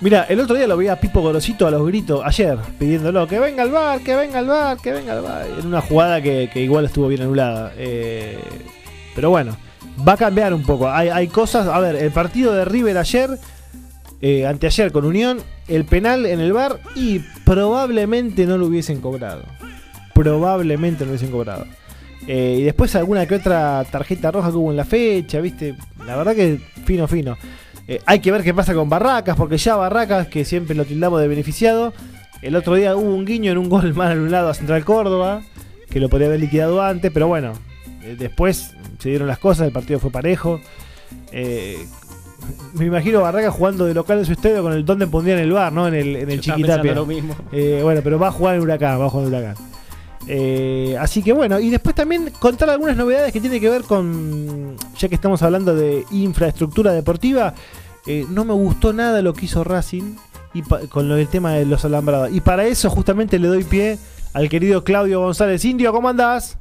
Mira, 0.00 0.26
el 0.28 0.40
otro 0.40 0.56
día 0.56 0.66
lo 0.66 0.76
veía 0.76 0.92
a 0.92 0.96
Pipo 0.96 1.22
Gorosito 1.22 1.66
a 1.66 1.70
los 1.70 1.86
gritos, 1.86 2.20
ayer, 2.24 2.58
pidiéndolo, 2.78 3.26
que 3.26 3.38
venga 3.38 3.62
al 3.62 3.70
bar, 3.70 4.00
que 4.00 4.14
venga 4.14 4.40
al 4.40 4.46
bar, 4.46 4.76
que 4.76 4.92
venga 4.92 5.14
al 5.14 5.22
bar. 5.22 5.46
En 5.58 5.66
una 5.66 5.80
jugada 5.80 6.20
que, 6.20 6.50
igual 6.56 6.84
estuvo 6.84 7.08
bien 7.08 7.22
anulada. 7.22 7.72
Eh, 7.78 8.38
pero 9.14 9.30
bueno, 9.30 9.56
va 10.06 10.12
a 10.12 10.16
cambiar 10.18 10.52
un 10.52 10.64
poco. 10.64 10.90
Hay, 10.90 11.08
hay 11.08 11.28
cosas, 11.28 11.66
a 11.68 11.78
ver, 11.78 11.96
el 11.96 12.10
partido 12.10 12.52
de 12.52 12.66
River 12.66 12.98
ayer 12.98 13.38
eh, 14.22 14.46
anteayer 14.46 14.92
con 14.92 15.04
Unión, 15.04 15.38
el 15.68 15.84
penal 15.84 16.24
en 16.24 16.40
el 16.40 16.52
bar 16.52 16.80
y 16.94 17.20
probablemente 17.44 18.46
no 18.46 18.56
lo 18.56 18.66
hubiesen 18.66 19.00
cobrado. 19.00 19.42
Probablemente 20.14 21.00
no 21.00 21.06
lo 21.06 21.12
hubiesen 21.12 21.30
cobrado. 21.30 21.66
Eh, 22.26 22.56
y 22.60 22.62
después 22.62 22.94
alguna 22.96 23.26
que 23.26 23.34
otra 23.34 23.84
tarjeta 23.90 24.30
roja 24.30 24.50
que 24.50 24.56
hubo 24.56 24.70
en 24.70 24.76
la 24.76 24.84
fecha, 24.84 25.40
¿viste? 25.40 25.76
La 26.06 26.16
verdad 26.16 26.34
que 26.34 26.58
fino, 26.84 27.06
fino. 27.06 27.36
Eh, 27.86 28.00
hay 28.06 28.20
que 28.20 28.32
ver 28.32 28.42
qué 28.42 28.54
pasa 28.54 28.74
con 28.74 28.88
Barracas, 28.88 29.36
porque 29.36 29.58
ya 29.58 29.76
Barracas, 29.76 30.28
que 30.28 30.44
siempre 30.44 30.74
lo 30.74 30.84
tildamos 30.84 31.20
de 31.20 31.28
beneficiado, 31.28 31.92
el 32.42 32.56
otro 32.56 32.74
día 32.74 32.96
hubo 32.96 33.14
un 33.14 33.24
guiño 33.24 33.52
en 33.52 33.58
un 33.58 33.68
gol 33.68 33.94
mal 33.94 34.12
anulado 34.12 34.48
a 34.48 34.54
Central 34.54 34.84
Córdoba, 34.84 35.42
que 35.90 36.00
lo 36.00 36.08
podría 36.08 36.28
haber 36.28 36.40
liquidado 36.40 36.82
antes, 36.82 37.12
pero 37.12 37.28
bueno, 37.28 37.52
después 38.18 38.74
se 38.98 39.10
dieron 39.10 39.28
las 39.28 39.38
cosas, 39.38 39.66
el 39.66 39.72
partido 39.72 40.00
fue 40.00 40.10
parejo. 40.10 40.60
Me 42.74 42.86
imagino 42.86 43.20
Barraca 43.20 43.50
jugando 43.50 43.86
de 43.86 43.94
local 43.94 44.18
en 44.18 44.24
su 44.26 44.32
estadio 44.32 44.62
con 44.62 44.72
el 44.72 44.84
donde 44.84 45.06
pondrían 45.06 45.38
el 45.38 45.52
bar, 45.52 45.72
¿no? 45.72 45.88
En 45.88 45.94
el, 45.94 46.16
en 46.16 46.30
el 46.30 46.40
Chiquitapia. 46.40 46.94
lo 46.94 47.06
mismo. 47.06 47.34
Eh, 47.52 47.80
bueno, 47.82 48.00
pero 48.02 48.18
va 48.18 48.28
a 48.28 48.32
jugar 48.32 48.56
en 48.56 48.62
Huracán, 48.62 49.00
va 49.00 49.06
a 49.06 49.10
jugar 49.10 49.26
en 49.26 49.34
Huracán. 49.34 49.54
Eh, 50.28 50.96
así 50.98 51.22
que 51.22 51.32
bueno, 51.32 51.60
y 51.60 51.70
después 51.70 51.94
también 51.94 52.32
contar 52.40 52.68
algunas 52.68 52.96
novedades 52.96 53.32
que 53.32 53.40
tienen 53.40 53.60
que 53.60 53.70
ver 53.70 53.82
con, 53.82 54.76
ya 54.98 55.08
que 55.08 55.14
estamos 55.14 55.42
hablando 55.42 55.74
de 55.74 56.04
infraestructura 56.10 56.92
deportiva, 56.92 57.54
eh, 58.06 58.26
no 58.28 58.44
me 58.44 58.52
gustó 58.52 58.92
nada 58.92 59.22
lo 59.22 59.34
que 59.34 59.44
hizo 59.44 59.62
Racing 59.62 60.16
y 60.52 60.62
con 60.62 61.08
lo 61.08 61.14
del 61.14 61.28
tema 61.28 61.52
de 61.52 61.66
los 61.66 61.84
alambrados. 61.84 62.32
Y 62.32 62.40
para 62.40 62.66
eso 62.66 62.90
justamente 62.90 63.38
le 63.38 63.48
doy 63.48 63.64
pie 63.64 63.98
al 64.32 64.48
querido 64.48 64.84
Claudio 64.84 65.20
González 65.20 65.64
Indio, 65.64 65.92
¿cómo 65.92 66.08
andás? 66.08 66.58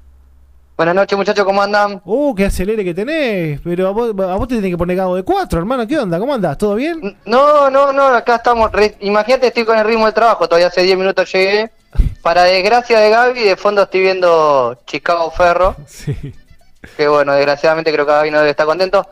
Buenas 0.78 0.94
noches, 0.94 1.18
muchachos, 1.18 1.46
¿cómo 1.46 1.62
andan? 1.62 2.02
Uh, 2.04 2.36
qué 2.36 2.46
acelere 2.46 2.84
que 2.84 2.94
tenés. 2.94 3.62
Pero 3.64 3.88
a 3.88 3.92
vos, 3.92 4.48
te 4.50 4.56
tenés 4.56 4.72
que 4.72 4.78
poner 4.78 4.98
cabo 4.98 5.16
de 5.16 5.24
cuatro, 5.24 5.60
hermano. 5.60 5.88
¿Qué 5.88 5.98
onda? 5.98 6.20
¿Cómo 6.20 6.34
andás? 6.34 6.58
¿Todo 6.58 6.76
bien? 6.76 7.18
No, 7.24 7.70
no, 7.70 7.94
no, 7.94 8.08
acá 8.08 8.36
estamos. 8.36 8.72
Imagínate, 9.00 9.48
estoy 9.48 9.64
con 9.64 9.78
el 9.80 9.86
ritmo 9.86 10.06
de 10.06 10.12
trabajo. 10.12 10.50
Todavía 10.50 10.68
hace 10.68 10.84
10 10.84 10.98
minutos 10.98 11.32
llegué. 11.32 11.72
Para 12.22 12.44
desgracia 12.44 13.00
de 13.00 13.10
Gaby, 13.10 13.40
de 13.40 13.56
fondo 13.56 13.84
estoy 13.84 14.02
viendo 14.02 14.78
Chicago 14.86 15.32
Ferro. 15.32 15.76
Sí. 15.88 16.16
Que 16.98 17.08
bueno, 17.08 17.34
desgraciadamente 17.34 17.92
creo 17.92 18.06
que 18.06 18.12
Gaby 18.12 18.30
no 18.30 18.38
debe 18.40 18.52
estar 18.52 18.68
contento. 18.68 19.08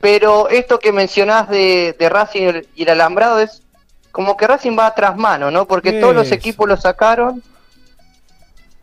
Pero 0.00 0.48
esto 0.48 0.80
que 0.80 0.92
mencionás 0.92 1.48
de, 1.48 1.94
de 1.96 2.08
Racing 2.08 2.62
y 2.74 2.82
el 2.82 2.88
alambrado 2.88 3.38
es 3.38 3.62
como 4.10 4.36
que 4.36 4.46
Racing 4.46 4.76
va 4.76 4.86
atrás 4.86 5.16
mano, 5.16 5.50
¿no? 5.50 5.66
Porque 5.66 5.92
todos 5.92 6.14
los 6.16 6.32
equipos 6.32 6.66
lo 6.66 6.76
sacaron, 6.76 7.40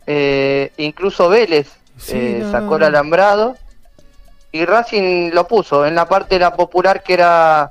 eh, 0.06 0.72
incluso 0.78 1.28
Vélez 1.28 1.79
eh, 2.08 2.46
sacó 2.50 2.76
el 2.76 2.84
alambrado 2.84 3.56
y 4.52 4.64
Racing 4.64 5.30
lo 5.32 5.46
puso 5.46 5.86
en 5.86 5.94
la 5.94 6.06
parte 6.06 6.36
de 6.36 6.40
la 6.40 6.54
popular 6.54 7.02
que 7.02 7.14
era 7.14 7.70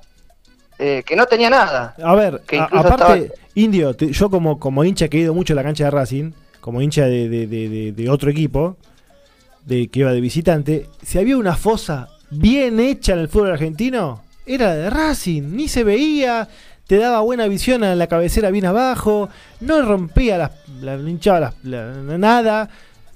eh, 0.77 1.03
que 1.05 1.15
no 1.15 1.25
tenía 1.25 1.49
nada. 1.49 1.93
A 2.01 2.15
ver, 2.15 2.41
aparte, 2.71 3.33
Indio, 3.55 3.95
yo 3.97 4.29
como, 4.29 4.59
como 4.59 4.85
hincha 4.85 5.09
que 5.09 5.17
he 5.17 5.21
ido 5.21 5.33
mucho 5.33 5.53
a 5.53 5.55
la 5.55 5.63
cancha 5.63 5.85
de 5.85 5.91
Racing, 5.91 6.31
como 6.61 6.81
hincha 6.81 7.05
de, 7.05 7.27
de, 7.27 8.09
otro 8.09 8.29
equipo, 8.29 8.77
de 9.65 9.89
que 9.89 9.99
iba 9.99 10.13
de 10.13 10.21
visitante, 10.21 10.87
si 11.03 11.19
había 11.19 11.37
una 11.37 11.57
fosa 11.57 12.07
bien 12.29 12.79
hecha 12.79 13.13
en 13.13 13.19
el 13.19 13.27
fútbol 13.27 13.51
argentino, 13.51 14.21
era 14.45 14.73
de 14.73 14.89
Racing, 14.89 15.43
ni 15.51 15.67
se 15.67 15.83
veía, 15.83 16.47
te 16.87 16.97
daba 16.97 17.19
buena 17.19 17.47
visión 17.47 17.83
a 17.83 17.93
la 17.93 18.07
cabecera 18.07 18.49
bien 18.49 18.65
abajo, 18.65 19.29
no 19.59 19.81
rompía 19.81 20.37
las, 20.37 20.51
la, 20.81 20.95
hinchaba 20.95 21.53
nada. 21.63 22.69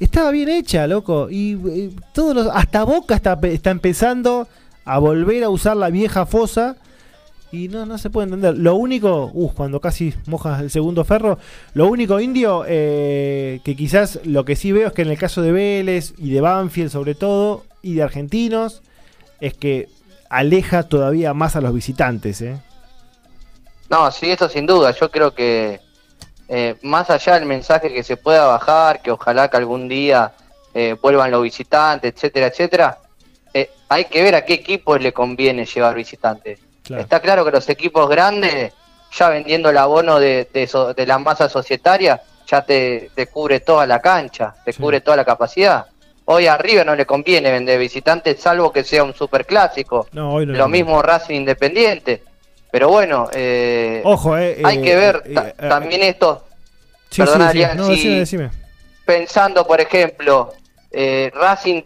Estaba 0.03 0.31
bien 0.31 0.49
hecha, 0.49 0.85
loco. 0.85 1.29
Y, 1.29 1.95
todos 2.13 2.35
los, 2.35 2.47
hasta 2.47 2.83
Boca 2.83 3.15
está, 3.15 3.39
está 3.43 3.71
empezando 3.71 4.49
a 4.83 4.99
volver 4.99 5.45
a 5.45 5.49
usar 5.49 5.77
la 5.77 5.89
vieja 5.89 6.25
fosa. 6.25 6.75
Y 7.53 7.69
no, 7.69 7.85
no 7.85 7.97
se 7.97 8.09
puede 8.09 8.25
entender. 8.25 8.57
Lo 8.57 8.75
único, 8.75 9.31
uh, 9.33 9.53
cuando 9.53 9.79
casi 9.79 10.13
mojas 10.25 10.61
el 10.61 10.71
segundo 10.71 11.05
ferro, 11.05 11.37
lo 11.73 11.87
único 11.87 12.19
indio, 12.19 12.65
eh, 12.67 13.61
que 13.63 13.77
quizás 13.77 14.19
lo 14.25 14.43
que 14.43 14.57
sí 14.57 14.73
veo 14.73 14.87
es 14.87 14.93
que 14.93 15.03
en 15.03 15.11
el 15.11 15.17
caso 15.17 15.41
de 15.41 15.53
Vélez 15.53 16.13
y 16.17 16.31
de 16.31 16.41
Banfield 16.41 16.89
sobre 16.89 17.15
todo, 17.15 17.63
y 17.81 17.93
de 17.93 18.03
argentinos, 18.03 18.81
es 19.39 19.53
que 19.53 19.87
aleja 20.29 20.83
todavía 20.83 21.33
más 21.33 21.55
a 21.55 21.61
los 21.61 21.73
visitantes. 21.73 22.41
¿eh? 22.41 22.57
No, 23.89 24.11
sí, 24.11 24.31
eso 24.31 24.49
sin 24.49 24.65
duda. 24.65 24.91
Yo 24.99 25.09
creo 25.11 25.33
que 25.33 25.79
eh, 26.55 26.75
más 26.83 27.09
allá 27.09 27.33
del 27.33 27.47
mensaje 27.47 27.91
que 27.91 28.03
se 28.03 28.15
pueda 28.15 28.45
bajar, 28.45 29.01
que 29.01 29.09
ojalá 29.09 29.49
que 29.49 29.57
algún 29.57 29.87
día 29.87 30.33
eh, 30.71 30.95
vuelvan 31.01 31.31
los 31.31 31.41
visitantes, 31.41 32.13
etcétera, 32.13 32.45
etcétera, 32.45 32.99
eh, 33.55 33.71
hay 33.89 34.05
que 34.05 34.21
ver 34.21 34.35
a 34.35 34.45
qué 34.45 34.53
equipos 34.53 35.01
le 35.01 35.11
conviene 35.11 35.65
llevar 35.65 35.95
visitantes. 35.95 36.59
Está 36.95 37.21
claro 37.21 37.43
que 37.43 37.49
los 37.49 37.67
equipos 37.69 38.07
grandes, 38.07 38.71
ya 39.11 39.29
vendiendo 39.29 39.71
el 39.71 39.77
abono 39.79 40.19
de, 40.19 40.47
de, 40.53 41.05
la 41.07 41.17
masa 41.17 41.49
societaria, 41.49 42.21
ya 42.45 42.61
te, 42.61 43.09
cubre 43.33 43.61
toda 43.61 43.87
la 43.87 43.99
cancha, 43.99 44.53
te 44.63 44.75
cubre 44.75 45.01
toda 45.01 45.17
la 45.17 45.25
capacidad. 45.25 45.87
Hoy 46.25 46.45
a 46.45 46.55
River 46.55 46.85
no 46.85 46.93
le 46.93 47.07
conviene 47.07 47.49
vender 47.49 47.79
visitantes, 47.79 48.39
salvo 48.39 48.71
que 48.71 48.83
sea 48.83 49.03
un 49.03 49.15
superclásico. 49.15 50.07
No, 50.11 50.39
Lo 50.39 50.67
mismo 50.67 51.01
Racing 51.01 51.33
Independiente. 51.33 52.21
Pero 52.73 52.89
bueno, 52.89 53.29
eh, 53.31 54.01
Ojo, 54.03 54.35
eh, 54.35 54.59
hay 54.63 54.81
que 54.81 54.93
eh, 54.93 54.95
ver 54.95 55.23
eh, 55.27 55.53
también 55.69 56.01
esto. 56.01 56.43
Sí, 57.07 57.21
perdón, 57.21 57.87
decime, 57.87 58.49
Pensando, 59.05 59.67
por 59.67 59.79
ejemplo, 59.79 60.51
Racing, 60.91 61.83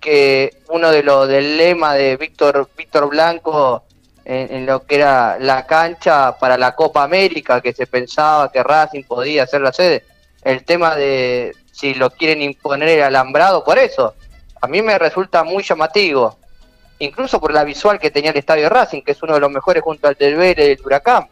que 0.00 0.58
uno 0.68 0.92
de 0.92 1.02
los 1.02 1.26
del 1.26 1.56
lema 1.56 1.94
de 1.94 2.16
Víctor 2.16 2.68
Víctor 2.78 3.08
Blanco 3.08 3.82
en, 4.24 4.64
lo 4.64 4.86
que 4.86 4.94
era 4.94 5.38
la 5.40 5.66
cancha 5.66 6.38
para 6.38 6.56
la 6.56 6.76
Copa 6.76 7.02
América, 7.02 7.60
que 7.60 7.72
se 7.72 7.88
pensaba 7.88 8.52
que 8.52 8.62
Racing 8.62 9.02
podía 9.02 9.44
ser 9.48 9.62
la 9.62 9.72
sede, 9.72 10.04
el 10.44 10.62
tema 10.62 10.94
de 10.94 11.52
si 11.72 11.94
lo 11.94 12.10
quieren 12.10 12.42
imponer 12.42 12.90
el 12.90 13.02
alambrado, 13.02 13.64
por 13.64 13.76
eso, 13.76 14.14
a 14.60 14.68
mí 14.68 14.82
me 14.82 14.96
resulta 15.00 15.42
muy 15.42 15.64
llamativo 15.64 16.38
incluso 17.02 17.40
por 17.40 17.52
la 17.52 17.64
visual 17.64 17.98
que 17.98 18.10
tenía 18.10 18.30
el 18.30 18.36
estadio 18.36 18.68
Racing, 18.68 19.02
que 19.02 19.12
es 19.12 19.22
uno 19.22 19.34
de 19.34 19.40
los 19.40 19.50
mejores 19.50 19.82
junto 19.82 20.08
al 20.08 20.14
del 20.14 20.36
Vélez 20.36 20.68
y 20.68 20.70
el 20.72 20.80
Huracán. 20.84 21.26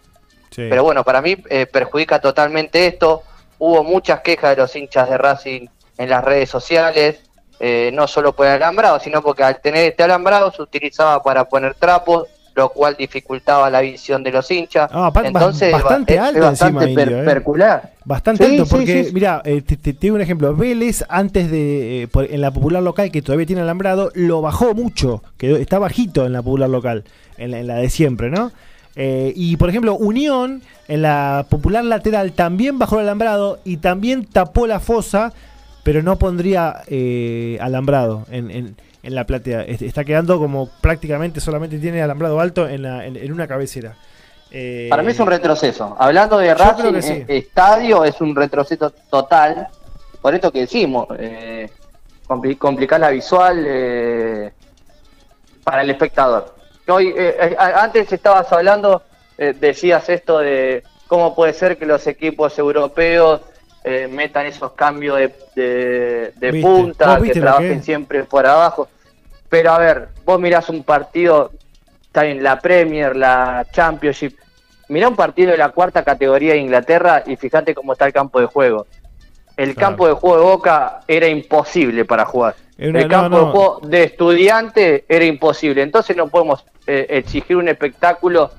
Pero 0.54 0.82
bueno, 0.82 1.04
para 1.04 1.22
mí 1.22 1.36
eh, 1.48 1.66
perjudica 1.66 2.20
totalmente 2.20 2.86
esto. 2.86 3.22
Hubo 3.58 3.84
muchas 3.84 4.20
quejas 4.20 4.50
de 4.50 4.62
los 4.62 4.74
hinchas 4.74 5.08
de 5.08 5.16
Racing 5.16 5.68
en 5.96 6.10
las 6.10 6.24
redes 6.24 6.50
sociales, 6.50 7.20
eh, 7.60 7.90
no 7.92 8.08
solo 8.08 8.34
por 8.34 8.46
el 8.46 8.54
alambrado, 8.54 8.98
sino 8.98 9.22
porque 9.22 9.44
al 9.44 9.60
tener 9.60 9.90
este 9.90 10.02
alambrado 10.02 10.50
se 10.50 10.60
utilizaba 10.60 11.22
para 11.22 11.44
poner 11.44 11.74
trapos, 11.74 12.26
lo 12.54 12.68
cual 12.70 12.96
dificultaba 12.98 13.70
la 13.70 13.80
visión 13.80 14.22
de 14.22 14.32
los 14.32 14.50
hinchas. 14.50 14.90
Ah, 14.92 15.12
Entonces, 15.24 15.72
bastante 15.72 16.18
alto 16.18 16.40
bastante 16.40 16.92
encima, 16.92 17.24
percular. 17.24 17.92
Bastante 18.04 18.44
alto, 18.44 18.66
porque, 18.66 19.10
mira, 19.12 19.42
eh, 19.44 19.62
te, 19.62 19.92
digo 19.92 20.16
un 20.16 20.20
ejemplo. 20.20 20.54
Vélez, 20.54 21.04
antes 21.08 21.50
de, 21.50 22.02
eh, 22.04 22.08
en 22.12 22.40
la 22.40 22.50
popular 22.50 22.82
local, 22.82 23.10
que 23.10 23.22
todavía 23.22 23.46
tiene 23.46 23.62
alambrado, 23.62 24.10
lo 24.14 24.40
bajó 24.42 24.74
mucho, 24.74 25.22
quedó, 25.36 25.56
está 25.56 25.78
bajito 25.78 26.26
en 26.26 26.32
la 26.32 26.42
popular 26.42 26.68
local, 26.68 27.04
en 27.38 27.66
la, 27.66 27.76
de 27.76 27.88
siempre, 27.88 28.30
¿no? 28.30 28.52
Eh, 28.96 29.32
y 29.36 29.56
por 29.56 29.68
ejemplo, 29.68 29.94
Unión, 29.94 30.62
en 30.88 31.02
la 31.02 31.46
popular 31.48 31.84
lateral, 31.84 32.32
también 32.32 32.78
bajó 32.78 32.96
el 32.96 33.02
alambrado 33.02 33.60
y 33.64 33.76
también 33.76 34.24
tapó 34.24 34.66
la 34.66 34.80
fosa, 34.80 35.32
pero 35.84 36.02
no 36.02 36.18
pondría 36.18 36.82
alambrado 37.60 38.26
en 38.30 38.50
en 38.50 38.76
la 39.02 39.24
platea. 39.24 39.62
Está 39.62 40.04
quedando 40.04 40.38
como 40.38 40.68
prácticamente 40.80 41.40
solamente 41.40 41.78
tiene 41.78 42.02
alambrado 42.02 42.40
alto 42.40 42.68
en, 42.68 42.82
la, 42.82 43.06
en, 43.06 43.32
una 43.32 43.46
cabecera. 43.46 43.96
Eh, 44.50 44.88
Para 44.90 45.02
mí 45.02 45.12
es 45.12 45.20
un 45.20 45.26
retroceso. 45.26 45.96
Hablando 45.98 46.38
de 46.38 46.54
Racing, 46.54 46.94
eh, 46.94 47.24
estadio 47.28 48.04
es 48.04 48.20
un 48.20 48.34
retroceso 48.34 48.90
total. 49.08 49.68
Por 50.20 50.34
esto 50.34 50.50
que 50.52 50.60
decimos, 50.60 51.06
eh, 51.18 51.70
complicar 52.58 53.00
la 53.00 53.10
visual 53.10 53.64
eh, 53.66 54.52
para 55.64 55.82
el 55.82 55.90
espectador. 55.90 56.54
Hoy, 56.88 57.14
antes 57.56 58.12
estabas 58.12 58.52
hablando, 58.52 59.02
decías 59.38 60.08
esto 60.08 60.40
de 60.40 60.82
cómo 61.06 61.36
puede 61.36 61.52
ser 61.52 61.78
que 61.78 61.86
los 61.86 62.04
equipos 62.08 62.58
europeos 62.58 63.42
eh, 63.82 64.08
metan 64.08 64.46
esos 64.46 64.72
cambios 64.72 65.18
de, 65.54 66.32
de, 66.36 66.60
punta, 66.60 67.20
que 67.20 67.32
trabajen 67.32 67.82
siempre 67.82 68.24
por 68.24 68.46
abajo. 68.46 68.88
Pero 69.48 69.72
a 69.72 69.78
ver, 69.78 70.08
vos 70.24 70.38
mirás 70.38 70.68
un 70.68 70.84
partido, 70.84 71.50
está 72.02 72.26
en 72.26 72.42
la 72.42 72.60
Premier, 72.60 73.16
la 73.16 73.66
Championship, 73.72 74.36
mirá 74.88 75.08
un 75.08 75.16
partido 75.16 75.52
de 75.52 75.56
la 75.56 75.70
cuarta 75.70 76.04
categoría 76.04 76.52
de 76.52 76.58
Inglaterra 76.58 77.22
y 77.26 77.36
fíjate 77.36 77.74
cómo 77.74 77.92
está 77.92 78.06
el 78.06 78.12
campo 78.12 78.40
de 78.40 78.46
juego. 78.46 78.86
El 79.56 79.74
campo 79.74 80.06
de 80.06 80.14
juego 80.14 80.36
de 80.36 80.42
Boca 80.42 81.00
era 81.06 81.26
imposible 81.26 82.04
para 82.04 82.24
jugar. 82.24 82.54
el 82.78 83.08
campo 83.08 83.36
de 83.38 83.44
juego 83.44 83.80
de 83.82 84.04
estudiante 84.04 85.04
era 85.08 85.24
imposible. 85.24 85.82
Entonces 85.82 86.16
no 86.16 86.28
podemos 86.28 86.64
eh, 86.86 87.06
exigir 87.10 87.56
un 87.56 87.68
espectáculo 87.68 88.50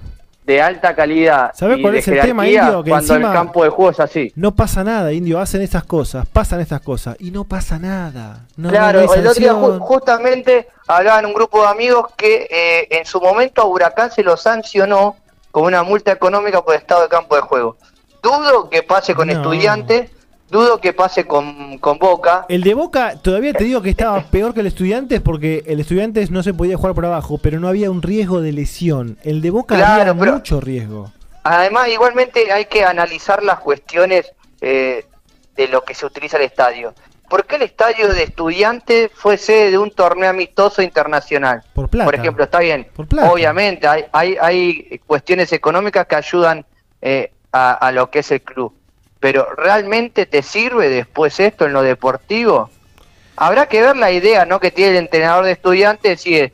de 0.52 0.62
alta 0.62 0.94
calidad. 0.94 1.52
¿Sabes 1.54 1.80
cuál 1.82 1.96
es 1.96 2.08
el 2.08 2.20
tema, 2.20 2.48
Indio? 2.48 2.84
Que 2.84 2.90
cuando 2.90 3.16
el 3.16 3.22
campo 3.22 3.64
de 3.64 3.70
juego 3.70 3.92
es 3.92 4.00
así. 4.00 4.32
No 4.36 4.54
pasa 4.54 4.84
nada, 4.84 5.14
Indio. 5.14 5.40
Hacen 5.40 5.62
estas 5.62 5.84
cosas, 5.86 6.28
pasan 6.28 6.60
estas 6.60 6.82
cosas 6.82 7.16
y 7.20 7.32
no 7.32 7.46
pasa 7.46 7.80
nada. 7.80 8.46
claro, 8.62 9.02
el 9.02 9.28
otro 9.28 9.34
día 9.34 9.54
justamente 9.54 10.68
hablaba 10.88 11.20
en 11.20 11.28
un 11.28 11.34
grupo 11.34 11.62
de 11.62 11.68
amigos 11.70 12.08
que 12.18 12.48
eh, 12.52 12.88
en 12.90 13.06
su 13.06 13.22
momento 13.22 13.62
a 13.62 13.66
Huracán 13.66 14.12
se 14.12 14.24
lo 14.24 14.36
sancionó 14.36 15.16
con 15.52 15.64
una 15.64 15.84
multa 15.84 16.12
económica 16.12 16.62
por 16.62 16.76
estado 16.76 17.04
de 17.04 17.08
campo 17.08 17.36
de 17.36 17.42
juego. 17.42 17.78
Dudo 18.22 18.70
que 18.70 18.84
pase 18.84 19.16
con 19.16 19.30
estudiantes 19.30 20.12
Dudo 20.52 20.82
que 20.82 20.92
pase 20.92 21.26
con, 21.26 21.80
Boca. 21.80 22.46
El 22.50 22.62
de 22.62 22.74
Boca, 22.74 23.16
todavía 23.16 23.54
te 23.54 23.64
digo 23.64 23.82
que 23.82 23.90
estaba 23.90 24.22
peor 24.32 24.54
que 24.54 24.60
el 24.60 24.68
Estudiantes 24.68 25.22
porque 25.22 25.64
el 25.66 25.80
Estudiantes 25.80 26.30
no 26.30 26.44
se 26.44 26.54
podía 26.54 26.76
jugar 26.76 26.94
por 26.94 27.06
abajo, 27.06 27.38
pero 27.38 27.62
no 27.62 27.70
había 27.70 27.90
un 27.90 28.02
riesgo 28.02 28.42
de 28.42 28.52
lesión. 28.52 29.18
El 29.24 29.42
de 29.42 29.50
Boca 29.50 29.76
había 29.76 30.14
mucho 30.14 30.60
riesgo. 30.60 31.14
Además, 31.44 31.88
igualmente 31.88 32.52
hay 32.52 32.66
que 32.66 32.84
analizar 32.84 33.42
las 33.44 33.62
cuestiones 33.62 34.34
eh, 34.60 35.06
de 35.56 35.68
lo 35.70 35.86
que 35.86 35.96
se 35.96 36.06
utiliza 36.06 36.36
el 36.36 36.44
estadio. 36.44 36.94
¿Por 37.30 37.46
qué 37.46 37.56
el 37.56 37.62
estadio 37.62 38.10
de 38.10 38.24
Estudiantes 38.24 39.10
fue 39.14 39.38
sede 39.38 39.72
de 39.72 39.78
un 39.78 39.92
torneo 39.92 40.30
amistoso 40.30 40.82
internacional? 40.82 41.64
Por 41.74 41.88
plata. 41.88 42.04
Por 42.04 42.16
ejemplo, 42.16 42.44
está 42.44 42.60
bien. 42.60 42.88
Obviamente, 42.98 43.88
hay, 43.88 44.04
hay, 44.12 44.36
hay, 44.42 45.00
cuestiones 45.08 45.54
económicas 45.54 46.06
que 46.08 46.16
ayudan 46.16 46.66
eh, 47.02 47.32
a 47.54 47.90
lo 47.94 48.10
que 48.10 48.20
es 48.20 48.32
el 48.32 48.42
club 48.42 48.81
pero 49.22 49.48
¿realmente 49.56 50.26
te 50.26 50.42
sirve 50.42 50.90
después 50.90 51.40
esto 51.40 51.66
en 51.66 51.74
lo 51.74 51.84
deportivo? 51.84 52.70
Habrá 53.38 53.68
que 53.68 53.82
ver 53.82 53.96
la 53.96 54.12
idea 54.12 54.46
¿no? 54.46 54.60
que 54.60 54.72
tiene 54.72 54.92
el 54.92 54.98
entrenador 54.98 55.46
de 55.46 55.52
estudiantes, 55.54 56.22
si 56.22 56.36
es 56.36 56.52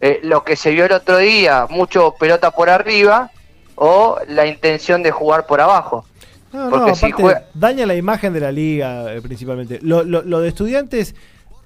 eh, 0.00 0.20
lo 0.22 0.44
que 0.44 0.54
se 0.54 0.70
vio 0.70 0.84
el 0.84 0.92
otro 0.92 1.16
día, 1.16 1.66
mucho 1.68 2.14
pelota 2.20 2.52
por 2.52 2.70
arriba, 2.70 3.30
o 3.74 4.18
la 4.28 4.46
intención 4.46 5.02
de 5.02 5.10
jugar 5.10 5.46
por 5.46 5.60
abajo. 5.60 6.04
No, 6.52 6.68
Porque 6.68 6.94
si 6.94 7.10
daña 7.54 7.86
la 7.86 7.94
imagen 7.94 8.32
de 8.32 8.40
la 8.40 8.52
liga 8.52 9.14
eh, 9.14 9.22
principalmente. 9.22 9.78
Lo, 9.82 10.02
lo, 10.02 10.40
de 10.40 10.48
estudiantes 10.48 11.14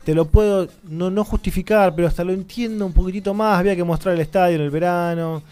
te 0.05 0.15
lo 0.15 0.27
puedo 0.27 0.69
no, 0.85 1.11
no 1.11 1.25
justificar, 1.25 1.95
pero 1.97 2.07
hasta 2.07 2.23
lo 2.23 2.33
entiendo 2.33 2.87
un 2.87 2.93
poquitito 2.93 3.35
más. 3.35 3.59
Había 3.59 3.75
que 3.75 3.83
mostrar 3.83 4.15
el 4.15 4.21
estadio 4.21 4.57
en 4.57 4.63
el 4.63 4.71
verano, 4.71 5.43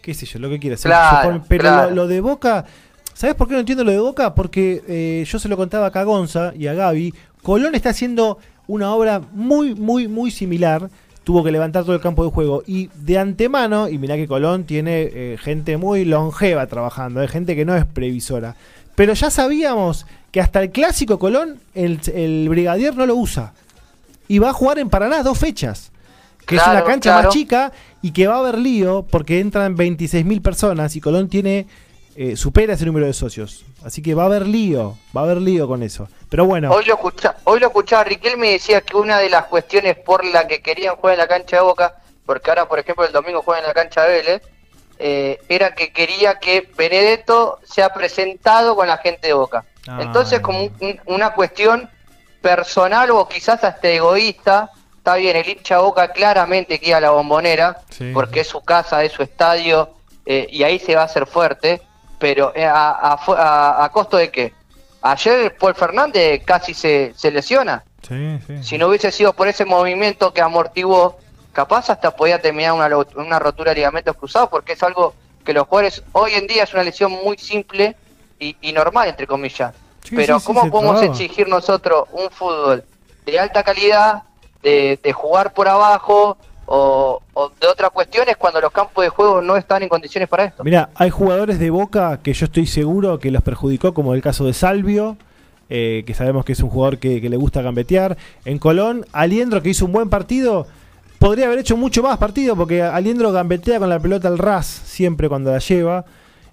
qué 0.00 0.14
sé 0.14 0.26
yo, 0.26 0.38
lo 0.38 0.48
que 0.50 0.60
quieras. 0.60 0.82
pero 1.48 1.90
lo, 1.90 2.06
de 2.06 2.20
Boca 2.20 2.64
¿Sabes 3.14 3.34
por 3.36 3.48
qué 3.48 3.54
no 3.54 3.60
entiendo 3.60 3.84
lo 3.84 3.90
de 3.90 3.98
Boca? 3.98 4.34
Porque 4.34 4.82
eh, 4.88 5.24
yo 5.26 5.38
se 5.38 5.48
lo 5.48 5.56
contaba 5.56 5.86
a 5.86 5.90
Cagonza 5.90 6.52
y 6.56 6.66
a 6.66 6.74
Gaby. 6.74 7.14
Colón 7.42 7.74
está 7.74 7.90
haciendo 7.90 8.38
una 8.66 8.94
obra 8.94 9.20
muy, 9.32 9.74
muy, 9.74 10.08
muy 10.08 10.30
similar. 10.30 10.88
tuvo 11.24 11.44
que 11.44 11.52
levantar 11.52 11.84
todo 11.84 11.94
el 11.94 12.00
campo 12.00 12.24
de 12.24 12.30
juego. 12.30 12.62
Y 12.66 12.88
de 12.94 13.18
antemano, 13.18 13.88
y 13.88 13.98
mirá 13.98 14.16
que 14.16 14.26
Colón 14.26 14.64
tiene 14.64 15.02
eh, 15.02 15.38
gente 15.40 15.76
muy 15.76 16.04
longeva 16.04 16.66
trabajando, 16.66 17.20
hay 17.20 17.28
gente 17.28 17.54
que 17.54 17.64
no 17.64 17.76
es 17.76 17.84
previsora. 17.84 18.56
Pero 18.94 19.14
ya 19.14 19.30
sabíamos 19.30 20.06
que 20.30 20.40
hasta 20.40 20.62
el 20.62 20.70
clásico 20.70 21.18
Colón, 21.18 21.60
el, 21.74 22.48
Brigadier 22.48 22.96
no 22.96 23.06
lo 23.06 23.16
usa. 23.16 23.52
Y 24.28 24.38
va 24.38 24.50
a 24.50 24.52
jugar 24.52 24.78
en 24.78 24.88
Paraná 24.88 25.22
dos 25.22 25.38
fechas. 25.38 25.90
Que 26.46 26.56
es 26.56 26.66
una 26.66 26.82
cancha 26.82 27.22
más 27.22 27.28
chica 27.32 27.70
y 28.00 28.10
que 28.10 28.26
va 28.26 28.34
a 28.34 28.38
haber 28.38 28.58
lío 28.58 29.06
porque 29.08 29.38
entran 29.38 29.76
26.000 29.76 30.42
personas 30.42 30.96
y 30.96 31.00
Colón 31.00 31.28
tiene 31.28 31.68
eh, 32.14 32.36
supera 32.36 32.74
ese 32.74 32.84
número 32.84 33.06
de 33.06 33.12
socios. 33.12 33.64
Así 33.84 34.02
que 34.02 34.14
va 34.14 34.24
a 34.24 34.26
haber 34.26 34.46
lío, 34.46 34.98
va 35.16 35.22
a 35.22 35.24
haber 35.24 35.38
lío 35.38 35.66
con 35.66 35.82
eso. 35.82 36.08
Pero 36.28 36.44
bueno. 36.44 36.70
Hoy 36.70 36.84
lo, 36.84 36.94
escucha, 36.94 37.36
hoy 37.44 37.60
lo 37.60 37.68
escuchaba 37.68 38.04
Riquelme 38.04 38.48
y 38.48 38.52
decía 38.54 38.80
que 38.82 38.96
una 38.96 39.18
de 39.18 39.30
las 39.30 39.46
cuestiones 39.46 39.96
por 39.96 40.24
la 40.24 40.46
que 40.46 40.60
querían 40.60 40.96
jugar 40.96 41.14
en 41.14 41.20
la 41.20 41.28
cancha 41.28 41.56
de 41.56 41.62
Boca, 41.62 41.96
porque 42.26 42.50
ahora, 42.50 42.68
por 42.68 42.78
ejemplo, 42.78 43.04
el 43.04 43.12
domingo 43.12 43.42
juegan 43.42 43.64
en 43.64 43.68
la 43.68 43.74
cancha 43.74 44.02
de 44.02 44.12
Vélez, 44.12 44.42
eh, 44.98 45.40
era 45.48 45.74
que 45.74 45.92
quería 45.92 46.38
que 46.38 46.68
Benedetto 46.76 47.58
sea 47.64 47.92
presentado 47.92 48.76
con 48.76 48.86
la 48.86 48.98
gente 48.98 49.28
de 49.28 49.32
Boca. 49.32 49.64
Ah, 49.88 49.98
Entonces, 50.02 50.40
como 50.40 50.70
una 51.06 51.34
cuestión 51.34 51.90
personal 52.40 53.10
o 53.10 53.26
quizás 53.26 53.64
hasta 53.64 53.88
egoísta, 53.88 54.70
está 54.98 55.16
bien, 55.16 55.36
el 55.36 55.48
hincha 55.48 55.78
Boca 55.78 56.12
claramente 56.12 56.78
queda 56.78 56.98
a 56.98 57.00
la 57.00 57.10
bombonera, 57.10 57.80
porque 58.12 58.40
es 58.40 58.48
su 58.48 58.60
casa, 58.60 59.02
es 59.02 59.12
su 59.12 59.22
estadio, 59.22 59.94
eh, 60.26 60.46
y 60.50 60.62
ahí 60.62 60.78
se 60.78 60.94
va 60.94 61.02
a 61.02 61.06
hacer 61.06 61.26
fuerte 61.26 61.80
pero 62.22 62.52
eh, 62.54 62.64
a, 62.64 63.18
a, 63.84 63.88
costo 63.90 64.16
de 64.16 64.30
qué? 64.30 64.54
Ayer 65.02 65.56
Paul 65.56 65.74
Fernández 65.74 66.44
casi 66.44 66.72
se, 66.72 67.12
se 67.16 67.32
lesiona. 67.32 67.82
Si 68.62 68.78
no 68.78 68.86
hubiese 68.86 69.10
sido 69.10 69.32
por 69.32 69.48
ese 69.48 69.64
movimiento 69.64 70.32
que 70.32 70.40
amortiguó, 70.40 71.18
capaz 71.52 71.90
hasta 71.90 72.14
podía 72.14 72.40
terminar 72.40 72.74
una, 72.74 72.88
una 73.16 73.40
rotura 73.40 73.72
de 73.72 73.78
ligamentos 73.78 74.16
cruzados, 74.16 74.50
porque 74.50 74.74
es 74.74 74.82
algo 74.84 75.14
que 75.44 75.52
los 75.52 75.66
jugadores 75.66 76.04
hoy 76.12 76.34
en 76.34 76.46
día 76.46 76.62
es 76.62 76.72
una 76.72 76.84
lesión 76.84 77.10
muy 77.10 77.36
simple 77.38 77.96
y, 78.38 78.72
normal, 78.72 79.08
entre 79.08 79.26
comillas. 79.26 79.74
Pero 80.14 80.38
¿cómo 80.38 80.70
podemos 80.70 81.02
exigir 81.02 81.48
nosotros 81.48 82.04
un 82.12 82.30
fútbol 82.30 82.84
de 83.26 83.40
alta 83.40 83.64
calidad, 83.64 84.22
de, 84.62 84.96
de 85.02 85.12
jugar 85.12 85.54
por 85.54 85.66
abajo, 85.66 86.38
o, 86.74 87.20
de 87.60 87.66
otras 87.66 87.90
cuestiones 87.90 88.36
cuando 88.38 88.58
los 88.58 88.72
campos 88.72 89.04
de 89.04 89.10
juego 89.10 89.42
no 89.42 89.56
están 89.56 89.82
en 89.82 89.90
condiciones 89.90 90.26
para 90.26 90.44
esto. 90.44 90.64
Mira, 90.64 90.88
hay 90.94 91.10
jugadores 91.10 91.58
de 91.58 91.68
Boca 91.68 92.20
que 92.22 92.32
yo 92.32 92.46
estoy 92.46 92.66
seguro 92.66 93.18
que 93.18 93.30
los 93.30 93.42
perjudicó, 93.42 93.92
como 93.92 94.14
el 94.14 94.22
caso 94.22 94.46
de 94.46 94.54
Salvio, 94.54 95.18
eh, 95.68 96.02
que 96.06 96.14
sabemos 96.14 96.46
que 96.46 96.52
es 96.52 96.60
un 96.60 96.70
jugador 96.70 96.98
que, 96.98 97.20
le 97.20 97.36
gusta 97.36 97.60
gambetear. 97.60 98.16
En 98.46 98.58
Colón, 98.58 99.04
Aliendro, 99.12 99.62
que 99.62 99.68
hizo 99.68 99.84
un 99.84 99.92
buen 99.92 100.08
partido, 100.08 100.66
podría 101.18 101.44
haber 101.46 101.58
hecho 101.58 101.76
mucho 101.76 102.02
más 102.02 102.16
partido, 102.16 102.56
porque 102.56 102.82
Aliendro 102.82 103.32
gambetea 103.32 103.78
con 103.78 103.90
la 103.90 104.00
pelota 104.00 104.28
al 104.28 104.38
ras 104.38 104.66
siempre 104.66 105.28
cuando 105.28 105.52
la 105.52 105.58
lleva. 105.58 106.06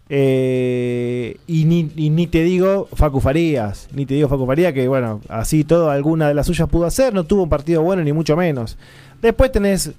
Eh, 0.09 1.37
y, 1.47 1.63
ni, 1.63 1.83
ni, 1.83 2.27
te 2.27 2.43
digo 2.43 2.89
Facu 2.93 3.21
Farías, 3.21 3.87
ni 3.93 4.05
te 4.05 4.15
digo 4.15 4.27
Facu 4.27 4.45
Farías, 4.45 4.73
que 4.73 4.87
bueno, 4.87 5.21
así 5.29 5.63
todo, 5.63 5.91
alguna 5.91 6.27
de 6.27 6.33
las 6.33 6.47
suyas 6.47 6.67
pudo 6.67 6.87
hacer, 6.87 7.13
no 7.13 7.25
tuvo 7.25 7.43
un 7.43 7.49
partido 7.49 7.83
bueno, 7.83 8.03
ni 8.03 8.11
mucho 8.11 8.35
menos. 8.35 8.75
Después 9.21 9.51
tenés 9.51 9.93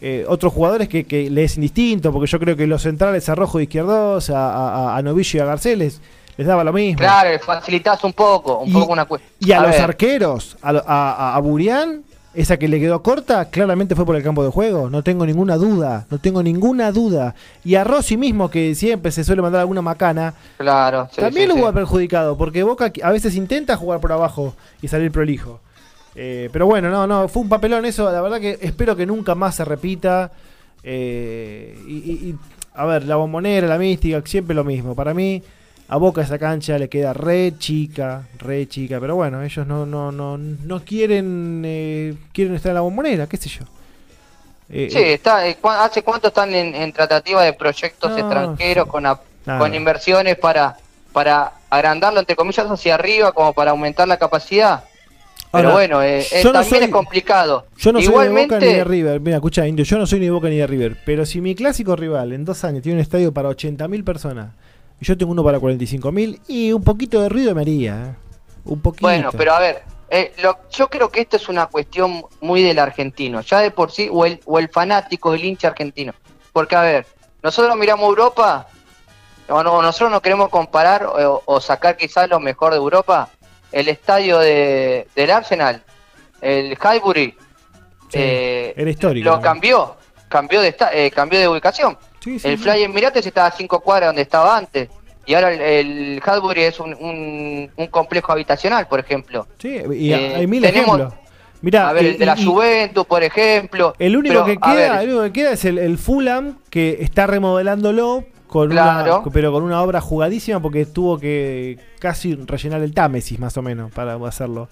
eh, 0.00 0.24
otros 0.28 0.52
jugadores 0.52 0.88
que, 0.88 1.04
que, 1.04 1.30
le 1.30 1.44
es 1.44 1.56
indistinto, 1.56 2.12
porque 2.12 2.30
yo 2.30 2.38
creo 2.38 2.56
que 2.56 2.66
los 2.66 2.82
centrales 2.82 3.28
a 3.28 3.34
Rojo 3.34 3.58
de 3.58 3.64
Izquierdos, 3.64 4.30
a, 4.30 4.96
a, 4.96 5.02
Novillo 5.02 5.38
y 5.38 5.40
a 5.40 5.46
Garceles, 5.46 6.00
les 6.36 6.46
daba 6.46 6.64
lo 6.64 6.72
mismo. 6.72 6.98
Claro, 6.98 7.38
facilitas 7.40 8.04
un 8.04 8.12
poco, 8.12 8.58
un 8.58 8.68
y, 8.68 8.72
poco 8.72 8.92
una 8.92 9.06
Y 9.40 9.52
a, 9.52 9.62
los 9.62 9.76
arqueros, 9.76 10.58
a, 10.60 11.34
a, 11.34 11.40
Burián, 11.40 12.02
esa 12.34 12.58
que 12.58 12.68
le 12.68 12.78
quedó 12.78 13.02
corta, 13.02 13.46
claramente 13.46 13.94
fue 13.94 14.04
por 14.04 14.16
el 14.16 14.22
campo 14.22 14.44
de 14.44 14.50
juego, 14.50 14.90
no 14.90 15.02
tengo 15.02 15.24
ninguna 15.24 15.56
duda, 15.56 16.06
no 16.10 16.18
tengo 16.18 16.42
ninguna 16.42 16.92
duda. 16.92 17.34
Y 17.64 17.76
a 17.76 17.84
Rossi 17.84 18.18
mismo, 18.18 18.50
que 18.50 18.74
siempre 18.74 19.10
se 19.12 19.24
suele 19.24 19.40
mandar 19.40 19.62
alguna 19.62 19.80
macana, 19.80 20.34
claro, 20.58 21.08
también 21.16 21.48
lo 21.48 21.54
hubo 21.54 21.72
perjudicado, 21.72 22.36
porque 22.36 22.62
Boca 22.62 22.92
a 23.02 23.10
veces 23.12 23.34
intenta 23.34 23.78
jugar 23.78 24.00
por 24.00 24.12
abajo 24.12 24.54
y 24.82 24.88
salir 24.88 25.10
prolijo. 25.10 25.60
Eh, 26.16 26.48
pero 26.50 26.64
bueno, 26.66 26.88
no, 26.88 27.06
no, 27.06 27.28
fue 27.28 27.42
un 27.42 27.48
papelón 27.48 27.84
eso. 27.84 28.10
La 28.10 28.22
verdad 28.22 28.40
que 28.40 28.58
espero 28.62 28.96
que 28.96 29.04
nunca 29.04 29.34
más 29.34 29.54
se 29.56 29.64
repita. 29.64 30.30
Eh, 30.82 31.76
y, 31.86 32.34
a 32.74 32.84
ver, 32.86 33.04
la 33.04 33.16
bombonera, 33.16 33.66
la 33.66 33.78
mística, 33.78 34.22
siempre 34.24 34.54
lo 34.54 34.64
mismo. 34.64 34.94
Para 34.94 35.12
mí, 35.12 35.42
a 35.88 35.96
Boca 35.98 36.22
esa 36.22 36.38
cancha 36.38 36.78
le 36.78 36.88
queda 36.88 37.12
re 37.12 37.54
chica, 37.58 38.26
re 38.38 38.66
chica. 38.66 38.98
Pero 38.98 39.14
bueno, 39.14 39.42
ellos 39.42 39.66
no, 39.66 39.84
no, 39.84 40.10
no, 40.10 40.38
no 40.38 40.84
quieren, 40.84 41.62
eh, 41.66 42.14
quieren 42.32 42.54
estar 42.54 42.70
en 42.70 42.76
la 42.76 42.80
bombonera, 42.80 43.26
qué 43.26 43.36
sé 43.36 43.50
yo. 43.50 43.64
sí, 44.68 44.98
está, 44.98 45.42
¿hace 45.84 46.02
cuánto 46.02 46.28
están 46.28 46.54
en, 46.54 46.92
tratativa 46.92 47.42
de 47.42 47.52
proyectos 47.52 48.16
extranjeros 48.16 48.86
con, 48.86 49.04
con 49.44 49.74
inversiones 49.74 50.36
para, 50.38 50.76
para 51.12 51.52
agrandarlo, 51.68 52.20
entre 52.20 52.36
comillas, 52.36 52.66
hacia 52.70 52.94
arriba, 52.94 53.32
como 53.32 53.52
para 53.52 53.72
aumentar 53.72 54.08
la 54.08 54.16
capacidad? 54.16 54.84
Pero 55.52 55.72
bueno, 55.72 56.02
eh, 56.02 56.26
eh, 56.30 56.42
también 56.52 56.84
es 56.84 56.90
complicado. 56.90 57.66
Yo 57.76 57.92
no 57.92 58.00
soy 58.00 58.28
de 58.28 58.42
Boca 58.42 58.58
ni 58.58 58.66
de 58.66 58.84
River. 58.84 59.20
Mira, 59.20 59.36
escucha, 59.36 59.66
Indio, 59.66 59.84
yo 59.84 59.98
no 59.98 60.06
soy 60.06 60.20
ni 60.20 60.26
de 60.26 60.30
Boca 60.30 60.48
ni 60.48 60.56
de 60.56 60.66
River. 60.66 60.96
Pero 61.04 61.24
si 61.24 61.40
mi 61.40 61.54
clásico 61.54 61.96
rival 61.96 62.32
en 62.32 62.44
dos 62.44 62.64
años 62.64 62.82
tiene 62.82 62.96
un 62.98 63.02
estadio 63.02 63.32
para 63.32 63.48
80.000 63.50 64.04
personas 64.04 64.52
y 65.00 65.04
yo 65.04 65.16
tengo 65.16 65.32
uno 65.32 65.44
para 65.44 65.58
45.000 65.58 66.40
y 66.48 66.72
un 66.72 66.82
poquito 66.82 67.22
de 67.22 67.28
ruido 67.28 67.54
me 67.54 67.62
haría. 67.62 67.94
¿eh? 67.94 68.14
Un 68.64 68.80
poquito. 68.80 69.06
Bueno, 69.06 69.30
pero 69.32 69.52
a 69.54 69.60
ver, 69.60 69.82
yo 70.70 70.88
creo 70.88 71.08
que 71.08 71.20
esto 71.22 71.36
es 71.36 71.48
una 71.48 71.66
cuestión 71.66 72.24
muy 72.40 72.62
del 72.62 72.78
argentino, 72.78 73.40
ya 73.40 73.60
de 73.60 73.70
por 73.70 73.90
sí, 73.90 74.08
o 74.10 74.24
el, 74.24 74.40
o 74.44 74.58
el 74.58 74.68
fanático, 74.68 75.34
el 75.34 75.44
hincha 75.44 75.68
argentino. 75.68 76.12
Porque, 76.52 76.74
a 76.74 76.82
ver, 76.82 77.06
nosotros 77.42 77.76
miramos 77.76 78.08
Europa, 78.08 78.66
o 79.48 79.62
no, 79.62 79.80
nosotros 79.80 80.10
no 80.10 80.20
queremos 80.20 80.48
comparar 80.48 81.06
o, 81.06 81.42
o 81.44 81.60
sacar 81.60 81.96
quizás 81.96 82.28
lo 82.28 82.40
mejor 82.40 82.72
de 82.72 82.78
Europa 82.78 83.30
el 83.72 83.88
estadio 83.88 84.38
de, 84.38 85.06
del 85.14 85.30
Arsenal, 85.30 85.82
el 86.40 86.76
Highbury, 86.76 87.34
eh, 88.12 88.74
era 88.76 88.90
histórico. 88.90 89.28
Lo 89.28 89.40
cambió, 89.40 89.96
cambió 90.28 90.60
de, 90.60 90.74
eh, 90.92 91.10
cambió 91.10 91.38
de 91.38 91.48
ubicación. 91.48 91.96
el 92.24 92.58
Fly 92.58 92.84
Emirates 92.84 93.26
estaba 93.26 93.48
a 93.48 93.50
cinco 93.50 93.80
cuadras 93.80 94.08
donde 94.08 94.22
estaba 94.22 94.56
antes. 94.56 94.88
Y 95.26 95.34
ahora 95.34 95.52
el, 95.52 96.22
Highbury 96.24 96.62
es 96.62 96.78
un, 96.78 96.94
un, 97.76 97.86
complejo 97.88 98.32
habitacional, 98.32 98.86
por 98.86 99.00
ejemplo. 99.00 99.46
Sí, 99.58 99.80
y 99.92 100.12
hay 100.12 100.44
eh, 100.44 100.46
mil 100.46 100.64
ejemplos. 100.64 101.12
Mirá, 101.62 101.88
a 101.88 101.92
ver, 101.92 102.04
el 102.04 102.18
de 102.18 102.26
la 102.26 102.36
Juventus, 102.36 103.06
por 103.06 103.24
ejemplo. 103.24 103.94
El 103.98 104.16
único, 104.16 104.44
que 104.44 104.56
queda, 104.56 105.02
el 105.02 105.08
único 105.08 105.24
que 105.24 105.32
queda 105.32 105.52
es 105.52 105.64
el, 105.64 105.78
el 105.78 105.98
Fulham, 105.98 106.58
que 106.70 106.98
está 107.00 107.26
remodelándolo 107.26 108.24
con 108.46 108.70
una, 108.72 109.22
pero 109.32 109.52
con 109.52 109.62
una 109.62 109.82
obra 109.82 110.00
jugadísima 110.00 110.60
porque 110.60 110.86
tuvo 110.86 111.18
que 111.18 111.78
casi 111.98 112.34
rellenar 112.34 112.82
el 112.82 112.94
Támesis 112.94 113.38
más 113.38 113.56
o 113.56 113.62
menos 113.62 113.90
para 113.92 114.14
hacerlo. 114.26 114.68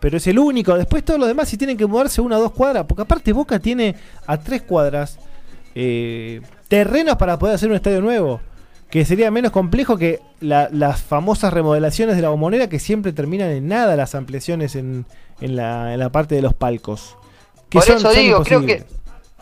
Pero 0.00 0.16
es 0.16 0.26
el 0.26 0.38
único. 0.38 0.76
Después 0.76 1.04
todos 1.04 1.20
los 1.20 1.28
demás 1.28 1.48
si 1.48 1.56
tienen 1.56 1.76
que 1.76 1.86
mudarse 1.86 2.20
una 2.20 2.36
o 2.38 2.40
dos 2.40 2.52
cuadras. 2.52 2.86
Porque 2.86 3.02
aparte 3.02 3.32
Boca 3.32 3.60
tiene 3.60 3.94
a 4.26 4.36
tres 4.36 4.62
cuadras 4.62 5.18
eh, 5.76 6.40
terrenos 6.66 7.16
para 7.16 7.38
poder 7.38 7.54
hacer 7.54 7.70
un 7.70 7.76
estadio 7.76 8.00
nuevo. 8.00 8.40
Que 8.90 9.04
sería 9.04 9.30
menos 9.30 9.52
complejo 9.52 9.96
que 9.96 10.20
las 10.40 11.00
famosas 11.00 11.52
remodelaciones 11.52 12.16
de 12.16 12.22
la 12.22 12.30
bombonera 12.30 12.68
que 12.68 12.78
siempre 12.78 13.12
terminan 13.12 13.50
en 13.50 13.68
nada 13.68 13.96
las 13.96 14.14
ampliaciones 14.14 14.74
en, 14.74 15.06
en, 15.40 15.56
la, 15.56 15.94
en 15.94 16.00
la 16.00 16.10
parte 16.10 16.34
de 16.34 16.42
los 16.42 16.52
palcos. 16.52 17.16
Por 17.70 17.82
eso 17.88 18.12
digo, 18.12 18.42
creo 18.42 18.66
que 18.66 18.84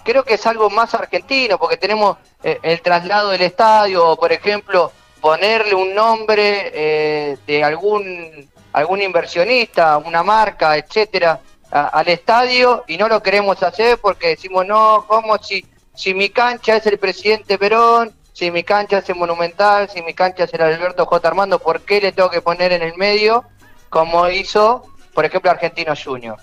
creo 0.05 0.24
que 0.24 0.34
es 0.34 0.46
algo 0.46 0.70
más 0.70 0.94
argentino, 0.94 1.59
porque 1.59 1.76
tenemos 1.76 2.16
eh, 2.42 2.59
el 2.62 2.80
traslado 2.80 3.30
del 3.30 3.42
estadio, 3.42 4.16
por 4.16 4.32
ejemplo, 4.32 4.92
ponerle 5.20 5.74
un 5.74 5.94
nombre 5.94 6.70
eh, 6.72 7.36
de 7.46 7.64
algún 7.64 8.48
algún 8.72 9.03
inversionista, 9.03 9.98
una 9.98 10.22
marca, 10.22 10.76
etcétera, 10.76 11.40
al 11.70 12.09
estadio 12.09 12.84
y 12.86 12.96
no 12.96 13.09
lo 13.09 13.22
queremos 13.22 13.62
hacer 13.62 13.98
porque 13.98 14.28
decimos 14.28 14.66
no, 14.66 15.05
¿cómo 15.09 15.38
si 15.38 15.64
si 15.94 16.14
mi 16.14 16.30
cancha 16.30 16.76
es 16.76 16.86
el 16.86 16.98
presidente 16.98 17.59
Perón, 17.59 18.12
si 18.32 18.51
mi 18.51 18.62
cancha 18.62 18.98
es 18.98 19.09
el 19.09 19.16
Monumental, 19.16 19.88
si 19.90 20.03
mi 20.03 20.14
cancha 20.14 20.44
es 20.44 20.55
el 20.55 20.62
Alberto 20.62 21.05
J. 21.05 21.28
Armando, 21.28 21.59
¿por 21.59 21.82
qué 21.82 22.01
le 22.01 22.12
tengo 22.12 22.30
que 22.30 22.40
poner 22.40 22.72
en 22.72 22.82
el 22.82 22.96
medio 22.96 23.44
como 23.88 24.28
hizo 24.30 24.84
por 25.15 25.25
ejemplo, 25.25 25.51
Argentino 25.51 25.93
Junior. 25.97 26.37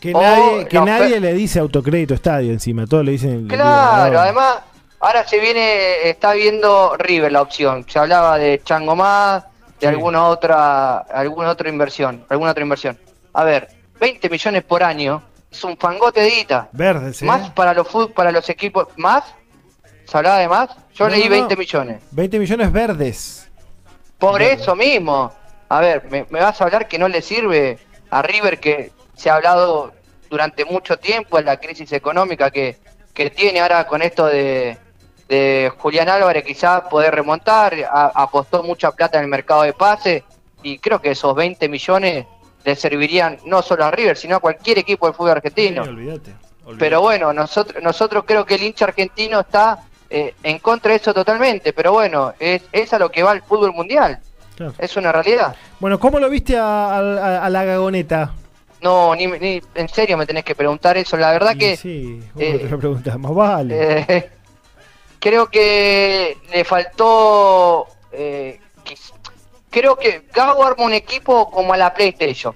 que 0.00 0.12
nadie, 0.12 0.66
que 0.66 0.80
nadie 0.80 1.20
le 1.20 1.32
dice 1.34 1.58
autocrédito 1.58 2.14
estadio 2.14 2.52
encima, 2.52 2.86
todos 2.86 3.04
le 3.04 3.12
dicen. 3.12 3.48
Claro, 3.48 4.20
además, 4.20 4.58
ahora 5.00 5.26
se 5.26 5.38
viene, 5.38 6.08
está 6.08 6.32
viendo 6.32 6.96
River 6.96 7.32
la 7.32 7.42
opción. 7.42 7.84
Se 7.88 7.98
hablaba 7.98 8.38
de 8.38 8.62
Chango 8.64 8.96
más, 8.96 9.44
de 9.78 9.88
alguna 9.88 10.24
otra, 10.26 10.98
alguna 10.98 11.50
otra 11.50 11.68
inversión, 11.68 12.24
alguna 12.28 12.52
otra 12.52 12.62
inversión. 12.62 12.98
A 13.34 13.44
ver, 13.44 13.68
20 14.00 14.30
millones 14.30 14.62
por 14.64 14.82
año 14.82 15.22
es 15.50 15.62
un 15.62 15.76
fangote 15.76 16.20
de 16.20 16.30
guita. 16.30 16.68
Verdes, 16.72 17.22
¿eh? 17.22 17.26
Más 17.26 17.50
para 17.50 17.74
los 17.74 17.86
para 18.14 18.32
los 18.32 18.48
equipos, 18.48 18.88
más. 18.96 19.24
¿Se 20.06 20.16
hablaba 20.16 20.38
de 20.38 20.48
más? 20.48 20.70
Yo 20.94 21.08
leí 21.08 21.28
20 21.28 21.56
millones. 21.56 22.02
20 22.10 22.38
millones 22.38 22.72
verdes. 22.72 23.50
Por 24.18 24.40
eso 24.42 24.74
mismo. 24.74 25.32
A 25.68 25.80
ver, 25.80 26.04
me, 26.10 26.26
me 26.30 26.40
vas 26.40 26.60
a 26.60 26.64
hablar 26.64 26.86
que 26.88 26.98
no 26.98 27.08
le 27.08 27.22
sirve 27.22 27.78
a 28.14 28.22
River 28.22 28.60
que 28.60 28.92
se 29.16 29.28
ha 29.28 29.34
hablado 29.34 29.92
durante 30.30 30.64
mucho 30.64 30.96
tiempo 30.96 31.36
en 31.36 31.46
la 31.46 31.56
crisis 31.56 31.92
económica 31.92 32.48
que, 32.52 32.76
que 33.12 33.30
tiene 33.30 33.60
ahora 33.60 33.88
con 33.88 34.02
esto 34.02 34.26
de, 34.26 34.78
de 35.28 35.72
Julián 35.78 36.08
Álvarez 36.08 36.44
quizás 36.44 36.82
poder 36.82 37.12
remontar, 37.12 37.74
apostó 37.92 38.62
mucha 38.62 38.92
plata 38.92 39.18
en 39.18 39.24
el 39.24 39.30
mercado 39.30 39.62
de 39.62 39.72
pase 39.72 40.22
y 40.62 40.78
creo 40.78 41.00
que 41.00 41.10
esos 41.10 41.34
20 41.34 41.68
millones 41.68 42.24
le 42.64 42.76
servirían 42.76 43.36
no 43.46 43.62
solo 43.62 43.84
a 43.84 43.90
River, 43.90 44.16
sino 44.16 44.36
a 44.36 44.38
cualquier 44.38 44.78
equipo 44.78 45.06
del 45.06 45.16
fútbol 45.16 45.32
argentino. 45.32 45.82
Pero 46.78 47.00
bueno, 47.00 47.32
nosotros, 47.32 47.82
nosotros 47.82 48.22
creo 48.24 48.46
que 48.46 48.54
el 48.54 48.62
hincha 48.62 48.84
argentino 48.84 49.40
está 49.40 49.80
eh, 50.08 50.36
en 50.44 50.60
contra 50.60 50.92
de 50.92 50.98
eso 50.98 51.12
totalmente, 51.12 51.72
pero 51.72 51.92
bueno, 51.92 52.32
es, 52.38 52.62
es 52.70 52.92
a 52.92 52.98
lo 53.00 53.10
que 53.10 53.24
va 53.24 53.32
el 53.32 53.42
fútbol 53.42 53.72
mundial. 53.72 54.20
Es 54.78 54.96
una 54.96 55.12
realidad. 55.12 55.56
Bueno, 55.80 55.98
¿cómo 55.98 56.18
lo 56.18 56.30
viste 56.30 56.56
a, 56.56 57.48
la 57.50 57.64
gagoneta? 57.64 58.32
No, 58.80 59.14
ni, 59.14 59.26
ni, 59.26 59.62
en 59.74 59.88
serio 59.88 60.16
me 60.16 60.26
tenés 60.26 60.44
que 60.44 60.54
preguntar 60.54 60.96
eso. 60.96 61.16
La 61.16 61.32
verdad 61.32 61.56
que. 61.56 61.76
Sí, 61.76 62.22
eh, 62.38 62.58
te 62.58 62.68
lo 62.68 62.78
preguntas, 62.78 63.18
más 63.18 63.34
vale. 63.34 64.02
Eh, 64.02 64.30
creo 65.18 65.46
que 65.46 66.36
le 66.52 66.64
faltó. 66.64 67.86
Eh, 68.12 68.60
creo 69.70 69.96
que 69.96 70.22
Gago 70.32 70.64
arma 70.64 70.84
un 70.84 70.92
equipo 70.92 71.50
como 71.50 71.72
a 71.72 71.76
la 71.76 71.94
PlayStation. 71.94 72.54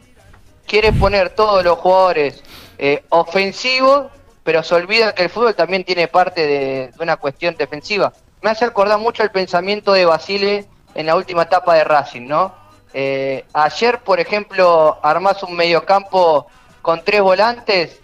Quiere 0.67 0.93
poner 0.93 1.31
todos 1.31 1.65
los 1.65 1.79
jugadores 1.79 2.43
eh, 2.79 3.03
ofensivos, 3.09 4.07
pero 4.45 4.63
se 4.63 4.75
olvida 4.75 5.15
que 5.15 5.25
el 5.25 5.31
fútbol 5.31 5.55
también 5.55 5.83
tiene 5.83 6.07
parte 6.07 6.47
de, 6.47 6.91
una 7.01 7.17
cuestión 7.17 7.57
defensiva. 7.57 8.13
Me 8.43 8.51
hace 8.51 8.67
acordar 8.67 8.99
mucho 8.99 9.23
el 9.23 9.31
pensamiento 9.31 9.93
de 9.95 10.05
Basile 10.05 10.67
en 10.99 11.07
la 11.07 11.15
última 11.15 11.43
etapa 11.43 11.75
de 11.77 11.85
Racing, 11.85 12.27
¿no? 12.27 12.53
Eh, 12.93 13.45
ayer, 13.53 14.01
por 14.01 14.19
ejemplo, 14.19 14.99
armás 15.01 15.45
un 15.45 15.55
mediocampo 15.55 16.49
con 16.83 17.05
tres 17.05 17.21
volantes 17.21 18.01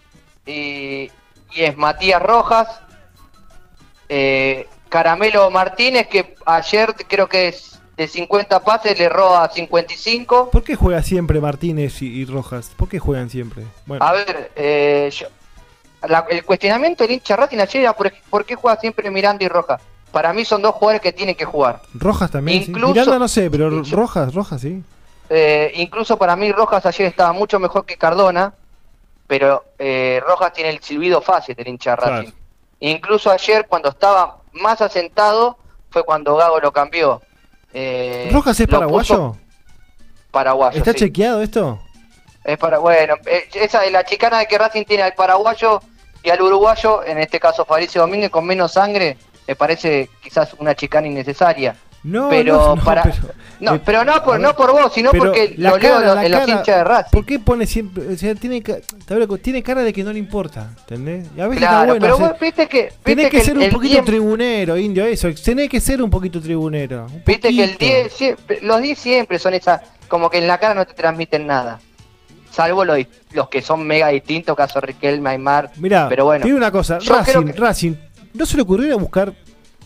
y 0.46 1.10
es 1.56 1.76
Matías 1.76 2.22
Rojas, 2.22 2.68
eh, 4.08 4.68
Caramelo 4.88 5.50
Martínez, 5.50 6.06
que 6.06 6.36
ayer 6.46 6.94
creo 7.08 7.28
que 7.28 7.48
es 7.48 7.80
de 7.96 8.06
50 8.06 8.60
pases 8.60 8.96
le 8.96 9.06
erró 9.06 9.36
a 9.36 9.48
55. 9.48 10.50
¿Por 10.52 10.62
qué 10.62 10.76
juega 10.76 11.02
siempre 11.02 11.40
Martínez 11.40 12.00
y, 12.00 12.24
Rojas? 12.24 12.70
¿Por 12.76 12.88
qué 12.88 13.00
juegan 13.00 13.28
siempre? 13.28 13.64
A 13.98 14.12
ver, 14.12 14.52
eh, 14.54 15.10
el 16.30 16.44
cuestionamiento 16.44 17.02
del 17.02 17.14
hincha 17.14 17.34
Racing 17.34 17.58
ayer 17.58 17.82
era 17.82 17.92
por, 17.92 18.44
qué 18.44 18.54
juega 18.54 18.78
siempre 18.78 19.10
Miranda 19.10 19.44
y 19.44 19.48
Rojas. 19.48 19.82
Para 20.14 20.32
mí 20.32 20.44
son 20.44 20.62
dos 20.62 20.76
jugadores 20.76 21.00
que 21.02 21.12
tienen 21.12 21.34
que 21.34 21.44
jugar. 21.44 21.80
Rojas 21.92 22.30
también. 22.30 22.62
Incluso, 22.62 22.94
Miranda 22.94 23.18
no 23.18 23.26
sé, 23.26 23.50
pero 23.50 23.82
Rojas, 23.82 24.32
Rojas 24.32 24.60
sí. 24.60 24.80
Eh, 25.28 25.72
incluso 25.74 26.16
para 26.16 26.36
mí 26.36 26.52
Rojas 26.52 26.86
ayer 26.86 27.08
estaba 27.08 27.32
mucho 27.32 27.58
mejor 27.58 27.84
que 27.84 27.96
Cardona, 27.96 28.54
pero 29.26 29.64
eh, 29.76 30.22
Rojas 30.24 30.52
tiene 30.52 30.70
el 30.70 30.80
silbido 30.80 31.20
fácil 31.20 31.56
del 31.56 31.66
hincha 31.66 31.96
Racing. 31.96 32.30
Incluso 32.78 33.28
ayer, 33.28 33.66
cuando 33.66 33.88
estaba 33.88 34.36
más 34.52 34.80
asentado, 34.80 35.58
fue 35.90 36.04
cuando 36.04 36.36
Gago 36.36 36.60
lo 36.60 36.72
cambió. 36.72 37.20
Eh, 37.72 38.30
¿Rojas 38.32 38.60
es 38.60 38.68
paraguayo? 38.68 39.34
Paraguayo. 40.30 40.78
¿Está 40.78 40.94
chequeado 40.94 41.42
esto? 41.42 41.80
Es 42.44 42.56
para, 42.56 42.78
bueno, 42.78 43.16
eh, 43.26 43.48
esa 43.52 43.84
es 43.84 43.90
la 43.90 44.04
chicana 44.04 44.38
de 44.38 44.46
que 44.46 44.58
Racing 44.58 44.84
tiene 44.84 45.02
al 45.02 45.14
paraguayo 45.14 45.80
y 46.22 46.30
al 46.30 46.40
uruguayo, 46.40 47.02
en 47.02 47.18
este 47.18 47.40
caso 47.40 47.64
Fabricio 47.64 48.02
Domínguez, 48.02 48.30
con 48.30 48.46
menos 48.46 48.70
sangre, 48.74 49.16
me 49.46 49.56
parece 49.56 50.10
quizás 50.22 50.54
una 50.58 50.74
chicana 50.74 51.06
innecesaria. 51.06 51.76
No, 52.04 52.28
pero 52.28 52.76
no, 52.76 52.84
para 52.84 53.02
pero, 53.02 53.16
no, 53.60 53.74
eh, 53.76 53.80
pero 53.82 54.04
no 54.04 54.22
por, 54.22 54.38
no 54.38 54.54
por 54.54 54.72
vos, 54.72 54.92
sino 54.92 55.10
porque 55.10 55.54
lo 55.56 55.78
leo 55.78 56.20
en 56.20 56.30
los 56.32 56.48
hinchas 56.48 56.66
de 56.66 56.84
Racing. 56.84 57.10
¿Por 57.10 57.24
qué 57.24 57.38
pone 57.38 57.64
siempre, 57.66 58.08
o 58.08 58.16
sea, 58.18 58.34
tiene, 58.34 58.62
tiene 59.42 59.62
cara 59.62 59.82
de 59.82 59.90
que 59.90 60.04
no 60.04 60.12
le 60.12 60.18
importa, 60.18 60.68
¿entendés? 60.80 61.26
a 61.40 61.46
veces 61.46 61.60
claro, 61.60 61.76
está 61.76 61.86
bueno, 61.86 62.00
pero 62.00 62.18
vos 62.18 62.38
viste 62.38 62.66
que 62.66 62.82
viste 62.82 63.02
tenés 63.02 63.30
que, 63.30 63.40
ser 63.40 63.56
un 63.56 63.70
poquito 63.70 64.04
tribunero, 64.04 64.76
indio, 64.76 65.06
eso, 65.06 65.30
tenés 65.42 65.70
que 65.70 65.80
ser 65.80 66.02
un 66.02 66.10
poquito 66.10 66.42
tribunero. 66.42 67.06
viste 67.24 67.48
que 67.48 67.64
el 67.64 67.78
10 67.78 68.36
los 68.60 68.82
10 68.82 68.98
siempre 68.98 69.38
son 69.38 69.54
esas 69.54 69.80
como 70.08 70.28
que 70.28 70.36
en 70.38 70.46
la 70.46 70.58
cara 70.58 70.74
no 70.74 70.86
te 70.86 70.92
transmiten 70.92 71.46
nada. 71.46 71.80
Salvo 72.50 72.84
los, 72.84 72.98
los 73.32 73.48
que 73.48 73.62
son 73.62 73.84
mega 73.84 74.08
distintos, 74.08 74.56
caso 74.56 74.80
Riquelme, 74.80 75.30
Aymar. 75.30 75.72
Mira, 75.76 76.06
pero 76.08 76.26
bueno. 76.26 76.44
Tiene 76.44 76.56
una 76.56 76.70
cosa, 76.70 76.98
Racing, 77.04 77.52
Racing, 77.56 77.94
¿no 78.34 78.44
se 78.44 78.56
le 78.56 78.62
ocurrió 78.62 78.88
ir 78.88 78.92
a 78.92 78.96
buscar 78.96 79.32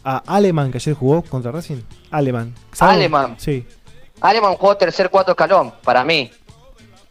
a 0.04 0.22
Aleman, 0.26 0.70
que 0.72 0.78
ayer 0.78 0.94
jugó 0.94 1.22
contra 1.22 1.52
Racing. 1.52 1.82
Aleman. 2.10 2.54
Aleman. 2.80 3.36
Sí. 3.38 3.66
Aleman 4.20 4.54
jugó 4.54 4.76
tercer 4.76 5.10
cuarto 5.10 5.32
escalón, 5.32 5.72
para 5.84 6.02
mí. 6.04 6.30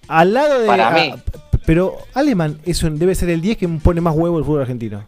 Al 0.08 0.34
lado 0.34 0.60
de. 0.60 0.68
Para 0.68 0.92
mí. 0.92 1.14
Pero 1.66 1.98
Aleman 2.14 2.60
debe 2.64 3.14
ser 3.14 3.30
el 3.30 3.42
10 3.42 3.58
que 3.58 3.68
pone 3.68 4.02
más 4.02 4.16
huevo 4.16 4.40
el 4.40 4.46
fútbol 4.46 4.62
argentino. 4.62 5.06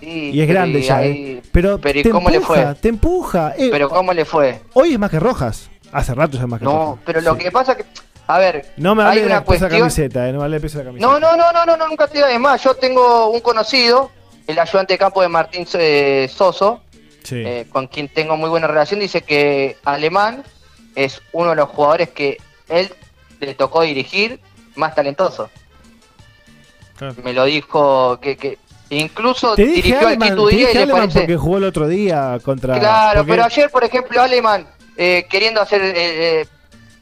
y 0.00 0.40
es 0.40 0.48
grande 0.48 0.80
ya. 0.80 1.04
Eh. 1.04 1.42
Pero, 1.52 1.78
pero 1.78 2.02
te 2.02 2.10
cómo 2.10 2.30
empuja, 2.30 2.54
le 2.56 2.64
fue? 2.64 2.74
Te 2.76 2.88
empuja. 2.88 3.54
Eh. 3.58 3.68
pero 3.70 3.88
¿cómo 3.88 4.12
le 4.12 4.24
fue? 4.24 4.60
Hoy 4.74 4.92
es 4.92 4.98
más 4.98 5.10
que 5.10 5.20
Rojas. 5.20 5.70
Hace 5.90 6.14
rato 6.14 6.36
es 6.36 6.46
más 6.46 6.60
que 6.60 6.64
no, 6.64 6.72
Rojas. 6.72 6.88
No, 6.88 6.98
pero 7.04 7.20
lo 7.20 7.36
que 7.36 7.50
pasa 7.50 7.76
que. 7.76 7.84
A 8.26 8.38
ver, 8.38 8.72
no 8.76 8.94
me 8.94 9.02
hay 9.02 9.20
una 9.20 9.42
cuestión... 9.42 9.70
camiseta, 9.70 10.28
eh, 10.28 10.32
no 10.32 10.40
vale 10.40 10.60
peso 10.60 10.78
la 10.78 10.84
camiseta. 10.84 11.10
No, 11.10 11.18
no, 11.18 11.34
no, 11.34 11.50
no, 11.52 11.76
no, 11.76 11.88
nunca 11.88 12.06
te 12.06 12.18
digo 12.18 12.38
más. 12.38 12.62
Yo 12.62 12.74
tengo 12.74 13.30
un 13.30 13.40
conocido, 13.40 14.10
el 14.48 14.58
ayudante 14.58 14.94
de 14.94 14.98
campo 14.98 15.20
de 15.20 15.28
Martín 15.28 15.66
Soso, 15.66 16.80
eh, 17.30 17.66
con 17.70 17.86
quien 17.86 18.08
tengo 18.08 18.36
muy 18.36 18.48
buena 18.48 18.66
relación, 18.66 18.98
dice 18.98 19.20
que 19.20 19.76
Alemán 19.84 20.42
es 20.94 21.20
uno 21.32 21.50
de 21.50 21.56
los 21.56 21.68
jugadores 21.68 22.08
que 22.08 22.38
él 22.68 22.92
le 23.40 23.54
tocó 23.54 23.82
dirigir 23.82 24.40
más 24.74 24.94
talentoso. 24.94 25.50
Me 27.22 27.34
lo 27.34 27.44
dijo 27.44 28.18
que, 28.20 28.58
incluso 28.88 29.54
dirigió 29.54 30.08
al 30.08 30.18
Quito 30.18 30.50
y 30.50 30.64
le 30.64 30.86
parece... 30.86 31.20
porque 31.20 31.36
jugó 31.36 31.58
el 31.58 31.64
otro 31.64 31.86
día 31.86 32.38
contra 32.42 32.78
Claro, 32.78 33.26
pero 33.26 33.44
ayer, 33.44 33.70
por 33.70 33.84
ejemplo, 33.84 34.20
Alemán 34.20 34.66
eh, 34.96 35.26
queriendo 35.28 35.60
hacer 35.60 35.82
eh, 35.84 36.46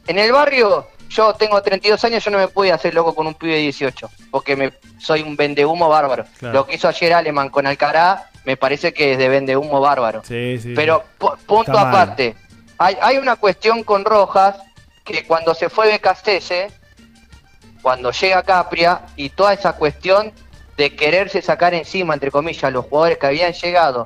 en 0.05 0.19
el 0.19 0.33
barrio 0.33 0.85
yo 1.09 1.33
tengo 1.33 1.61
32 1.61 2.03
años, 2.03 2.23
yo 2.23 2.31
no 2.31 2.37
me 2.37 2.47
pude 2.47 2.71
hacer 2.71 2.93
loco 2.93 3.15
con 3.15 3.27
un 3.27 3.33
pibe 3.33 3.53
de 3.53 3.61
18, 3.61 4.09
porque 4.31 4.55
me 4.55 4.73
soy 4.99 5.21
un 5.21 5.35
vendehumo 5.35 5.89
bárbaro. 5.89 6.25
Lo 6.41 6.65
que 6.65 6.75
hizo 6.75 6.87
ayer 6.87 7.13
Alemán 7.13 7.49
con 7.49 7.65
Alcará 7.67 8.29
me 8.45 8.57
parece 8.57 8.93
que 8.93 9.13
es 9.13 9.17
de 9.17 9.27
vende 9.29 9.57
humo 9.57 9.81
bárbaro. 9.81 10.23
Sí, 10.25 10.57
sí, 10.59 10.73
Pero 10.75 11.03
punto 11.45 11.77
aparte, 11.77 12.35
hay, 12.77 12.97
hay, 13.01 13.17
una 13.17 13.35
cuestión 13.35 13.83
con 13.83 14.05
Rojas 14.05 14.55
que 15.03 15.25
cuando 15.25 15.53
se 15.53 15.69
fue 15.69 15.87
de 15.87 15.99
Castese, 15.99 16.71
cuando 17.81 18.11
llega 18.11 18.43
Capria 18.43 19.01
y 19.15 19.29
toda 19.29 19.53
esa 19.53 19.73
cuestión 19.73 20.31
de 20.77 20.95
quererse 20.95 21.41
sacar 21.41 21.73
encima, 21.73 22.13
entre 22.13 22.31
comillas, 22.31 22.71
los 22.71 22.85
jugadores 22.85 23.17
que 23.17 23.25
habían 23.27 23.51
llegado 23.51 24.05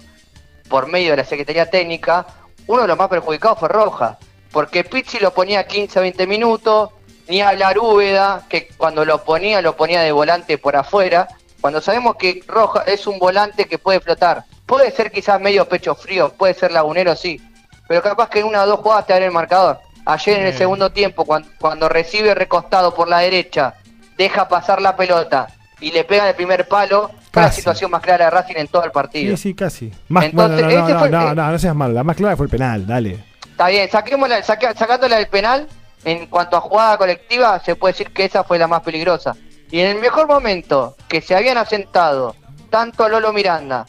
por 0.70 0.88
medio 0.88 1.12
de 1.12 1.18
la 1.18 1.26
Secretaría 1.26 1.70
Técnica, 1.70 2.26
uno 2.68 2.84
de 2.84 2.88
los 2.88 2.97
más 2.97 3.10
perjudicados 3.10 3.60
fue 3.60 3.70
Rojas, 3.70 4.18
porque 4.52 4.84
Pizzi 4.84 5.20
lo 5.20 5.34
ponía 5.34 5.66
15 5.66 5.99
a 5.99 6.02
20 6.02 6.28
minutos, 6.28 6.89
ni 7.28 7.41
hablar 7.41 7.80
Úbeda, 7.80 8.43
que 8.49 8.68
cuando 8.78 9.06
lo 9.06 9.24
ponía, 9.24 9.62
lo 9.62 9.76
ponía 9.76 10.02
de 10.02 10.12
volante 10.12 10.58
por 10.58 10.76
afuera, 10.76 11.28
cuando 11.62 11.80
sabemos 11.80 12.16
que 12.16 12.43
Roja 12.47 12.84
es 12.86 13.08
un 13.08 13.20
volante 13.20 13.66
que 13.66 13.78
puede 13.78 13.99
flotar. 13.99 14.43
Puede 14.66 14.91
ser 14.91 15.12
quizás 15.12 15.39
medio 15.39 15.68
pecho 15.68 15.95
frío, 15.95 16.34
puede 16.34 16.54
ser 16.54 16.72
lagunero, 16.72 17.16
sí. 17.16 17.39
Pero 17.88 18.02
capaz 18.02 18.30
que 18.30 18.39
en 18.39 18.47
una 18.47 18.64
o 18.64 18.68
dos 18.68 18.80
jugadas 18.80 19.06
te 19.06 19.14
abre 19.14 19.26
el 19.26 19.32
marcador. 19.32 19.80
Ayer 20.06 20.39
en 20.39 20.47
el 20.47 20.58
segundo 20.58 20.91
tiempo, 20.91 21.26
cuando, 21.26 21.88
recibe 21.88 22.34
recostado 22.34 22.93
por 22.93 23.08
la 23.08 23.20
derecha, 23.20 23.76
deja 24.18 24.47
pasar 24.47 24.82
la 24.82 24.95
pelota 24.95 25.47
y 25.80 25.91
le 25.91 26.04
pega 26.04 26.28
el 26.28 26.36
primer 26.36 26.68
palo, 26.68 27.12
fue 27.32 27.43
la 27.43 27.52
situación 27.52 27.91
más 27.91 28.02
clara 28.02 28.26
de 28.26 28.32
Racing 28.32 28.56
en 28.58 28.68
todo 28.68 28.84
el 28.84 28.91
partido. 28.91 29.38
Sí, 29.38 29.43
sí, 29.43 29.54
casi. 29.54 29.91
Más, 30.10 30.34
no, 30.34 30.47
no, 30.47 30.58
no, 30.58 31.08
no, 31.08 31.52
no, 31.52 31.60
seas 31.60 31.76
malo. 31.76 31.93
La 31.93 32.04
más 32.04 32.16
clara 32.16 32.36
fue 32.36 32.47
el 32.47 32.49
penal, 32.49 32.88
dale. 32.88 33.30
Está 33.62 33.70
bien, 33.70 33.91
saquémosla, 33.91 34.41
sacándola 34.41 35.18
del 35.18 35.28
penal, 35.28 35.68
en 36.03 36.26
cuanto 36.26 36.57
a 36.57 36.62
jugada 36.62 36.97
colectiva, 36.97 37.59
se 37.59 37.76
puede 37.76 37.93
decir 37.93 38.12
que 38.12 38.26
esa 38.26 38.43
fue 38.43 38.57
la 38.57 38.68
más 38.68 38.82
peligrosa. 38.82 39.36
Y 39.70 39.82
en 39.82 39.89
el 39.89 40.01
mejor 40.01 40.28
momento 40.28 40.95
que 41.07 41.22
se 41.22 41.36
habían 41.36 41.59
asentado 41.59 42.36
tanto 42.72 43.07
Lolo 43.07 43.32
Miranda 43.32 43.86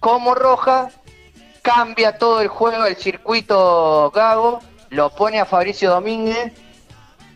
como 0.00 0.34
Roja, 0.34 0.90
cambia 1.62 2.18
todo 2.18 2.42
el 2.42 2.48
juego, 2.48 2.84
el 2.84 2.96
circuito 2.96 4.12
Gago, 4.14 4.60
lo 4.90 5.08
pone 5.08 5.40
a 5.40 5.46
Fabricio 5.46 5.88
Domínguez, 5.88 6.52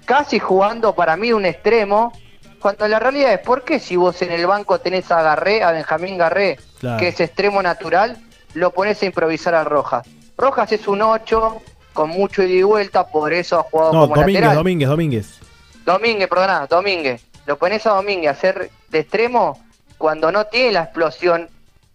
casi 0.05 0.39
jugando 0.39 0.95
para 0.95 1.17
mí 1.17 1.33
un 1.33 1.47
extremo, 1.47 2.13
cuando 2.61 2.87
la 2.89 2.99
realidad 2.99 3.33
es, 3.33 3.41
¿por 3.41 3.65
qué 3.65 3.81
si 3.81 3.97
vos 3.97 4.21
en 4.21 4.33
el 4.33 4.47
banco 4.47 4.81
tenés 4.81 5.11
a 5.11 5.23
Garré, 5.23 5.63
a 5.63 5.73
Benjamín 5.73 6.19
Garré, 6.19 6.59
que 6.99 7.09
es 7.09 7.19
extremo 7.21 7.63
natural, 7.63 8.19
lo 8.53 8.71
pones 8.71 9.03
a 9.03 9.07
improvisar 9.07 9.55
a 9.55 9.65
Rojas? 9.65 10.07
Rojas 10.41 10.73
es 10.73 10.89
un 10.89 11.03
8, 11.03 11.63
con 11.93 12.11
mucho 12.11 12.43
ida 12.43 12.59
y 12.59 12.63
vuelta, 12.63 13.07
por 13.07 13.33
eso 13.33 13.61
ha 13.61 13.63
jugado 13.63 13.93
no, 13.93 14.01
como 14.03 14.17
Domínguez, 14.17 14.35
lateral. 14.41 14.57
Domínguez, 14.57 14.89
Domínguez. 14.89 15.39
Domínguez, 15.85 16.29
perdona, 16.29 16.67
Domínguez 16.67 17.31
lo 17.51 17.59
pones 17.59 17.85
a 17.85 17.91
Domínguez 17.91 18.29
a 18.29 18.31
hacer 18.31 18.71
de 18.91 19.01
extremo 19.01 19.61
cuando 19.99 20.31
no 20.31 20.45
tiene 20.45 20.73
la 20.73 20.85
explosión 20.85 21.49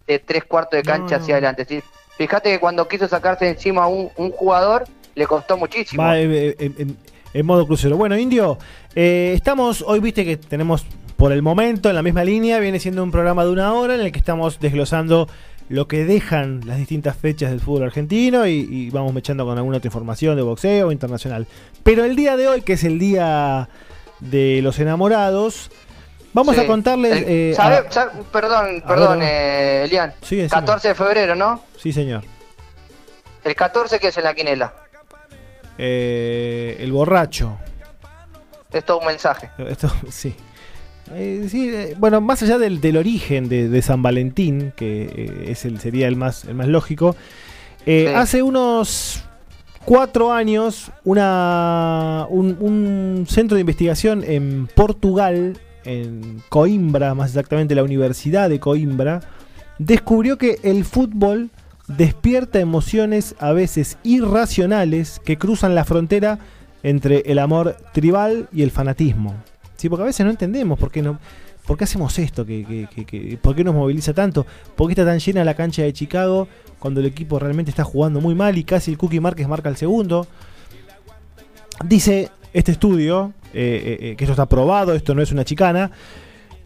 de 0.06 0.18
tres 0.18 0.44
cuartos 0.44 0.76
de 0.76 0.82
cancha 0.82 1.16
hacia 1.16 1.34
adelante. 1.36 1.82
Fíjate 2.18 2.50
que 2.50 2.60
cuando 2.60 2.86
quiso 2.86 3.08
sacarse 3.08 3.48
encima 3.48 3.84
a 3.84 3.86
un, 3.86 4.10
jugador, 4.32 4.84
le 5.14 5.26
costó 5.26 5.56
muchísimo. 5.56 6.04
en, 6.12 7.46
modo 7.46 7.66
crucero. 7.66 7.96
Bueno, 7.96 8.18
Indio, 8.18 8.58
eh, 8.94 9.32
estamos, 9.34 9.82
hoy 9.86 10.00
viste 10.00 10.26
que 10.26 10.36
tenemos 10.36 10.86
por 11.16 11.32
el 11.32 11.40
momento, 11.40 11.88
en 11.88 11.94
la 11.94 12.02
misma 12.02 12.22
línea, 12.22 12.58
viene 12.58 12.78
siendo 12.78 13.02
un 13.02 13.10
programa 13.10 13.44
de 13.44 13.50
una 13.50 13.72
hora 13.72 13.94
en 13.94 14.02
el 14.02 14.12
que 14.12 14.18
estamos 14.18 14.60
desglosando 14.60 15.26
lo 15.68 15.88
que 15.88 16.04
dejan 16.04 16.60
las 16.64 16.78
distintas 16.78 17.16
fechas 17.16 17.50
del 17.50 17.60
fútbol 17.60 17.84
argentino 17.84 18.46
y, 18.46 18.90
vamos 18.90 19.12
mechando 19.12 19.44
con 19.44 19.56
alguna 19.56 19.78
otra 19.78 19.88
información 19.88 20.36
de 20.36 20.42
boxeo 20.42 20.92
internacional. 20.92 21.46
Pero 21.82 22.04
el 22.04 22.16
día 22.16 22.36
de 22.36 22.48
hoy, 22.48 22.62
que 22.62 22.74
es 22.74 22.84
el 22.84 22.98
día 22.98 23.68
de 24.20 24.60
los 24.62 24.78
enamorados, 24.78 25.70
vamos 26.32 26.56
a 26.58 26.66
contarles... 26.66 27.24
Eh, 27.26 27.56
perdón, 28.32 28.82
perdón, 28.86 29.20
eh, 29.22 29.84
Elian. 29.84 30.14
14 30.50 30.88
de 30.88 30.94
febrero, 30.94 31.34
¿no? 31.34 31.62
Sí, 31.76 31.92
señor. 31.92 32.22
¿El 33.44 33.54
14 33.54 33.98
que 33.98 34.08
es 34.08 34.18
en 34.18 34.24
la 34.24 34.34
quinela? 34.34 34.74
Eh, 35.78 36.76
el 36.80 36.92
borracho. 36.92 37.58
Es 38.72 38.84
todo 38.84 38.98
un 38.98 39.06
mensaje. 39.06 39.50
Esto, 39.58 39.92
sí. 40.10 40.34
Eh, 41.14 41.46
sí, 41.48 41.68
eh, 41.68 41.94
bueno, 41.98 42.20
más 42.20 42.42
allá 42.42 42.58
del, 42.58 42.96
origen 42.96 43.48
de, 43.48 43.82
San 43.82 44.02
Valentín, 44.02 44.72
que 44.76 45.02
eh, 45.04 45.44
es 45.50 45.64
el, 45.64 45.78
sería 45.78 46.08
el 46.08 46.16
más, 46.16 46.44
el 46.44 46.54
más 46.54 46.68
lógico, 46.68 47.16
hace 48.14 48.42
unos 48.42 49.22
cuatro 49.84 50.32
años 50.32 50.90
una, 51.04 52.26
un, 52.28 53.24
centro 53.28 53.54
de 53.54 53.60
investigación 53.60 54.24
en 54.24 54.68
Portugal, 54.74 55.60
en 55.84 56.42
Coimbra, 56.48 57.14
más 57.14 57.30
exactamente 57.30 57.76
la 57.76 57.84
Universidad 57.84 58.50
de 58.50 58.58
Coimbra, 58.58 59.20
descubrió 59.78 60.36
que 60.36 60.58
el 60.64 60.84
fútbol 60.84 61.50
despierta 61.86 62.58
emociones 62.58 63.36
a 63.38 63.52
veces 63.52 63.98
irracionales 64.02 65.20
que 65.24 65.38
cruzan 65.38 65.76
la 65.76 65.84
frontera 65.84 66.40
entre 66.82 67.20
el 67.26 67.38
amor 67.38 67.76
tribal 67.92 68.48
y 68.52 68.62
el 68.62 68.72
fanatismo. 68.72 69.34
Sí, 69.76 69.88
porque 69.88 70.02
a 70.02 70.06
veces 70.06 70.24
no 70.24 70.30
entendemos 70.30 70.78
por 70.78 70.90
qué 70.90 71.02
no. 71.02 71.18
¿Por 71.66 71.76
qué 71.76 71.84
hacemos 71.84 72.16
esto? 72.18 72.46
¿Qué, 72.46 73.38
por 73.42 73.56
qué 73.56 73.64
nos 73.64 73.74
moviliza 73.74 74.14
tanto? 74.14 74.46
¿Por 74.76 74.86
qué 74.86 74.92
está 74.92 75.04
tan 75.04 75.18
llena 75.18 75.44
la 75.44 75.54
cancha 75.54 75.82
de 75.82 75.92
Chicago 75.92 76.46
cuando 76.78 77.00
el 77.00 77.06
equipo 77.06 77.40
realmente 77.40 77.70
está 77.70 77.82
jugando 77.82 78.20
muy 78.20 78.36
mal 78.36 78.56
y 78.56 78.62
casi 78.62 78.92
el 78.92 78.98
Cookie 78.98 79.18
Márquez 79.18 79.48
marca 79.48 79.68
el 79.68 79.76
segundo? 79.76 80.28
Dice 81.84 82.30
este 82.52 82.72
estudio, 82.72 83.34
eh, 83.52 83.82
eh, 83.84 83.98
eh, 84.00 84.16
que 84.16 84.24
esto 84.24 84.32
está 84.32 84.46
probado, 84.46 84.94
esto 84.94 85.14
no 85.14 85.22
es 85.22 85.32
una 85.32 85.44
chicana. 85.44 85.90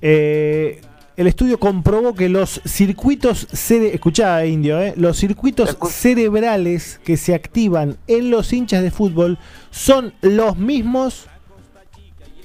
el 0.01 1.27
estudio 1.27 1.59
comprobó 1.59 2.15
que 2.15 2.29
los 2.29 2.61
circuitos 2.65 3.49
escuchá, 3.71 4.45
indio, 4.47 4.79
los 4.97 5.17
circuitos 5.17 5.77
cerebrales 5.89 7.01
que 7.05 7.17
se 7.17 7.35
activan 7.35 7.97
en 8.07 8.31
los 8.31 8.53
hinchas 8.53 8.83
de 8.83 8.91
fútbol 8.91 9.39
son 9.71 10.15
los 10.21 10.57
mismos 10.57 11.27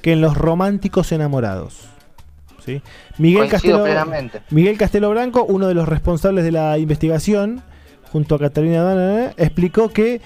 que 0.06 0.14
en 0.14 0.22
Los 0.22 0.38
Románticos 0.38 1.12
Enamorados. 1.12 1.80
¿sí? 2.64 2.80
Miguel, 3.18 3.50
Castelo, 3.50 3.84
Miguel 4.52 4.78
Castelo 4.78 5.10
Branco, 5.10 5.44
uno 5.46 5.68
de 5.68 5.74
los 5.74 5.90
responsables 5.90 6.44
de 6.44 6.52
la 6.52 6.78
investigación, 6.78 7.64
junto 8.12 8.36
a 8.36 8.40
Catalina 8.40 8.84
Dana, 8.84 9.34
explicó 9.36 9.90
que 9.90 10.22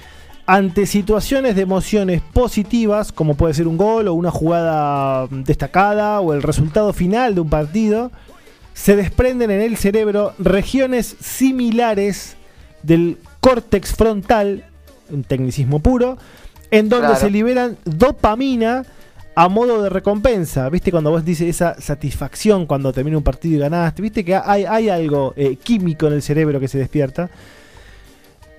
ante 0.46 0.86
situaciones 0.86 1.56
de 1.56 1.62
emociones 1.62 2.22
positivas, 2.22 3.14
como 3.14 3.36
puede 3.36 3.54
ser 3.54 3.70
un 3.70 3.78
gol 3.78 4.10
o 4.10 4.14
una 4.16 4.32
jugada 4.32 5.28
destacada 5.32 6.20
o 6.20 6.34
el 6.34 6.44
resultado 6.44 6.92
final 6.92 7.34
de 7.34 7.40
un 7.40 7.50
partido, 7.50 8.12
se 8.74 8.98
desprenden 8.98 9.50
en 9.50 9.62
el 9.62 9.78
cerebro 9.78 10.34
regiones 10.40 11.16
similares 11.22 12.36
del 12.84 13.18
córtex 13.40 13.96
frontal, 13.96 14.66
un 15.10 15.24
tecnicismo 15.24 15.80
puro, 15.80 16.18
en 16.70 16.90
donde 16.90 17.16
se 17.16 17.30
liberan 17.30 17.78
dopamina 17.86 18.84
a 19.36 19.48
modo 19.48 19.82
de 19.82 19.90
recompensa. 19.90 20.70
¿Viste 20.70 20.92
cuando 20.92 21.12
vos 21.12 21.24
dices 21.24 21.48
esa 21.48 21.80
satisfacción 21.80 22.66
cuando 22.66 22.92
termina 22.92 23.18
un 23.18 23.24
partido 23.24 23.56
y 23.56 23.60
ganaste? 23.60 24.02
¿Viste 24.02 24.26
que 24.26 24.36
hay, 24.36 24.66
hay 24.66 24.90
algo 24.90 25.34
eh, 25.38 25.56
químico 25.56 26.08
en 26.08 26.14
el 26.14 26.22
cerebro 26.22 26.60
que 26.60 26.68
se 26.68 26.78
despierta? 26.78 27.30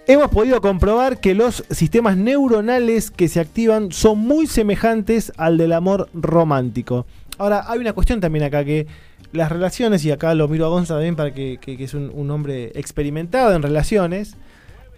Hemos 0.06 0.28
podido 0.28 0.60
comprobar 0.60 1.20
que 1.20 1.34
los 1.34 1.62
sistemas 1.70 2.16
neuronales 2.16 3.10
que 3.10 3.28
se 3.28 3.38
activan 3.38 3.92
son 3.92 4.18
muy 4.18 4.46
semejantes 4.46 5.32
al 5.36 5.56
del 5.56 5.72
amor 5.72 6.08
romántico. 6.14 7.06
Ahora, 7.38 7.64
hay 7.68 7.78
una 7.78 7.92
cuestión 7.92 8.20
también 8.20 8.44
acá 8.44 8.64
que 8.64 8.86
las 9.32 9.50
relaciones, 9.50 10.04
y 10.04 10.10
acá 10.10 10.34
lo 10.34 10.48
miro 10.48 10.66
a 10.66 10.68
Gonza 10.68 10.94
también 10.94 11.16
para 11.16 11.32
que, 11.32 11.58
es 11.64 11.94
un, 11.94 12.30
hombre 12.30 12.72
experimentado 12.74 13.54
en 13.54 13.62
relaciones, 13.62 14.36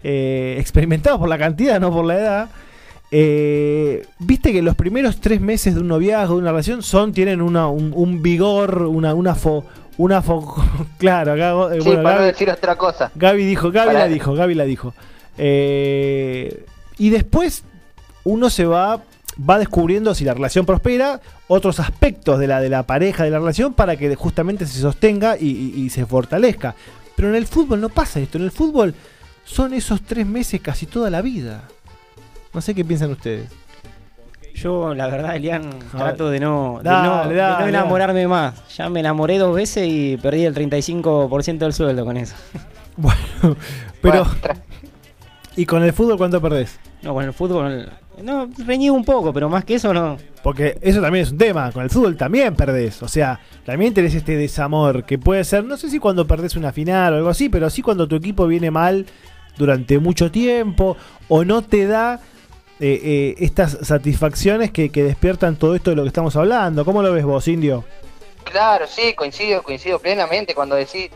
eh, 0.03 0.55
experimentado 0.59 1.19
por 1.19 1.29
la 1.29 1.37
cantidad, 1.37 1.79
no 1.79 1.91
por 1.91 2.05
la 2.05 2.15
edad, 2.15 2.49
eh, 3.15 4.07
Viste 4.17 4.51
que 4.51 4.63
los 4.63 4.75
primeros 4.75 5.21
tres 5.21 5.39
meses 5.39 5.75
de 5.75 5.81
un 5.81 5.87
noviazgo, 5.87 6.33
de 6.33 6.41
una 6.41 6.49
relación, 6.49 6.81
son, 6.81 7.13
tienen 7.13 7.43
una, 7.43 7.67
un, 7.67 8.23
vigor, 8.23 8.81
una, 8.81 9.13
una 9.13 9.35
fo, 9.35 9.63
una 9.97 10.23
fo, 10.23 10.55
claro, 10.97 11.33
acá, 11.33 11.75
eh, 11.75 11.99
para 12.01 12.23
decir 12.23 12.49
otra 12.49 12.75
cosa. 12.75 13.11
Gaby 13.13 13.45
dijo, 13.45 13.71
Gaby 13.71 13.93
la 13.93 14.07
dijo, 14.07 14.33
Gaby 14.33 14.55
la 14.55 14.63
dijo. 14.63 14.95
Eh, 15.37 16.65
y 16.97 17.11
después 17.11 17.63
uno 18.23 18.49
se 18.49 18.65
va, 18.65 19.03
va 19.47 19.59
descubriendo 19.59 20.15
si 20.15 20.25
la 20.25 20.33
relación 20.33 20.65
prospera, 20.65 21.21
otros 21.47 21.79
aspectos 21.79 22.39
de 22.39 22.47
la, 22.47 22.61
de 22.61 22.69
la 22.69 22.81
pareja, 22.81 23.23
de 23.25 23.29
la 23.29 23.37
relación, 23.37 23.75
para 23.75 23.95
que 23.95 24.15
justamente 24.15 24.65
se 24.65 24.81
sostenga 24.81 25.37
y 25.37 25.87
se 25.91 26.07
fortalezca. 26.07 26.73
Pero 27.15 27.29
en 27.29 27.35
el 27.35 27.45
fútbol 27.45 27.79
no 27.79 27.89
pasa 27.89 28.19
esto, 28.19 28.39
en 28.39 28.45
el 28.45 28.51
fútbol 28.51 28.95
son 29.45 29.75
esos 29.75 30.01
tres 30.01 30.25
meses 30.25 30.61
casi 30.61 30.87
toda 30.87 31.11
la 31.11 31.21
vida. 31.21 31.67
No 32.53 32.61
sé 32.61 32.75
qué 32.75 32.85
piensan 32.85 33.11
ustedes. 33.11 33.49
Yo, 34.53 34.93
la 34.93 35.07
verdad, 35.07 35.35
Elian, 35.35 35.71
trato 35.91 36.29
de 36.29 36.39
no, 36.39 36.79
enamorarme 36.81 38.27
más. 38.27 38.53
Ya 38.75 38.87
me 38.87 38.99
enamoré 38.99 39.39
dos 39.39 39.55
veces 39.55 39.87
y 39.87 40.17
perdí 40.17 40.45
el 40.45 40.53
35% 40.53 41.57
del 41.57 41.73
sueldo 41.73 42.05
con 42.05 42.17
eso. 42.17 42.35
Bueno, 42.95 43.57
pero. 44.03 44.27
¿Y 45.55 45.65
con 45.65 45.81
el 45.81 45.93
fútbol 45.93 46.15
cuánto 46.15 46.39
perdés? 46.39 46.79
No, 47.01 47.15
con 47.15 47.23
el 47.23 47.33
fútbol. 47.33 47.89
No, 48.21 48.47
reñigo 48.67 48.93
un 48.93 49.03
poco, 49.03 49.33
pero 49.33 49.49
más 49.49 49.65
que 49.65 49.73
eso 49.73 49.91
no. 49.95 50.17
Porque 50.43 50.77
eso 50.79 51.01
también 51.01 51.23
es 51.23 51.31
un 51.31 51.39
tema. 51.39 51.71
Con 51.71 51.81
el 51.81 51.89
fútbol 51.89 52.15
también 52.15 52.55
perdés. 52.55 53.01
O 53.01 53.07
sea, 53.07 53.39
también 53.65 53.95
tenés 53.95 54.13
este 54.13 54.37
desamor 54.37 55.05
que 55.05 55.17
puede 55.17 55.43
ser, 55.43 55.63
no 55.63 55.75
sé 55.75 55.89
si 55.89 55.97
cuando 55.97 56.27
perdés 56.27 56.55
una 56.55 56.71
final 56.71 57.13
o 57.13 57.17
algo 57.17 57.29
así, 57.29 57.49
pero 57.49 57.67
sí 57.71 57.81
cuando 57.81 58.07
tu 58.07 58.15
equipo 58.15 58.45
viene 58.45 58.69
mal 58.69 59.07
durante 59.57 59.97
mucho 59.97 60.29
tiempo 60.29 60.95
o 61.29 61.43
no 61.43 61.63
te 61.63 61.87
da 61.87 62.19
eh, 62.85 62.99
eh, 63.01 63.35
estas 63.39 63.77
satisfacciones 63.81 64.69
que, 64.69 64.89
despiertan 64.89 65.55
todo 65.55 65.73
esto 65.73 65.91
de 65.91 65.95
lo 65.95 66.01
que 66.01 66.09
estamos 66.09 66.35
hablando. 66.35 66.83
¿Cómo 66.83 67.01
lo 67.01 67.13
ves 67.13 67.23
vos, 67.23 67.47
Indio? 67.47 67.85
Claro, 68.43 68.87
sí, 68.87 69.13
coincido, 69.13 69.63
coincido 69.63 69.99
plenamente 69.99 70.53
cuando 70.53 70.75
decís, 70.75 71.09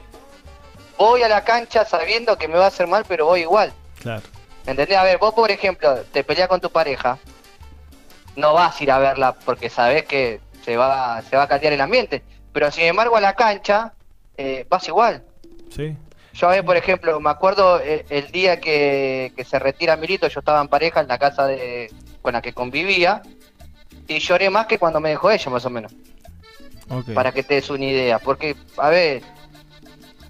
voy 0.97 1.24
a 1.24 1.28
la 1.28 1.43
cancha 1.43 1.84
sabiendo 1.84 2.38
que 2.38 2.47
me 2.47 2.55
va 2.55 2.63
a 2.63 2.68
hacer 2.70 2.88
mal, 2.88 3.03
pero 3.05 3.26
voy 3.26 3.41
igual. 3.41 3.74
Claro. 3.99 4.22
¿Entendés? 4.65 4.97
A 4.97 5.03
ver, 5.03 5.18
vos 5.18 5.34
por 5.34 5.51
ejemplo, 5.51 5.93
te 6.13 6.24
peleas 6.24 6.47
con 6.47 6.61
tu 6.61 6.70
pareja, 6.70 7.18
no 8.38 8.53
vas 8.53 8.80
a 8.80 8.84
ir 8.86 8.89
a 8.89 8.99
verla 8.99 9.34
porque 9.34 9.70
sabes 9.70 10.05
que 10.05 10.39
se 10.63 10.78
va, 10.78 11.22
se 11.24 11.36
va 11.36 11.43
a 11.43 11.47
cambiar 11.49 11.74
el 11.74 11.82
ambiente, 11.82 12.24
pero 12.53 12.72
sin 12.72 12.86
embargo 12.86 13.18
a 13.18 13.22
la 13.22 13.36
cancha 13.36 13.91
eh, 14.38 14.65
vas 14.70 14.88
igual. 14.88 15.22
Sí. 15.76 15.97
Yo, 16.38 16.51
a 16.51 16.61
por 16.61 16.77
ejemplo, 16.77 17.19
me 17.19 17.31
acuerdo 17.31 17.79
eh, 17.79 18.05
el, 18.09 18.31
día 18.31 18.59
que, 18.59 19.33
se 19.43 19.57
retira 19.57 19.97
Milito, 19.97 20.27
yo 20.27 20.39
estaba 20.39 20.61
en 20.61 20.67
pareja 20.67 21.01
en 21.01 21.07
la 21.07 21.17
casa 21.17 21.47
de 21.47 21.91
con 22.21 22.33
la 22.33 22.41
que 22.43 22.53
convivía 22.53 23.23
y 24.07 24.19
lloré 24.19 24.49
más 24.51 24.67
que 24.67 24.77
cuando 24.77 24.99
me 24.99 25.09
dejó 25.09 25.31
ella, 25.31 25.49
más 25.49 25.65
o 25.65 25.69
menos. 25.71 25.93
Para 27.15 27.31
que 27.31 27.41
te 27.41 27.55
des 27.55 27.69
una 27.71 27.85
idea. 27.85 28.19
Porque, 28.19 28.55
a 28.77 28.89
ver, 28.89 29.23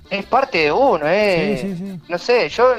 es 0.10 0.26
parte 0.26 0.60
de 0.60 0.72
uno, 0.72 1.06
¿eh? 1.06 2.00
No 2.08 2.18
sé, 2.18 2.48
yo, 2.50 2.74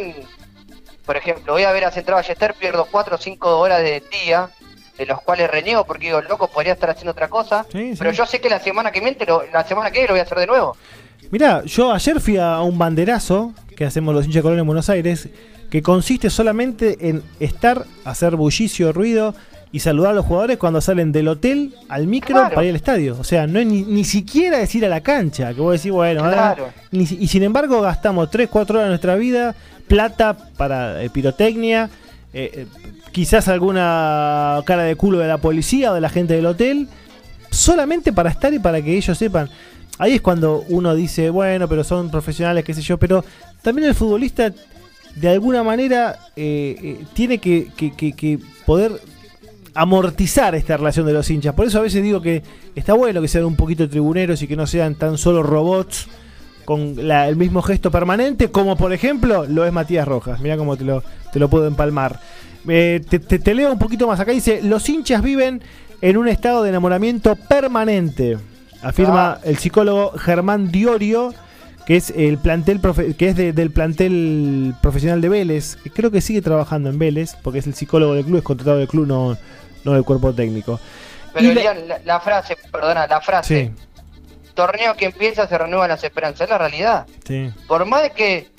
por 1.05 1.17
ejemplo, 1.19 1.53
voy 1.53 1.65
a 1.65 1.73
ver 1.73 1.85
a 1.85 1.91
Central 1.91 2.17
Ballester, 2.17 2.55
pierdo 2.55 2.87
4 2.91 3.15
o 3.15 3.19
5 3.19 3.59
horas 3.59 3.83
de 3.83 4.03
día, 4.25 4.49
de 4.97 5.05
los 5.05 5.21
cuales 5.21 5.51
reniego 5.51 5.85
porque 5.85 6.07
digo, 6.07 6.23
loco, 6.23 6.49
podría 6.49 6.73
estar 6.73 6.91
haciendo 6.91 7.13
otra 7.13 7.29
cosa. 7.29 7.67
pero 7.71 8.11
yo 8.11 8.25
sé 8.25 8.41
que 8.41 8.49
la 8.49 8.59
semana 8.59 8.91
que 8.91 9.01
viene, 9.01 9.19
la 9.53 9.65
semana 9.65 9.91
que 9.91 9.99
viene 9.99 10.09
lo 10.09 10.15
voy 10.15 10.21
a 10.21 10.25
hacer 10.25 10.39
de 10.39 10.47
nuevo. 10.47 10.77
Mirá, 11.31 11.65
yo 11.65 11.93
ayer 11.93 12.21
fui 12.21 12.37
a 12.37 12.61
un 12.61 12.79
banderazo 12.79 13.53
que 13.77 13.85
hacemos 13.85 14.15
los 14.15 14.27
hinchas 14.27 14.43
de 14.43 14.59
en 14.59 14.67
Buenos 14.67 14.89
Aires, 14.89 15.29
que 15.71 15.83
consiste 15.83 16.31
solamente 16.31 17.09
en 17.09 17.23
estar, 17.39 17.85
hacer 18.05 18.37
bullicio, 18.37 18.93
ruido 18.93 19.35
y 19.71 19.81
saludar 19.81 20.13
a 20.13 20.15
los 20.15 20.25
jugadores 20.25 20.57
cuando 20.57 20.81
salen 20.81 21.13
del 21.13 21.29
hotel 21.29 21.75
al 21.89 22.07
micro 22.07 22.35
para 22.35 22.65
ir 22.65 22.71
al 22.71 22.77
estadio. 22.77 23.17
O 23.21 23.25
sea, 23.25 23.47
no 23.47 23.59
es 23.59 23.67
ni, 23.67 24.05
siquiera 24.05 24.59
decir 24.59 24.85
a 24.85 24.89
la 24.89 25.03
cancha, 25.03 25.53
que 25.53 25.61
vos 25.61 25.75
decís, 25.75 25.93
bueno, 25.93 26.25
y 26.91 27.29
sin 27.29 27.43
embargo 27.43 27.81
gastamos 27.83 28.31
3, 28.31 28.49
4 28.49 28.79
horas 28.79 28.87
de 28.87 28.91
nuestra 28.91 29.17
vida, 29.17 29.55
plata 29.87 30.37
para 30.57 31.03
eh, 31.03 31.11
pirotecnia, 31.11 31.91
eh, 32.33 32.51
eh, 32.55 32.67
quizás 33.13 33.49
alguna 33.49 34.63
cara 34.65 34.85
de 34.85 34.97
culo 34.97 35.19
de 35.19 35.29
la 35.29 35.39
policía 35.39 35.93
o 35.93 35.95
de 35.95 36.01
la 36.01 36.09
gente 36.09 36.35
del 36.35 36.47
hotel, 36.47 36.89
solamente 37.51 38.13
para 38.13 38.31
estar 38.31 38.53
y 38.53 38.59
para 38.59 38.81
que 38.83 38.97
ellos 38.97 39.17
sepan. 39.17 39.49
Ahí 39.99 40.15
es 40.15 40.21
cuando 40.21 40.65
uno 40.69 40.95
dice, 40.95 41.31
bueno, 41.31 41.69
pero 41.69 41.85
son 41.85 42.11
profesionales, 42.11 42.65
qué 42.65 42.75
sé 42.75 42.83
yo, 42.83 42.99
pero 42.99 43.25
también 43.63 43.89
el 43.89 43.95
futbolista 43.95 44.53
de 45.15 45.29
alguna 45.29 45.63
manera 45.63 46.19
eh, 46.37 46.77
eh, 46.83 47.05
tiene 47.13 47.39
que, 47.39 48.39
poder 48.65 49.01
amortizar 49.75 50.55
esta 50.55 50.77
relación 50.77 51.07
de 51.07 51.13
los 51.13 51.29
hinchas. 51.31 51.55
Por 51.55 51.67
eso 51.67 51.79
a 51.79 51.83
veces 51.83 52.03
digo 52.03 52.21
que 52.21 52.43
está 52.75 52.95
bueno 52.95 53.21
que 53.21 53.29
sean 53.29 53.45
un 53.45 53.57
poquito 53.57 53.89
tribuneros 53.89 54.43
y 54.43 54.47
que 54.47 54.57
no 54.57 54.67
sean 54.67 54.95
tan 54.95 55.19
solo 55.19 55.43
robots 55.43 56.09
con 56.65 56.99
el 56.99 57.37
mismo 57.37 57.63
gesto 57.63 57.91
permanente, 57.91 58.51
como 58.51 58.77
por 58.77 58.93
ejemplo 58.93 59.47
lo 59.47 59.65
es 59.65 59.73
Matías 59.73 60.07
Rojas. 60.07 60.41
Mira 60.41 60.57
cómo 60.57 60.77
te 60.77 60.85
lo, 60.85 61.03
te 61.33 61.39
lo 61.39 61.49
puedo 61.49 61.67
empalmar. 61.67 62.21
Eh, 62.69 63.01
te, 63.09 63.55
leo 63.55 63.73
un 63.73 63.79
poquito 63.79 64.07
más 64.07 64.21
acá. 64.21 64.33
Dice, 64.33 64.61
los 64.63 64.89
hinchas 64.89 65.23
viven 65.23 65.63
en 66.01 66.17
un 66.17 66.29
estado 66.29 66.63
de 66.63 66.69
enamoramiento 66.69 67.37
permanente, 67.37 68.37
afirma 68.83 69.33
ah. 69.33 69.41
el 69.45 69.59
psicólogo 69.59 70.13
Germán 70.19 70.71
Diorio 70.71 71.35
que 71.89 71.97
es 71.97 72.11
el 72.11 72.37
plantel 72.37 72.83
que 73.17 73.29
es 73.29 73.35
del 73.35 73.71
plantel 73.71 74.75
profesional 74.83 75.23
de 75.23 75.31
Vélez, 75.31 75.79
creo 75.95 76.11
que 76.11 76.21
sigue 76.21 76.43
trabajando 76.43 76.91
en 76.91 76.99
Vélez, 76.99 77.35
porque 77.43 77.61
es 77.61 77.67
el 77.67 77.73
psicólogo 77.73 78.13
del 78.13 78.27
club, 78.27 78.37
es 78.37 78.45
contratado 78.45 78.77
del 78.77 78.89
club, 78.89 79.07
no, 79.07 79.39
no 79.85 79.93
del 79.95 80.05
cuerpo 80.05 80.35
técnico. 80.35 80.79
Pero 81.33 81.55
la, 82.05 82.21
frase, 82.21 82.59
perdona, 82.71 83.07
la 83.07 83.23
frase. 83.23 83.73
Torneo 84.53 84.97
que 84.97 85.07
empieza 85.07 85.49
se 85.49 85.57
renuevan 85.57 85.89
las 85.89 86.05
esperanzas, 86.05 86.43
es 86.43 86.51
la 86.51 86.59
realidad. 86.59 87.07
Por 87.67 87.87
más 87.87 88.03
de 88.03 88.11
que 88.11 88.51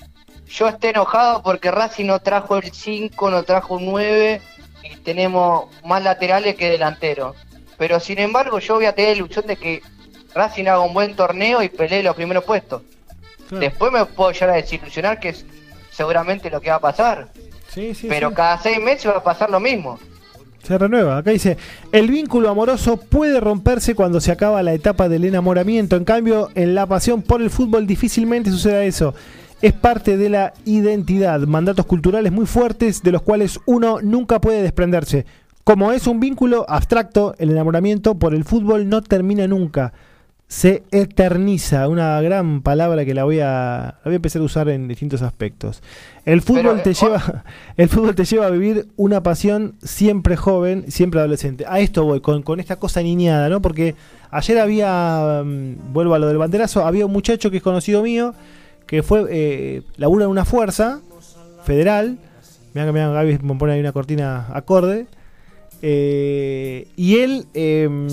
yo 0.47 0.67
esté 0.67 0.89
enojado 0.89 1.43
porque 1.43 1.70
Racing 1.70 2.05
no 2.05 2.17
trajo 2.20 2.57
el 2.57 2.72
5, 2.72 3.30
no 3.30 3.43
trajo 3.43 3.76
un 3.76 3.86
9 3.86 4.41
y 4.84 4.95
tenemos 5.01 5.65
más 5.86 6.03
laterales 6.03 6.55
que 6.55 6.72
delanteros. 6.72 7.36
Pero 7.78 7.99
sin 7.99 8.17
embargo 8.17 8.57
yo 8.57 8.74
voy 8.74 8.86
a 8.86 8.95
tener 8.95 9.11
la 9.11 9.17
ilusión 9.17 9.45
de 9.45 9.55
que 9.55 9.84
Racing 10.34 10.65
haga 10.65 10.82
un 10.82 10.93
buen 10.93 11.15
torneo 11.15 11.61
y 11.63 11.69
pelee 11.69 12.03
los 12.03 12.15
primeros 12.15 12.43
puestos. 12.43 12.82
Después 13.51 13.91
me 13.91 14.05
puedo 14.05 14.32
llegar 14.32 14.51
a 14.51 14.53
desilusionar 14.53 15.19
que 15.19 15.30
es 15.30 15.45
seguramente 15.91 16.49
lo 16.49 16.61
que 16.61 16.69
va 16.69 16.75
a 16.75 16.82
pasar. 16.82 17.30
Pero 18.07 18.34
cada 18.34 18.57
seis 18.59 18.80
meses 18.80 19.11
va 19.11 19.17
a 19.17 19.23
pasar 19.23 19.49
lo 19.49 19.59
mismo. 19.59 19.99
Se 20.63 20.77
renueva. 20.77 21.17
Acá 21.17 21.32
dice, 21.32 21.57
el 21.91 22.09
vínculo 22.09 22.49
amoroso 22.49 22.97
puede 22.97 23.39
romperse 23.39 23.95
cuando 23.95 24.19
se 24.19 24.32
acaba 24.32 24.61
la 24.61 24.73
etapa 24.73 25.09
del 25.09 25.25
enamoramiento. 25.25 25.95
En 25.95 26.05
cambio, 26.05 26.49
en 26.55 26.75
la 26.75 26.86
pasión 26.86 27.21
por 27.21 27.41
el 27.41 27.49
fútbol 27.49 27.88
difícilmente 27.88 28.51
suceda 28.51 28.84
eso. 28.84 29.15
Es 29.61 29.73
parte 29.73 30.15
de 30.15 30.30
la 30.30 30.53
identidad, 30.65 31.39
mandatos 31.41 31.86
culturales 31.86 32.32
muy 32.32 32.45
fuertes 32.45 33.01
de 33.03 33.11
los 33.11 33.21
cuales 33.23 33.59
uno 33.65 33.99
nunca 34.01 34.39
puede 34.39 34.61
desprenderse. 34.61 35.25
Como 35.63 35.91
es 35.91 36.07
un 36.07 36.19
vínculo 36.19 36.65
abstracto, 36.69 37.36
el 37.39 37.51
enamoramiento 37.51 38.15
por 38.15 38.34
el 38.34 38.45
fútbol 38.45 38.88
no 38.88 39.01
termina 39.01 39.47
nunca 39.47 39.93
se 40.50 40.82
eterniza, 40.89 41.88
una 41.88 42.20
gran 42.22 42.64
palabra 42.64 43.06
que 43.06 43.14
la 43.14 43.24
voy 43.24 43.39
a, 43.39 44.00
voy 44.04 44.14
a 44.14 44.16
empezar 44.16 44.41
a 44.41 44.45
usar 44.45 44.68
en 44.70 44.88
distintos 44.88 45.22
aspectos. 45.22 45.84
El 46.26 46.41
fútbol 46.41 46.82
te 46.82 46.89
eh, 46.89 46.93
lleva, 46.95 47.43
el 47.78 47.88
fútbol 47.88 48.16
te 48.16 48.26
lleva 48.26 48.47
a 48.47 48.50
vivir 48.50 48.88
una 48.97 49.22
pasión 49.22 49.76
siempre 49.84 50.36
joven, 50.36 50.86
siempre 50.91 51.20
adolescente. 51.20 51.66
A 51.68 51.80
esto 51.80 52.04
voy, 52.04 52.20
con, 52.22 52.41
con 52.41 52.60
esta 52.60 52.78
cosa 52.78 53.04
niñada, 53.04 53.47
¿no? 53.47 53.62
Porque 53.62 53.93
ayer 54.32 54.58
había, 54.58 55.43
mm, 55.45 55.93
vuelvo 55.93 56.16
a 56.16 56.20
lo 56.20 56.28
del 56.28 56.39
banderazo, 56.39 56.84
había 56.84 57.06
un 57.06 57.12
muchacho 57.12 57.52
que 57.52 57.58
es 57.58 57.64
conocido 57.64 58.02
mío, 58.02 58.34
que 58.88 59.04
fue, 59.04 59.28
eh, 59.30 59.84
labura 59.97 60.26
en 60.26 60.32
una 60.32 60.45
fuerza 60.45 61.00
federal, 61.64 62.18
me 62.74 62.86
que 62.86 62.91
Gaby 62.91 63.38
me 63.43 63.56
pone 63.56 63.74
ahí 63.74 63.80
una 63.80 63.91
cortina 63.91 64.47
acorde, 64.52 65.06
eh, 65.82 66.88
y 66.95 67.19
él 67.19 67.45
em, 67.53 68.07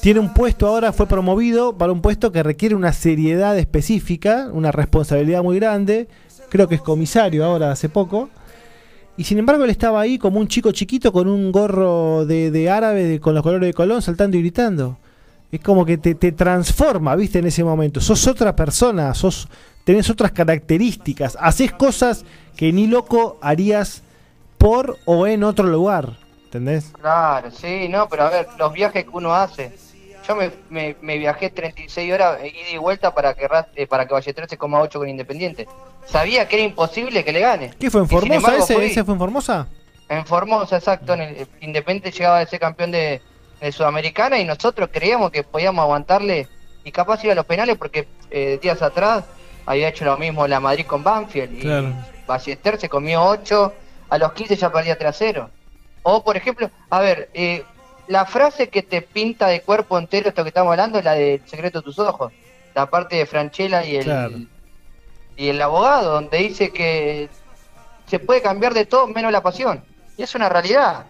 tiene 0.00 0.20
un 0.20 0.34
puesto 0.34 0.66
ahora, 0.66 0.92
fue 0.92 1.06
promovido 1.06 1.76
para 1.76 1.92
un 1.92 2.00
puesto 2.00 2.32
que 2.32 2.42
requiere 2.42 2.74
una 2.74 2.92
seriedad 2.92 3.58
específica, 3.58 4.48
una 4.52 4.72
responsabilidad 4.72 5.42
muy 5.42 5.56
grande. 5.58 6.08
Creo 6.48 6.68
que 6.68 6.76
es 6.76 6.82
comisario 6.82 7.44
ahora, 7.44 7.72
hace 7.72 7.88
poco. 7.88 8.28
Y 9.16 9.24
sin 9.24 9.38
embargo, 9.38 9.64
él 9.64 9.70
estaba 9.70 10.00
ahí 10.00 10.18
como 10.18 10.40
un 10.40 10.48
chico 10.48 10.72
chiquito 10.72 11.12
con 11.12 11.28
un 11.28 11.50
gorro 11.50 12.26
de, 12.26 12.70
árabe 12.70 13.20
con 13.20 13.34
los 13.34 13.42
colores 13.42 13.68
de 13.68 13.74
Colón, 13.74 14.02
saltando 14.02 14.36
y 14.36 14.40
gritando. 14.40 14.98
Es 15.50 15.60
como 15.60 15.86
que 15.86 15.96
te, 15.96 16.14
te, 16.14 16.32
transforma, 16.32 17.14
¿viste? 17.16 17.38
En 17.38 17.46
ese 17.46 17.64
momento. 17.64 18.00
Sos 18.00 18.26
otra 18.26 18.54
persona, 18.54 19.14
sos, 19.14 19.48
tenés 19.84 20.10
otras 20.10 20.32
características. 20.32 21.38
Haces 21.40 21.72
cosas 21.72 22.24
que 22.56 22.72
ni 22.72 22.88
loco 22.88 23.38
harías 23.40 24.02
por 24.58 24.98
o 25.06 25.26
en 25.26 25.44
otro 25.44 25.66
lugar. 25.66 26.25
¿Entendés? 26.56 26.92
Claro, 27.00 27.50
sí, 27.50 27.88
no, 27.88 28.08
pero 28.08 28.24
a 28.24 28.30
ver, 28.30 28.48
los 28.58 28.72
viajes 28.72 29.04
que 29.04 29.10
uno 29.10 29.34
hace. 29.34 29.72
Yo 30.26 30.34
me, 30.34 30.50
me, 31.00 31.18
viajé 31.18 31.50
36 31.50 32.12
horas 32.12 32.40
ida 32.44 32.70
y 32.72 32.78
vuelta 32.78 33.14
para 33.14 33.34
que 33.34 33.48
eh, 33.76 33.86
para 33.86 34.06
que 34.06 34.14
vaya 34.14 34.34
13,8 34.34 34.92
con 34.92 35.08
Independiente. 35.08 35.68
Sabía 36.04 36.48
que 36.48 36.56
era 36.56 36.64
imposible 36.64 37.24
que 37.24 37.32
le 37.32 37.40
gane. 37.40 37.74
¿Qué 37.78 37.90
fue 37.90 38.00
en 38.00 38.08
Formosa? 38.08 38.56
¿Ese, 38.56 39.04
fue 39.04 39.14
en 39.14 39.18
Formosa? 39.18 39.68
En 40.08 40.26
Formosa, 40.26 40.76
exacto. 40.76 41.14
En 41.14 41.20
el, 41.20 41.48
Independiente 41.60 42.10
llegaba 42.10 42.40
a 42.40 42.46
ser 42.46 42.58
campeón 42.58 42.90
de, 42.90 43.20
Sudamericana 43.70 44.38
y 44.38 44.44
nosotros 44.44 44.90
creíamos 44.92 45.30
que 45.30 45.42
podíamos 45.42 45.82
aguantarle 45.82 46.46
y 46.84 46.92
capaz 46.92 47.24
ir 47.24 47.30
a 47.30 47.34
los 47.34 47.46
penales 47.46 47.78
porque 47.78 48.06
eh, 48.30 48.58
días 48.60 48.82
atrás 48.82 49.24
había 49.64 49.88
hecho 49.88 50.04
lo 50.04 50.16
mismo 50.18 50.46
la 50.46 50.60
Madrid 50.60 50.84
con 50.86 51.02
Banfield 51.02 51.64
y 51.64 52.26
Ballester 52.26 52.78
se 52.78 52.88
comió 52.88 53.24
8, 53.24 53.72
a 54.10 54.18
los 54.18 54.32
15 54.32 54.56
ya 54.56 54.70
perdía 54.70 54.98
3 54.98 55.16
0. 55.18 55.50
O, 56.08 56.22
por 56.22 56.36
ejemplo, 56.36 56.70
a 56.88 57.00
ver, 57.00 57.30
eh, 57.34 57.64
la 58.06 58.26
frase 58.26 58.68
que 58.68 58.84
te 58.84 59.02
pinta 59.02 59.48
de 59.48 59.62
cuerpo 59.62 59.98
entero 59.98 60.28
esto 60.28 60.44
que 60.44 60.50
estamos 60.50 60.70
hablando 60.70 61.00
es 61.00 61.04
la 61.04 61.14
de 61.14 61.42
secreto 61.46 61.80
de 61.80 61.84
tus 61.84 61.98
ojos. 61.98 62.32
La 62.76 62.86
parte 62.86 63.16
de 63.16 63.26
Franchella 63.26 63.84
y 63.84 63.96
el, 63.96 64.48
y 65.36 65.48
el 65.48 65.60
abogado, 65.60 66.12
donde 66.12 66.38
dice 66.38 66.72
que 66.72 67.28
se 68.06 68.20
puede 68.20 68.40
cambiar 68.40 68.72
de 68.72 68.86
todo 68.86 69.08
menos 69.08 69.32
la 69.32 69.42
pasión. 69.42 69.82
Y 70.16 70.22
es 70.22 70.32
una 70.36 70.48
realidad. 70.48 71.06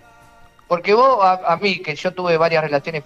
Porque 0.67 0.95
vos, 0.95 1.19
a, 1.23 1.59
mí, 1.61 1.83
que 1.83 1.95
yo 1.95 2.15
tuve 2.15 2.39
varias 2.39 2.65
relaciones 2.65 3.05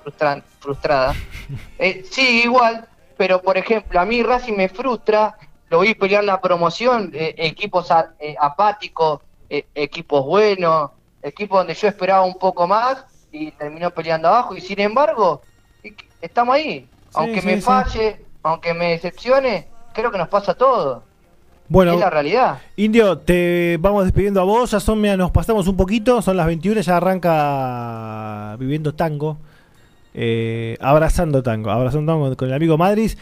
frustradas, 0.60 1.16
eh, 1.80 2.04
sí, 2.08 2.42
igual, 2.44 2.86
pero 3.16 3.42
por 3.42 3.58
ejemplo, 3.58 3.98
a 3.98 4.04
mí 4.04 4.22
Racing 4.22 4.54
me 4.54 4.68
frustra, 4.68 5.36
lo 5.68 5.80
vi 5.80 5.94
pelear 5.94 6.22
la 6.22 6.40
promoción, 6.40 7.10
eh, 7.14 7.34
equipos 7.36 7.88
apáticos, 7.90 9.22
equipos 9.48 10.24
buenos, 10.24 10.92
equipo 11.22 11.56
donde 11.56 11.74
yo 11.74 11.88
esperaba 11.88 12.22
un 12.22 12.34
poco 12.34 12.66
más 12.66 13.04
y 13.32 13.50
terminó 13.52 13.90
peleando 13.90 14.28
abajo 14.28 14.56
y 14.56 14.60
sin 14.60 14.80
embargo 14.80 15.42
estamos 16.20 16.54
ahí. 16.54 16.88
aunque 17.14 17.42
me 17.42 17.60
falle, 17.60 18.24
aunque 18.42 18.74
me 18.74 18.90
decepcione, 18.90 19.68
creo 19.92 20.10
que 20.10 20.18
nos 20.18 20.28
pasa 20.28 20.54
todo. 20.54 21.02
Bueno, 21.68 21.92
es 21.92 22.00
la 22.00 22.10
realidad. 22.10 22.58
Indio, 22.74 23.18
te 23.18 23.78
vamos 23.80 24.02
despidiendo 24.02 24.40
a 24.40 24.44
vos. 24.44 24.72
Ya 24.72 24.80
son, 24.80 25.00
nos 25.02 25.30
pasamos 25.30 25.68
un 25.68 25.76
poquito. 25.76 26.20
Son 26.20 26.36
las 26.36 26.46
21, 26.46 26.80
ya 26.80 26.96
arranca 26.96 28.56
viviendo 28.58 28.92
tango. 28.92 29.38
Eh, 30.12 30.76
abrazando 30.80 31.44
tango. 31.44 31.70
Abrazando 31.70 32.12
tango 32.12 32.36
con 32.36 32.48
el 32.48 32.54
amigo 32.54 32.76
Madrid. 32.76 33.12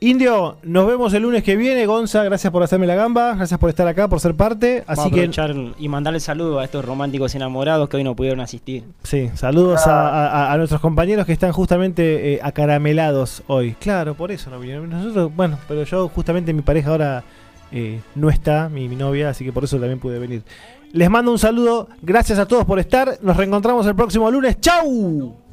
Indio, 0.00 0.58
nos 0.62 0.86
vemos 0.86 1.12
el 1.12 1.24
lunes 1.24 1.42
que 1.42 1.56
viene. 1.56 1.84
Gonza, 1.84 2.22
gracias 2.22 2.52
por 2.52 2.62
hacerme 2.62 2.86
la 2.86 2.94
gamba, 2.94 3.34
gracias 3.34 3.58
por 3.58 3.68
estar 3.68 3.88
acá, 3.88 4.06
por 4.06 4.20
ser 4.20 4.34
parte. 4.36 4.84
Así 4.86 5.10
que 5.10 5.28
y 5.76 5.88
mandarle 5.88 6.20
saludos 6.20 6.60
a 6.60 6.64
estos 6.64 6.84
románticos 6.84 7.34
enamorados 7.34 7.88
que 7.88 7.96
hoy 7.96 8.04
no 8.04 8.14
pudieron 8.14 8.38
asistir. 8.38 8.84
Sí, 9.02 9.28
saludos 9.34 9.82
a, 9.86 10.54
nuestros 10.56 10.80
compañeros 10.80 11.26
que 11.26 11.32
están 11.32 11.50
justamente 11.50 12.34
eh, 12.34 12.40
acaramelados 12.40 13.42
hoy. 13.48 13.74
Claro, 13.80 14.14
por 14.14 14.30
eso 14.30 14.50
no 14.50 14.60
vinieron. 14.60 14.88
Nosotros, 14.88 15.34
bueno, 15.34 15.58
pero 15.66 15.82
yo 15.82 16.08
justamente 16.08 16.52
mi 16.52 16.62
pareja 16.62 16.90
ahora 16.90 17.24
eh, 17.72 18.00
no 18.14 18.30
está, 18.30 18.68
mi, 18.68 18.88
mi 18.88 18.94
novia, 18.94 19.30
así 19.30 19.44
que 19.44 19.52
por 19.52 19.64
eso 19.64 19.78
también 19.78 19.98
pude 19.98 20.20
venir. 20.20 20.44
Les 20.92 21.10
mando 21.10 21.32
un 21.32 21.40
saludo, 21.40 21.88
gracias 22.02 22.38
a 22.38 22.46
todos 22.46 22.64
por 22.64 22.78
estar. 22.78 23.18
Nos 23.20 23.36
reencontramos 23.36 23.84
el 23.88 23.96
próximo 23.96 24.30
lunes. 24.30 24.60
¡Chau! 24.60 25.47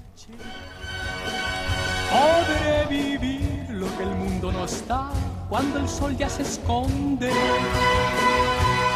cuando 5.48 5.80
el 5.80 5.88
sol 5.88 6.18
ya 6.18 6.28
se 6.28 6.42
esconde. 6.42 7.30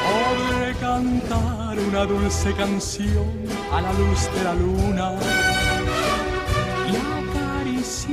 Podré 0.09 0.73
cantar 0.79 1.77
una 1.77 2.05
dulce 2.05 2.53
canción 2.55 3.27
a 3.71 3.81
la 3.81 3.93
luz 3.93 4.29
de 4.33 4.43
la 4.43 4.55
luna 4.55 5.13
y 6.87 6.95
acariciar 6.95 8.09